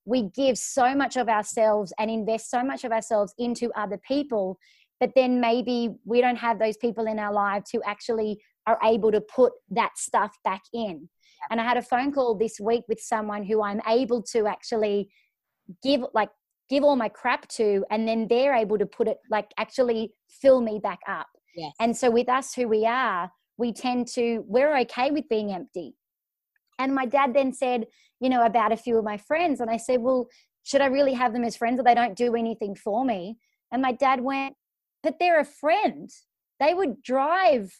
we 0.06 0.24
give 0.36 0.58
so 0.58 0.94
much 0.96 1.16
of 1.16 1.30
ourselves 1.30 1.94
and 1.98 2.12
invest 2.12 2.50
so 2.50 2.64
much 2.64 2.84
of 2.84 2.92
ourselves 2.92 3.34
into 3.38 3.72
other 3.76 4.00
people 4.08 4.58
but 5.00 5.12
then 5.16 5.42
maybe 5.42 5.90
we 6.06 6.22
don't 6.22 6.38
have 6.38 6.60
those 6.60 6.78
people 6.78 7.08
in 7.08 7.20
our 7.20 7.34
lives 7.34 7.70
who 7.72 7.82
actually 7.84 8.40
are 8.66 8.80
able 8.86 9.12
to 9.12 9.20
put 9.20 9.52
that 9.70 9.98
stuff 9.98 10.38
back 10.46 10.62
in. 10.74 11.10
And 11.52 11.60
i 11.60 11.64
had 11.66 11.76
a 11.76 11.82
phone 11.82 12.14
call 12.14 12.36
this 12.36 12.58
week 12.58 12.84
with 12.88 13.02
someone 13.02 13.44
who 13.44 13.62
i'm 13.62 13.82
able 13.86 14.24
to 14.32 14.48
actually 14.48 15.10
give 15.84 16.02
like 16.14 16.30
give 16.70 16.84
all 16.86 16.96
my 16.96 17.10
crap 17.10 17.50
to 17.50 17.84
and 17.92 18.08
then 18.08 18.28
they're 18.30 18.56
able 18.56 18.78
to 18.78 18.86
put 18.86 19.10
it 19.10 19.18
like 19.30 19.52
actually 19.58 20.14
fill 20.42 20.62
me 20.62 20.80
back 20.82 21.00
up. 21.06 21.28
Yes. 21.54 21.74
and 21.82 21.96
so 21.98 22.10
with 22.10 22.30
us 22.30 22.54
who 22.54 22.70
we 22.70 22.86
are 22.86 23.30
we 23.58 23.74
tend 23.74 24.08
to 24.16 24.46
we're 24.48 24.76
okay 24.80 25.12
with 25.12 25.28
being 25.28 25.52
empty 25.52 25.96
and 26.84 26.94
my 26.94 27.06
dad 27.06 27.34
then 27.34 27.54
said, 27.54 27.88
you 28.20 28.30
know, 28.30 28.46
about 28.46 28.72
a 28.72 28.78
few 28.78 28.98
of 28.98 29.06
my 29.06 29.18
friends. 29.18 29.62
And 29.62 29.70
I 29.70 29.78
said, 29.78 30.02
well, 30.02 30.28
should 30.64 30.82
I 30.82 30.88
really 30.88 31.14
have 31.14 31.34
them 31.34 31.44
as 31.44 31.56
friends 31.56 31.80
or 31.80 31.84
they 31.84 31.96
don't 31.96 32.16
do 32.16 32.36
anything 32.36 32.76
for 32.76 33.06
me? 33.06 33.38
And 33.72 33.82
my 33.82 33.94
dad 33.94 34.22
went, 34.22 34.56
but 35.02 35.16
they're 35.20 35.40
a 35.40 35.46
friend. 35.46 36.10
They 36.60 36.74
would 36.74 37.02
drive 37.02 37.72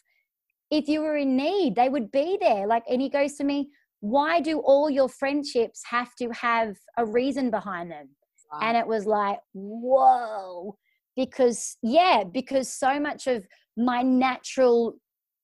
if 0.70 0.88
you 0.88 1.02
were 1.02 1.16
in 1.16 1.36
need, 1.36 1.76
they 1.76 1.88
would 1.88 2.10
be 2.10 2.38
there. 2.40 2.66
Like, 2.66 2.84
and 2.88 3.00
he 3.00 3.08
goes 3.08 3.34
to 3.34 3.44
me, 3.44 3.70
why 4.00 4.40
do 4.40 4.58
all 4.60 4.90
your 4.90 5.08
friendships 5.08 5.82
have 5.88 6.14
to 6.16 6.30
have 6.30 6.76
a 6.96 7.06
reason 7.06 7.50
behind 7.50 7.90
them? 7.90 8.08
Wow. 8.52 8.60
And 8.62 8.76
it 8.76 8.86
was 8.86 9.06
like, 9.06 9.38
whoa. 9.52 10.76
Because, 11.16 11.76
yeah, 11.82 12.24
because 12.24 12.72
so 12.72 12.98
much 12.98 13.26
of 13.26 13.46
my 13.76 14.02
natural 14.02 14.94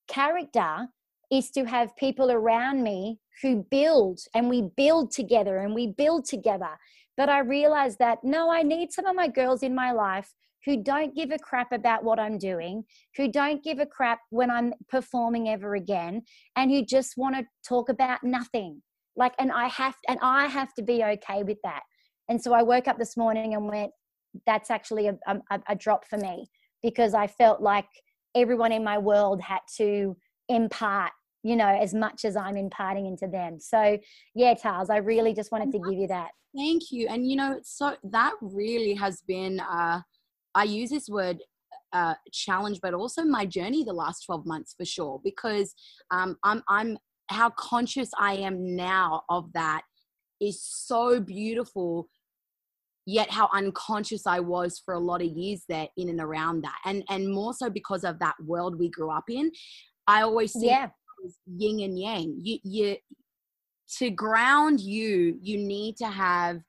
character 0.08 0.88
is 1.30 1.50
to 1.52 1.64
have 1.64 1.96
people 1.96 2.30
around 2.30 2.82
me 2.82 3.18
who 3.42 3.64
build 3.70 4.20
and 4.34 4.48
we 4.48 4.62
build 4.76 5.12
together 5.12 5.58
and 5.58 5.74
we 5.74 5.86
build 5.86 6.24
together. 6.24 6.78
But 7.16 7.28
I 7.28 7.40
realized 7.40 7.98
that 7.98 8.18
no, 8.24 8.50
I 8.50 8.62
need 8.62 8.92
some 8.92 9.06
of 9.06 9.16
my 9.16 9.28
girls 9.28 9.62
in 9.62 9.74
my 9.74 9.92
life 9.92 10.32
who 10.64 10.82
don't 10.82 11.14
give 11.14 11.30
a 11.30 11.38
crap 11.38 11.72
about 11.72 12.04
what 12.04 12.18
I'm 12.18 12.36
doing, 12.36 12.84
who 13.16 13.28
don't 13.28 13.64
give 13.64 13.78
a 13.78 13.86
crap 13.86 14.20
when 14.30 14.50
I'm 14.50 14.74
performing 14.88 15.48
ever 15.48 15.74
again, 15.74 16.22
and 16.56 16.70
who 16.70 16.84
just 16.84 17.14
want 17.16 17.36
to 17.36 17.46
talk 17.66 17.88
about 17.88 18.22
nothing. 18.22 18.82
Like, 19.16 19.32
and 19.38 19.50
I 19.50 19.68
have, 19.68 19.94
and 20.08 20.18
I 20.22 20.46
have 20.46 20.74
to 20.74 20.82
be 20.82 21.02
okay 21.02 21.42
with 21.42 21.58
that. 21.64 21.80
And 22.28 22.40
so 22.40 22.52
I 22.52 22.62
woke 22.62 22.88
up 22.88 22.98
this 22.98 23.16
morning 23.16 23.54
and 23.54 23.68
went, 23.68 23.90
that's 24.46 24.70
actually 24.70 25.08
a, 25.08 25.18
a, 25.26 25.60
a 25.68 25.74
drop 25.74 26.06
for 26.06 26.18
me 26.18 26.48
because 26.82 27.14
I 27.14 27.26
felt 27.26 27.60
like 27.60 27.88
everyone 28.34 28.72
in 28.72 28.84
my 28.84 28.98
world 28.98 29.40
had 29.40 29.60
to 29.78 30.16
impart 30.48 31.12
you 31.42 31.56
know 31.56 31.68
as 31.68 31.94
much 31.94 32.24
as 32.24 32.36
i'm 32.36 32.56
imparting 32.56 33.06
into 33.06 33.26
them 33.26 33.58
so 33.58 33.98
yeah 34.34 34.54
Tals, 34.54 34.90
i 34.90 34.96
really 34.98 35.34
just 35.34 35.52
wanted 35.52 35.72
to 35.72 35.78
give 35.78 35.98
you 35.98 36.06
that 36.08 36.30
thank 36.56 36.90
you 36.90 37.06
and 37.08 37.28
you 37.28 37.36
know 37.36 37.58
so 37.62 37.96
that 38.04 38.34
really 38.40 38.94
has 38.94 39.22
been 39.26 39.60
uh 39.60 40.00
I 40.54 40.64
use 40.64 40.90
this 40.90 41.08
word 41.08 41.38
uh, 41.92 42.14
challenge, 42.32 42.80
but 42.82 42.94
also 42.94 43.22
my 43.22 43.46
journey 43.46 43.84
the 43.84 43.92
last 43.92 44.24
12 44.24 44.46
months 44.46 44.74
for 44.76 44.84
sure, 44.84 45.20
because 45.22 45.74
um, 46.10 46.36
I'm, 46.44 46.62
I'm 46.68 46.98
how 47.28 47.50
conscious 47.50 48.10
I 48.18 48.34
am 48.34 48.74
now 48.74 49.22
of 49.28 49.52
that 49.52 49.82
is 50.40 50.62
so 50.62 51.20
beautiful 51.20 52.08
yet 53.06 53.30
how 53.30 53.48
unconscious 53.52 54.26
I 54.26 54.40
was 54.40 54.80
for 54.84 54.94
a 54.94 54.98
lot 54.98 55.22
of 55.22 55.28
years 55.28 55.62
there 55.68 55.88
in 55.96 56.08
and 56.08 56.20
around 56.20 56.62
that. 56.62 56.78
And 56.84 57.04
and 57.08 57.32
more 57.32 57.54
so 57.54 57.70
because 57.70 58.04
of 58.04 58.18
that 58.18 58.34
world 58.44 58.78
we 58.78 58.88
grew 58.88 59.10
up 59.10 59.24
in. 59.30 59.50
I 60.06 60.22
always 60.22 60.52
see 60.52 60.66
yeah. 60.66 60.88
Yin 61.46 61.80
and 61.80 61.98
yang. 61.98 62.34
You 62.38 62.58
you 62.62 62.96
to 63.98 64.10
ground 64.10 64.80
you, 64.80 65.38
you 65.40 65.58
need 65.58 65.96
to 65.96 66.06
have 66.06 66.60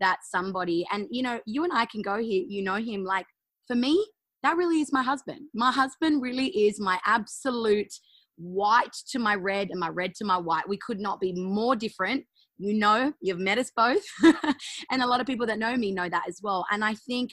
that 0.00 0.18
somebody. 0.22 0.86
And 0.92 1.06
you 1.10 1.22
know 1.22 1.40
you 1.46 1.64
and 1.64 1.72
i 1.72 1.86
can 1.86 2.02
go 2.02 2.18
here 2.18 2.44
you 2.46 2.62
know 2.62 2.76
him 2.76 3.04
like 3.04 3.26
for 3.66 3.74
me 3.74 4.06
that 4.42 4.56
really 4.56 4.80
is 4.80 4.92
my 4.92 5.02
husband. 5.02 5.40
My 5.52 5.72
husband 5.72 6.22
really 6.22 6.46
is 6.46 6.78
my 6.80 7.00
absolute 7.04 7.92
white 8.36 8.94
to 9.10 9.18
my 9.18 9.34
red 9.34 9.68
and 9.70 9.80
my 9.80 9.88
red 9.88 10.14
to 10.14 10.24
my 10.24 10.36
white. 10.36 10.68
We 10.68 10.78
could 10.78 11.00
not 11.00 11.18
be 11.18 11.32
more 11.32 11.74
different. 11.74 12.24
You 12.56 12.74
know 12.74 13.12
you've 13.20 13.40
met 13.40 13.58
us 13.58 13.72
both. 13.76 14.02
And 14.90 15.02
a 15.02 15.06
lot 15.06 15.20
of 15.20 15.26
people 15.26 15.46
that 15.46 15.58
know 15.58 15.76
me 15.76 15.90
know 15.92 16.08
that 16.08 16.24
as 16.28 16.40
well. 16.42 16.64
And 16.70 16.84
i 16.84 16.94
think 16.94 17.32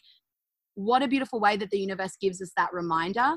what 0.75 1.01
a 1.01 1.07
beautiful 1.07 1.39
way 1.39 1.55
that 1.57 1.69
the 1.69 1.79
universe 1.79 2.17
gives 2.21 2.41
us 2.41 2.51
that 2.57 2.73
reminder 2.73 3.35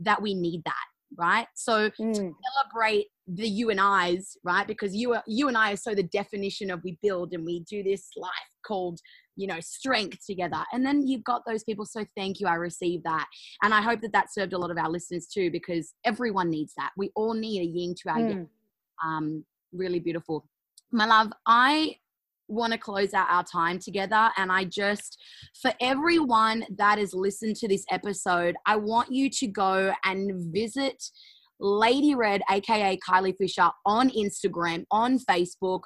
that 0.00 0.22
we 0.22 0.34
need 0.34 0.62
that 0.64 0.86
right? 1.20 1.46
So 1.54 1.90
mm. 1.90 2.14
to 2.14 2.14
celebrate 2.14 3.06
the 3.28 3.46
you 3.46 3.70
and 3.70 3.80
i's 3.80 4.36
right? 4.42 4.66
Because 4.66 4.94
you 4.94 5.14
are 5.14 5.22
you 5.26 5.48
and 5.48 5.56
i 5.56 5.72
are 5.72 5.76
so 5.76 5.94
the 5.94 6.02
definition 6.04 6.70
of 6.70 6.82
we 6.82 6.98
build 7.02 7.32
and 7.32 7.44
we 7.44 7.60
do 7.60 7.82
this 7.82 8.08
life 8.16 8.30
called 8.66 8.98
you 9.36 9.46
know 9.46 9.60
strength 9.60 10.18
together. 10.26 10.64
And 10.72 10.84
then 10.84 11.06
you've 11.06 11.24
got 11.24 11.42
those 11.46 11.62
people 11.62 11.84
so 11.84 12.04
thank 12.16 12.40
you 12.40 12.46
i 12.46 12.54
received 12.54 13.04
that. 13.04 13.26
And 13.62 13.74
i 13.74 13.82
hope 13.82 14.00
that 14.00 14.12
that 14.12 14.32
served 14.32 14.52
a 14.52 14.58
lot 14.58 14.70
of 14.70 14.78
our 14.78 14.90
listeners 14.90 15.26
too 15.26 15.50
because 15.50 15.92
everyone 16.04 16.50
needs 16.50 16.72
that. 16.76 16.90
We 16.96 17.10
all 17.14 17.34
need 17.34 17.60
a 17.60 17.66
yin 17.66 17.94
to 18.02 18.10
our 18.10 18.18
mm. 18.18 18.28
yin 18.28 18.48
um 19.04 19.44
really 19.72 20.00
beautiful. 20.00 20.46
My 20.90 21.06
love 21.06 21.32
i 21.46 21.96
want 22.50 22.72
to 22.72 22.78
close 22.78 23.14
out 23.14 23.28
our 23.30 23.44
time 23.44 23.78
together. 23.78 24.30
And 24.36 24.50
I 24.50 24.64
just, 24.64 25.18
for 25.60 25.72
everyone 25.80 26.64
that 26.76 26.98
has 26.98 27.14
listened 27.14 27.56
to 27.56 27.68
this 27.68 27.84
episode, 27.90 28.56
I 28.66 28.76
want 28.76 29.12
you 29.12 29.30
to 29.30 29.46
go 29.46 29.92
and 30.04 30.52
visit 30.52 31.02
Lady 31.60 32.14
Red, 32.14 32.42
aka 32.50 32.98
Kylie 33.08 33.36
Fisher, 33.36 33.70
on 33.86 34.10
Instagram, 34.10 34.84
on 34.90 35.18
Facebook, 35.18 35.82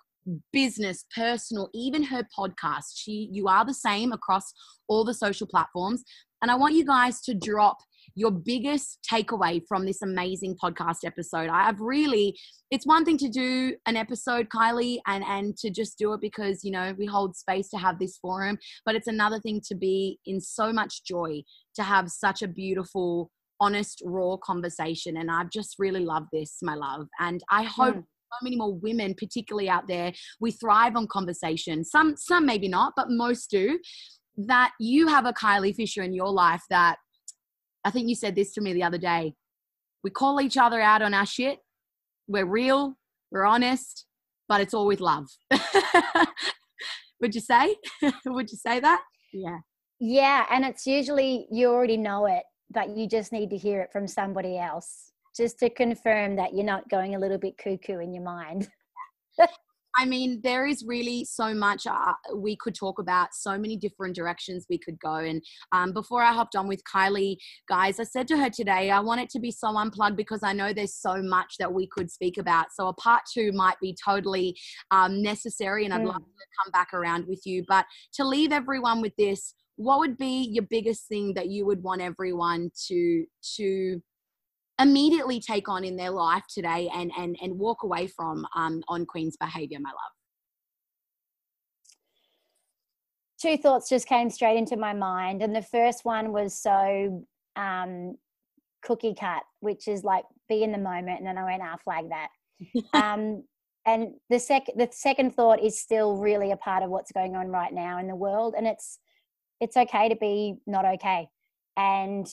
business, 0.53 1.05
personal, 1.15 1.69
even 1.75 2.03
her 2.05 2.27
podcast. 2.37 2.95
She, 2.97 3.29
you 3.33 3.49
are 3.49 3.65
the 3.65 3.75
same 3.75 4.13
across 4.13 4.53
all 4.89 5.05
the 5.05 5.15
social 5.15 5.47
platforms. 5.47 6.03
And 6.43 6.51
I 6.51 6.55
want 6.57 6.75
you 6.75 6.85
guys 6.85 7.21
to 7.23 7.35
drop 7.35 7.79
your 8.15 8.31
biggest 8.31 8.99
takeaway 9.11 9.61
from 9.69 9.87
this 9.87 10.03
amazing 10.03 10.57
podcast 10.63 11.05
episode. 11.05 11.49
I've 11.51 11.81
really, 11.81 12.37
it's 12.71 12.87
one 12.87 13.05
thing 13.05 13.19
to 13.19 13.29
do 13.29 13.75
an 13.87 13.97
episode, 13.97 14.49
Kylie, 14.49 14.99
and, 15.07 15.25
and 15.25 15.57
to 15.59 15.71
just 15.71 15.99
do 15.99 16.13
it 16.13 16.21
because, 16.21 16.65
you 16.65 16.71
know, 16.71 16.95
we 16.99 17.07
hold 17.07 17.37
space 17.37 17.69
to 17.71 17.79
have 17.79 17.99
this 17.99 18.19
forum, 18.19 18.59
but 18.85 18.95
it's 18.95 19.09
another 19.09 19.41
thing 19.41 19.61
to 19.69 19.75
be 19.75 20.19
in 20.27 20.41
so 20.41 20.73
much 20.73 21.05
joy 21.05 21.43
to 21.75 21.83
have 21.83 22.09
such 22.11 22.43
a 22.43 22.49
beautiful, 22.49 23.31
honest, 23.61 24.03
raw 24.05 24.37
conversation. 24.37 25.17
And 25.17 25.31
I've 25.31 25.51
just 25.51 25.77
really 25.79 26.05
loved 26.05 26.29
this, 26.33 26.59
my 26.63 26.75
love. 26.75 27.09
And 27.21 27.43
I 27.51 27.65
hope. 27.65 27.97
Mm 27.97 28.05
so 28.35 28.45
many 28.45 28.57
more 28.57 28.75
women 28.75 29.15
particularly 29.15 29.69
out 29.69 29.87
there 29.87 30.13
we 30.41 30.51
thrive 30.51 30.97
on 30.97 31.07
conversation 31.07 31.85
some 31.85 32.17
some 32.17 32.45
maybe 32.45 32.67
not 32.67 32.93
but 32.97 33.07
most 33.09 33.49
do 33.49 33.79
that 34.37 34.73
you 34.81 35.07
have 35.07 35.27
a 35.27 35.33
kylie 35.33 35.75
fisher 35.75 36.03
in 36.03 36.13
your 36.13 36.31
life 36.31 36.63
that 36.69 36.97
I 37.85 37.91
think 37.91 38.09
you 38.09 38.15
said 38.15 38.35
this 38.35 38.53
to 38.55 38.61
me 38.61 38.73
the 38.73 38.83
other 38.83 38.99
day. 38.99 39.35
We 40.03 40.11
call 40.11 40.41
each 40.41 40.57
other 40.57 40.81
out 40.81 41.03
on 41.03 41.15
our 41.15 41.27
shit. 41.27 41.59
We're 42.27 42.47
real, 42.47 42.97
we're 43.31 43.45
honest, 43.45 44.07
but 44.49 44.61
it's 44.61 44.75
all 44.75 44.87
with 44.87 45.01
love. 45.01 45.27
Would 47.21 47.35
you 47.35 47.41
say? 47.41 47.77
Would 48.27 48.51
you 48.51 48.59
say 48.59 48.81
that? 48.81 49.03
Yeah. 49.33 49.59
Yeah. 50.01 50.47
And 50.51 50.65
it's 50.65 50.87
usually 50.87 51.47
you 51.51 51.69
already 51.69 51.97
know 51.97 52.27
it, 52.27 52.43
but 52.71 52.97
you 52.97 53.09
just 53.09 53.33
need 53.33 53.51
to 53.51 53.57
hear 53.57 53.81
it 53.81 53.93
from 53.93 54.07
somebody 54.07 54.59
else 54.59 55.13
just 55.37 55.59
to 55.59 55.71
confirm 55.71 56.37
that 56.37 56.55
you're 56.55 56.65
not 56.65 56.89
going 56.89 57.15
a 57.15 57.19
little 57.19 57.39
bit 57.39 57.59
cuckoo 57.59 57.99
in 57.99 58.15
your 58.15 58.23
mind. 58.23 58.69
I 59.97 60.05
mean, 60.07 60.41
there 60.43 60.67
is 60.67 60.85
really 60.87 61.25
so 61.25 61.55
much 61.55 61.87
uh, 61.87 62.13
we 62.35 62.57
could 62.57 62.75
talk 62.75 62.99
about, 62.99 63.29
so 63.33 63.57
many 63.57 63.77
different 63.77 64.17
directions 64.17 64.67
we 64.69 64.79
could 64.79 64.99
go. 64.99 65.17
And 65.17 65.43
um, 65.73 65.93
before 65.93 66.23
I 66.23 66.33
hopped 66.33 66.57
on 66.57 66.67
with 66.67 66.83
Kylie, 66.85 67.37
guys, 67.69 68.01
I 68.01 68.05
said 68.05 68.27
to 68.29 68.37
her 68.37 68.51
today, 68.51 68.91
I 68.91 69.01
want 69.01 69.21
it 69.21 69.31
to 69.31 69.41
be 69.41 69.51
so 69.51 69.77
unplugged 69.77 70.17
because 70.17 70.43
I 70.43 70.53
know 70.53 70.73
there's 70.73 70.97
so 70.97 71.23
much 71.23 71.55
that 71.59 71.73
we 71.73 71.87
could 71.87 72.11
speak 72.11 72.39
about. 72.39 72.67
So 72.75 72.89
a 72.89 72.95
part 72.95 73.23
two 73.33 73.53
might 73.53 73.79
be 73.81 73.97
totally 74.05 74.57
um, 74.91 75.23
necessary, 75.23 75.85
and 75.85 75.95
I'd 75.95 76.03
mm. 76.03 76.09
love 76.09 76.17
to 76.17 76.47
come 76.65 76.73
back 76.73 76.93
around 76.93 77.27
with 77.29 77.43
you. 77.45 77.65
But 77.69 77.87
to 78.15 78.25
leave 78.25 78.53
everyone 78.53 79.01
with 79.01 79.15
this, 79.17 79.55
what 79.77 79.99
would 79.99 80.17
be 80.17 80.49
your 80.53 80.65
biggest 80.71 81.09
thing 81.09 81.35
that 81.35 81.49
you 81.49 81.67
would 81.67 81.83
want 81.83 82.01
everyone 82.01 82.71
to 82.89 83.25
to 83.57 84.01
immediately 84.81 85.41
take 85.41 85.69
on 85.69 85.85
in 85.85 85.97
their 85.97 86.11
life 86.11 86.45
today 86.53 86.91
and 86.95 87.13
and 87.17 87.37
and 87.41 87.59
walk 87.59 87.83
away 87.83 88.07
from 88.07 88.47
um, 88.57 88.83
on 88.89 89.07
Queen's 89.07 89.37
behavior, 89.37 89.79
my 89.81 89.91
love? 89.91 90.13
Two 93.41 93.57
thoughts 93.57 93.89
just 93.89 94.09
came 94.09 94.31
straight 94.31 94.57
into 94.57 94.77
my 94.77 94.95
mind, 94.95 95.43
and 95.43 95.55
the 95.55 95.63
first 95.63 96.05
one 96.05 96.33
was 96.33 96.61
so 96.61 97.27
um, 97.57 98.17
cookie 98.83 99.15
cut, 99.19 99.43
which 99.61 99.89
is 99.89 100.05
like 100.05 100.25
be 100.49 100.63
in 100.63 100.73
the 100.73 100.79
moment, 100.79 101.19
and 101.19 101.27
then 101.27 101.39
I 101.39 101.45
went, 101.45 101.63
"Ah, 101.63 101.77
flag 101.85 102.07
that." 102.11 102.29
um, 102.95 103.45
and 103.87 104.15
the 104.31 104.39
second 104.39 104.79
the 104.79 104.89
second 104.93 105.35
thought 105.35 105.63
is 105.63 105.81
still 105.81 106.17
really 106.17 106.53
a 106.53 106.57
part 106.57 106.83
of 106.83 106.91
what's 106.91 107.13
going 107.13 107.37
on 107.37 107.49
right 107.49 107.73
now 107.73 107.99
in 107.99 108.09
the 108.09 108.17
world, 108.17 108.55
and 108.57 108.67
it's 108.67 108.99
it's 109.61 109.77
okay 109.77 110.09
to 110.09 110.17
be 110.17 110.55
not 110.67 110.85
okay, 110.85 111.29
and 111.77 112.27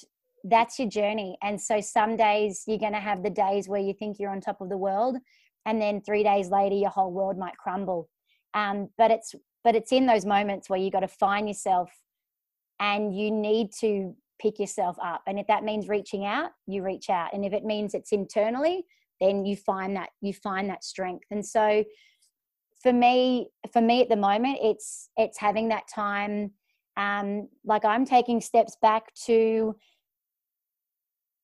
that's 0.43 0.79
your 0.79 0.89
journey. 0.89 1.37
And 1.41 1.59
so 1.59 1.81
some 1.81 2.17
days 2.17 2.63
you're 2.67 2.77
going 2.77 2.93
to 2.93 2.99
have 2.99 3.23
the 3.23 3.29
days 3.29 3.67
where 3.67 3.81
you 3.81 3.93
think 3.93 4.17
you're 4.19 4.31
on 4.31 4.41
top 4.41 4.61
of 4.61 4.69
the 4.69 4.77
world, 4.77 5.17
and 5.65 5.81
then 5.81 6.01
three 6.01 6.23
days 6.23 6.49
later 6.49 6.75
your 6.75 6.89
whole 6.89 7.11
world 7.11 7.37
might 7.37 7.57
crumble. 7.57 8.09
Um, 8.53 8.89
but 8.97 9.11
it's 9.11 9.35
but 9.63 9.75
it's 9.75 9.91
in 9.91 10.07
those 10.07 10.25
moments 10.25 10.69
where 10.69 10.79
you 10.79 10.89
got 10.89 11.01
to 11.01 11.07
find 11.07 11.47
yourself, 11.47 11.91
and 12.79 13.15
you 13.15 13.31
need 13.31 13.71
to 13.79 14.15
pick 14.41 14.59
yourself 14.59 14.97
up. 15.03 15.21
And 15.27 15.37
if 15.37 15.47
that 15.47 15.63
means 15.63 15.87
reaching 15.87 16.25
out, 16.25 16.51
you 16.65 16.83
reach 16.83 17.09
out. 17.09 17.29
And 17.33 17.45
if 17.45 17.53
it 17.53 17.63
means 17.63 17.93
it's 17.93 18.11
internally, 18.11 18.85
then 19.19 19.45
you 19.45 19.55
find 19.55 19.95
that 19.95 20.09
you 20.21 20.33
find 20.33 20.69
that 20.69 20.83
strength. 20.83 21.25
And 21.29 21.45
so 21.45 21.83
for 22.81 22.91
me, 22.91 23.49
for 23.71 23.81
me 23.81 24.01
at 24.01 24.09
the 24.09 24.15
moment, 24.15 24.57
it's 24.61 25.09
it's 25.15 25.37
having 25.37 25.69
that 25.69 25.83
time. 25.93 26.51
Um, 26.97 27.47
like 27.63 27.85
I'm 27.85 28.03
taking 28.03 28.41
steps 28.41 28.75
back 28.81 29.13
to 29.25 29.75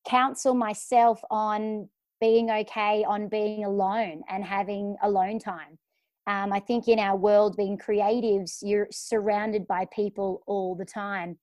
counsel 0.07 0.53
myself 0.53 1.21
on 1.29 1.89
being 2.19 2.49
okay 2.49 3.03
on 3.07 3.27
being 3.27 3.63
alone 3.63 4.23
and 4.29 4.43
having 4.43 4.95
alone 5.03 5.39
time. 5.39 5.77
Um, 6.25 6.51
I 6.51 6.59
think 6.59 6.87
in 6.87 6.99
our 6.99 7.15
world, 7.15 7.55
being 7.55 7.77
creatives, 7.77 8.57
you're 8.61 8.87
surrounded 8.91 9.67
by 9.67 9.85
people 9.93 10.41
all 10.45 10.75
the 10.75 10.85
time. 10.85 11.37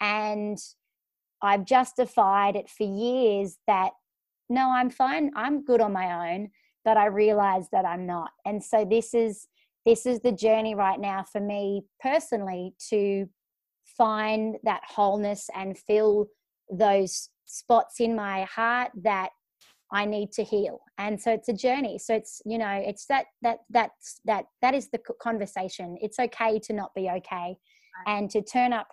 And 0.00 0.58
I've 1.42 1.64
justified 1.64 2.56
it 2.56 2.70
for 2.70 2.84
years 2.84 3.58
that 3.66 3.90
no, 4.48 4.70
I'm 4.70 4.90
fine, 4.90 5.30
I'm 5.36 5.64
good 5.64 5.80
on 5.80 5.92
my 5.92 6.32
own, 6.32 6.50
but 6.84 6.96
I 6.96 7.06
realize 7.06 7.68
that 7.70 7.84
I'm 7.84 8.04
not. 8.06 8.30
And 8.44 8.62
so 8.62 8.84
this 8.84 9.14
is 9.14 9.46
this 9.86 10.06
is 10.06 10.20
the 10.20 10.32
journey 10.32 10.74
right 10.74 11.00
now 11.00 11.24
for 11.24 11.40
me 11.40 11.82
personally 12.00 12.74
to 12.90 13.28
find 13.96 14.56
that 14.62 14.82
wholeness 14.86 15.48
and 15.54 15.78
fill 15.78 16.26
those 16.70 17.30
spots 17.50 18.00
in 18.00 18.14
my 18.14 18.44
heart 18.44 18.90
that 19.02 19.30
I 19.92 20.04
need 20.04 20.30
to 20.32 20.44
heal. 20.44 20.80
And 20.98 21.20
so 21.20 21.32
it's 21.32 21.48
a 21.48 21.52
journey. 21.52 21.98
So 21.98 22.14
it's, 22.14 22.40
you 22.46 22.58
know, 22.58 22.70
it's 22.70 23.06
that, 23.06 23.26
that, 23.42 23.58
that's, 23.70 24.20
that, 24.24 24.44
that 24.62 24.74
is 24.74 24.88
the 24.90 25.00
conversation. 25.20 25.96
It's 26.00 26.18
okay 26.18 26.60
to 26.60 26.72
not 26.72 26.94
be 26.94 27.10
okay 27.10 27.56
and 28.06 28.30
to 28.30 28.40
turn 28.40 28.72
up 28.72 28.86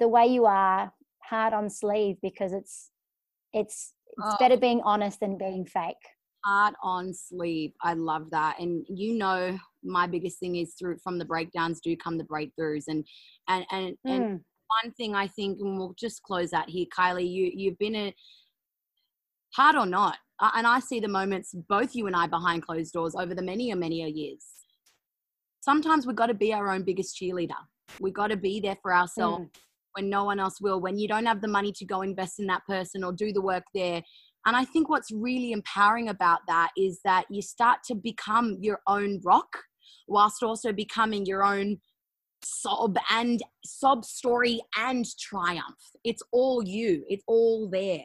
the 0.00 0.08
way 0.08 0.26
you 0.26 0.46
are 0.46 0.90
hard 1.22 1.52
on 1.52 1.68
sleeve 1.68 2.16
because 2.22 2.52
it's, 2.52 2.90
it's, 3.52 3.92
it's 4.06 4.26
oh. 4.26 4.36
better 4.40 4.56
being 4.56 4.80
honest 4.84 5.20
than 5.20 5.36
being 5.36 5.66
fake. 5.66 5.96
Heart 6.46 6.74
on 6.82 7.12
sleeve. 7.12 7.72
I 7.82 7.92
love 7.92 8.30
that. 8.30 8.58
And 8.58 8.86
you 8.88 9.18
know, 9.18 9.58
my 9.84 10.06
biggest 10.06 10.40
thing 10.40 10.56
is 10.56 10.74
through 10.78 10.96
from 11.04 11.18
the 11.18 11.24
breakdowns 11.26 11.80
do 11.80 11.94
come 11.96 12.16
the 12.16 12.24
breakthroughs. 12.24 12.84
And, 12.88 13.06
and, 13.48 13.66
and, 13.70 13.96
mm. 14.06 14.16
and 14.16 14.40
one 14.82 14.92
thing 14.94 15.14
I 15.14 15.26
think, 15.26 15.60
and 15.60 15.78
we'll 15.78 15.94
just 15.98 16.22
close 16.22 16.52
out 16.52 16.68
here, 16.68 16.86
Kylie, 16.96 17.30
you, 17.30 17.50
you've 17.54 17.78
been 17.78 17.94
a, 17.96 18.14
hard 19.54 19.76
or 19.76 19.86
not. 19.86 20.16
And 20.40 20.66
I 20.66 20.80
see 20.80 20.98
the 20.98 21.08
moments, 21.08 21.54
both 21.68 21.94
you 21.94 22.06
and 22.06 22.16
I, 22.16 22.26
behind 22.26 22.66
closed 22.66 22.92
doors 22.92 23.14
over 23.14 23.34
the 23.34 23.42
many 23.42 23.70
and 23.70 23.78
many 23.78 23.96
years. 23.96 24.44
Sometimes 25.60 26.06
we've 26.06 26.16
got 26.16 26.26
to 26.26 26.34
be 26.34 26.52
our 26.52 26.70
own 26.70 26.82
biggest 26.82 27.16
cheerleader. 27.16 27.60
We've 28.00 28.14
got 28.14 28.28
to 28.28 28.36
be 28.36 28.58
there 28.60 28.76
for 28.82 28.92
ourselves 28.92 29.44
mm. 29.44 29.60
when 29.92 30.10
no 30.10 30.24
one 30.24 30.40
else 30.40 30.60
will, 30.60 30.80
when 30.80 30.98
you 30.98 31.06
don't 31.06 31.26
have 31.26 31.40
the 31.40 31.48
money 31.48 31.72
to 31.76 31.84
go 31.84 32.02
invest 32.02 32.40
in 32.40 32.46
that 32.46 32.62
person 32.66 33.04
or 33.04 33.12
do 33.12 33.32
the 33.32 33.42
work 33.42 33.64
there. 33.72 34.02
And 34.44 34.56
I 34.56 34.64
think 34.64 34.88
what's 34.88 35.12
really 35.12 35.52
empowering 35.52 36.08
about 36.08 36.40
that 36.48 36.70
is 36.76 36.98
that 37.04 37.26
you 37.30 37.42
start 37.42 37.78
to 37.86 37.94
become 37.94 38.56
your 38.60 38.80
own 38.88 39.20
rock 39.24 39.46
whilst 40.08 40.42
also 40.42 40.72
becoming 40.72 41.24
your 41.24 41.44
own 41.44 41.78
sob 42.44 42.96
and 43.10 43.40
sob 43.64 44.04
story 44.04 44.60
and 44.76 45.06
triumph. 45.18 45.82
It's 46.04 46.22
all 46.32 46.62
you, 46.64 47.04
it's 47.08 47.24
all 47.26 47.68
there. 47.70 48.04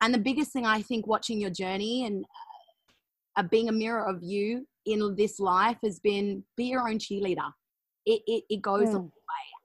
And 0.00 0.14
the 0.14 0.18
biggest 0.18 0.52
thing 0.52 0.64
I 0.64 0.82
think 0.82 1.06
watching 1.06 1.40
your 1.40 1.50
journey 1.50 2.06
and 2.06 2.24
uh, 3.36 3.42
being 3.42 3.68
a 3.68 3.72
mirror 3.72 4.06
of 4.06 4.22
you 4.22 4.66
in 4.86 5.14
this 5.16 5.38
life 5.38 5.76
has 5.84 5.98
been 6.00 6.42
be 6.56 6.64
your 6.64 6.88
own 6.88 6.98
cheerleader. 6.98 7.50
It, 8.06 8.22
it, 8.26 8.44
it 8.48 8.62
goes 8.62 8.88
mm. 8.88 8.96
away. 8.96 9.10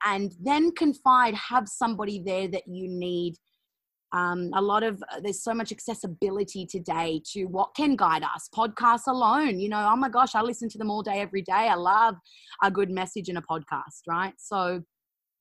And 0.06 0.34
then 0.42 0.72
confide, 0.72 1.34
have 1.34 1.68
somebody 1.68 2.22
there 2.24 2.48
that 2.50 2.68
you 2.68 2.88
need. 2.88 3.36
Um, 4.12 4.52
a 4.54 4.62
lot 4.62 4.84
of 4.84 5.04
uh, 5.12 5.20
there's 5.22 5.44
so 5.44 5.54
much 5.54 5.72
accessibility 5.72 6.66
today 6.66 7.22
to 7.34 7.46
what 7.46 7.76
can 7.76 7.96
guide 7.96 8.24
us 8.24 8.48
podcasts 8.56 9.08
alone 9.08 9.60
you 9.60 9.68
know 9.68 9.90
oh 9.92 9.96
my 9.98 10.08
gosh 10.08 10.36
i 10.36 10.42
listen 10.42 10.70
to 10.70 10.78
them 10.78 10.90
all 10.90 11.02
day 11.02 11.20
every 11.20 11.42
day 11.42 11.52
i 11.52 11.74
love 11.74 12.16
a 12.64 12.72
good 12.72 12.90
message 12.90 13.30
in 13.30 13.38
a 13.38 13.42
podcast 13.42 14.04
right 14.08 14.34
so 14.38 14.82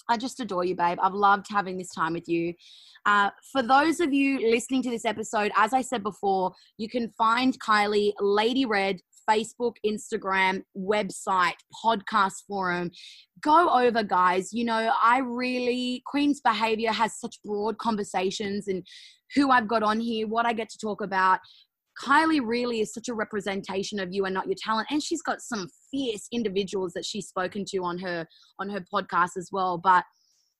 I 0.08 0.16
just 0.16 0.40
adore 0.40 0.64
you, 0.64 0.76
babe. 0.76 0.98
I've 1.02 1.14
loved 1.14 1.46
having 1.50 1.78
this 1.78 1.90
time 1.90 2.12
with 2.12 2.28
you. 2.28 2.54
Uh, 3.06 3.30
for 3.52 3.62
those 3.62 4.00
of 4.00 4.12
you 4.12 4.50
listening 4.50 4.82
to 4.82 4.90
this 4.90 5.04
episode, 5.04 5.52
as 5.56 5.72
I 5.72 5.82
said 5.82 6.02
before, 6.02 6.52
you 6.78 6.88
can 6.88 7.10
find 7.16 7.58
Kylie 7.60 8.12
Lady 8.20 8.64
Red 8.64 9.00
Facebook, 9.28 9.74
Instagram, 9.86 10.62
website, 10.76 11.54
podcast 11.84 12.44
forum. 12.46 12.90
Go 13.40 13.68
over, 13.68 14.02
guys. 14.02 14.52
You 14.52 14.64
know, 14.64 14.92
I 15.02 15.18
really, 15.18 16.02
Queen's 16.06 16.40
Behavior 16.40 16.92
has 16.92 17.18
such 17.18 17.36
broad 17.44 17.78
conversations 17.78 18.68
and 18.68 18.86
who 19.34 19.50
I've 19.50 19.68
got 19.68 19.82
on 19.82 20.00
here, 20.00 20.26
what 20.26 20.46
I 20.46 20.52
get 20.52 20.68
to 20.70 20.78
talk 20.78 21.00
about. 21.00 21.40
Kylie 22.02 22.40
really 22.44 22.80
is 22.80 22.92
such 22.92 23.08
a 23.08 23.14
representation 23.14 24.00
of 24.00 24.12
you 24.12 24.24
and 24.24 24.34
not 24.34 24.46
your 24.46 24.56
talent. 24.58 24.88
And 24.90 25.02
she's 25.02 25.22
got 25.22 25.40
some 25.40 25.68
fierce 25.90 26.26
individuals 26.32 26.92
that 26.94 27.04
she's 27.04 27.28
spoken 27.28 27.64
to 27.66 27.78
on 27.78 27.98
her 28.00 28.26
on 28.58 28.68
her 28.68 28.84
podcast 28.92 29.36
as 29.36 29.50
well. 29.52 29.78
But 29.78 30.04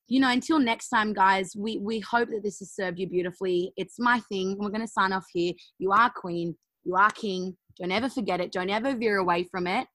you 0.06 0.20
know, 0.20 0.30
until 0.30 0.58
next 0.58 0.90
time, 0.90 1.12
guys, 1.12 1.54
we 1.56 1.78
we 1.78 2.00
hope 2.00 2.28
that 2.28 2.42
this 2.42 2.58
has 2.58 2.72
served 2.72 2.98
you 2.98 3.08
beautifully. 3.08 3.72
It's 3.76 3.98
my 3.98 4.20
thing. 4.28 4.56
We're 4.58 4.70
gonna 4.70 4.86
sign 4.86 5.12
off 5.12 5.26
here. 5.32 5.54
You 5.78 5.92
are 5.92 6.10
queen, 6.14 6.56
you 6.84 6.94
are 6.94 7.10
king. 7.10 7.56
Don't 7.78 7.92
ever 7.92 8.08
forget 8.08 8.40
it. 8.40 8.52
Don't 8.52 8.70
ever 8.70 8.94
veer 8.94 9.18
away 9.18 9.44
from 9.44 9.66
it. 9.66 9.86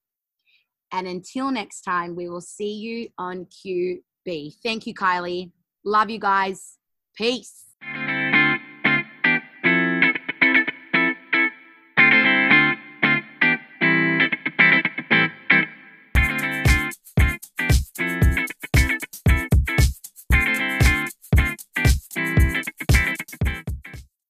And 0.92 1.08
until 1.08 1.52
next 1.52 1.82
time, 1.82 2.16
we 2.16 2.30
will 2.30 2.42
see 2.42 2.74
you 2.74 3.10
on 3.18 3.46
QB. 3.46 4.56
Thank 4.64 4.88
you, 4.88 4.94
Kylie. 4.94 5.52
Love 5.86 6.10
you 6.10 6.20
guys. 6.20 6.78
Peace. 7.16 7.69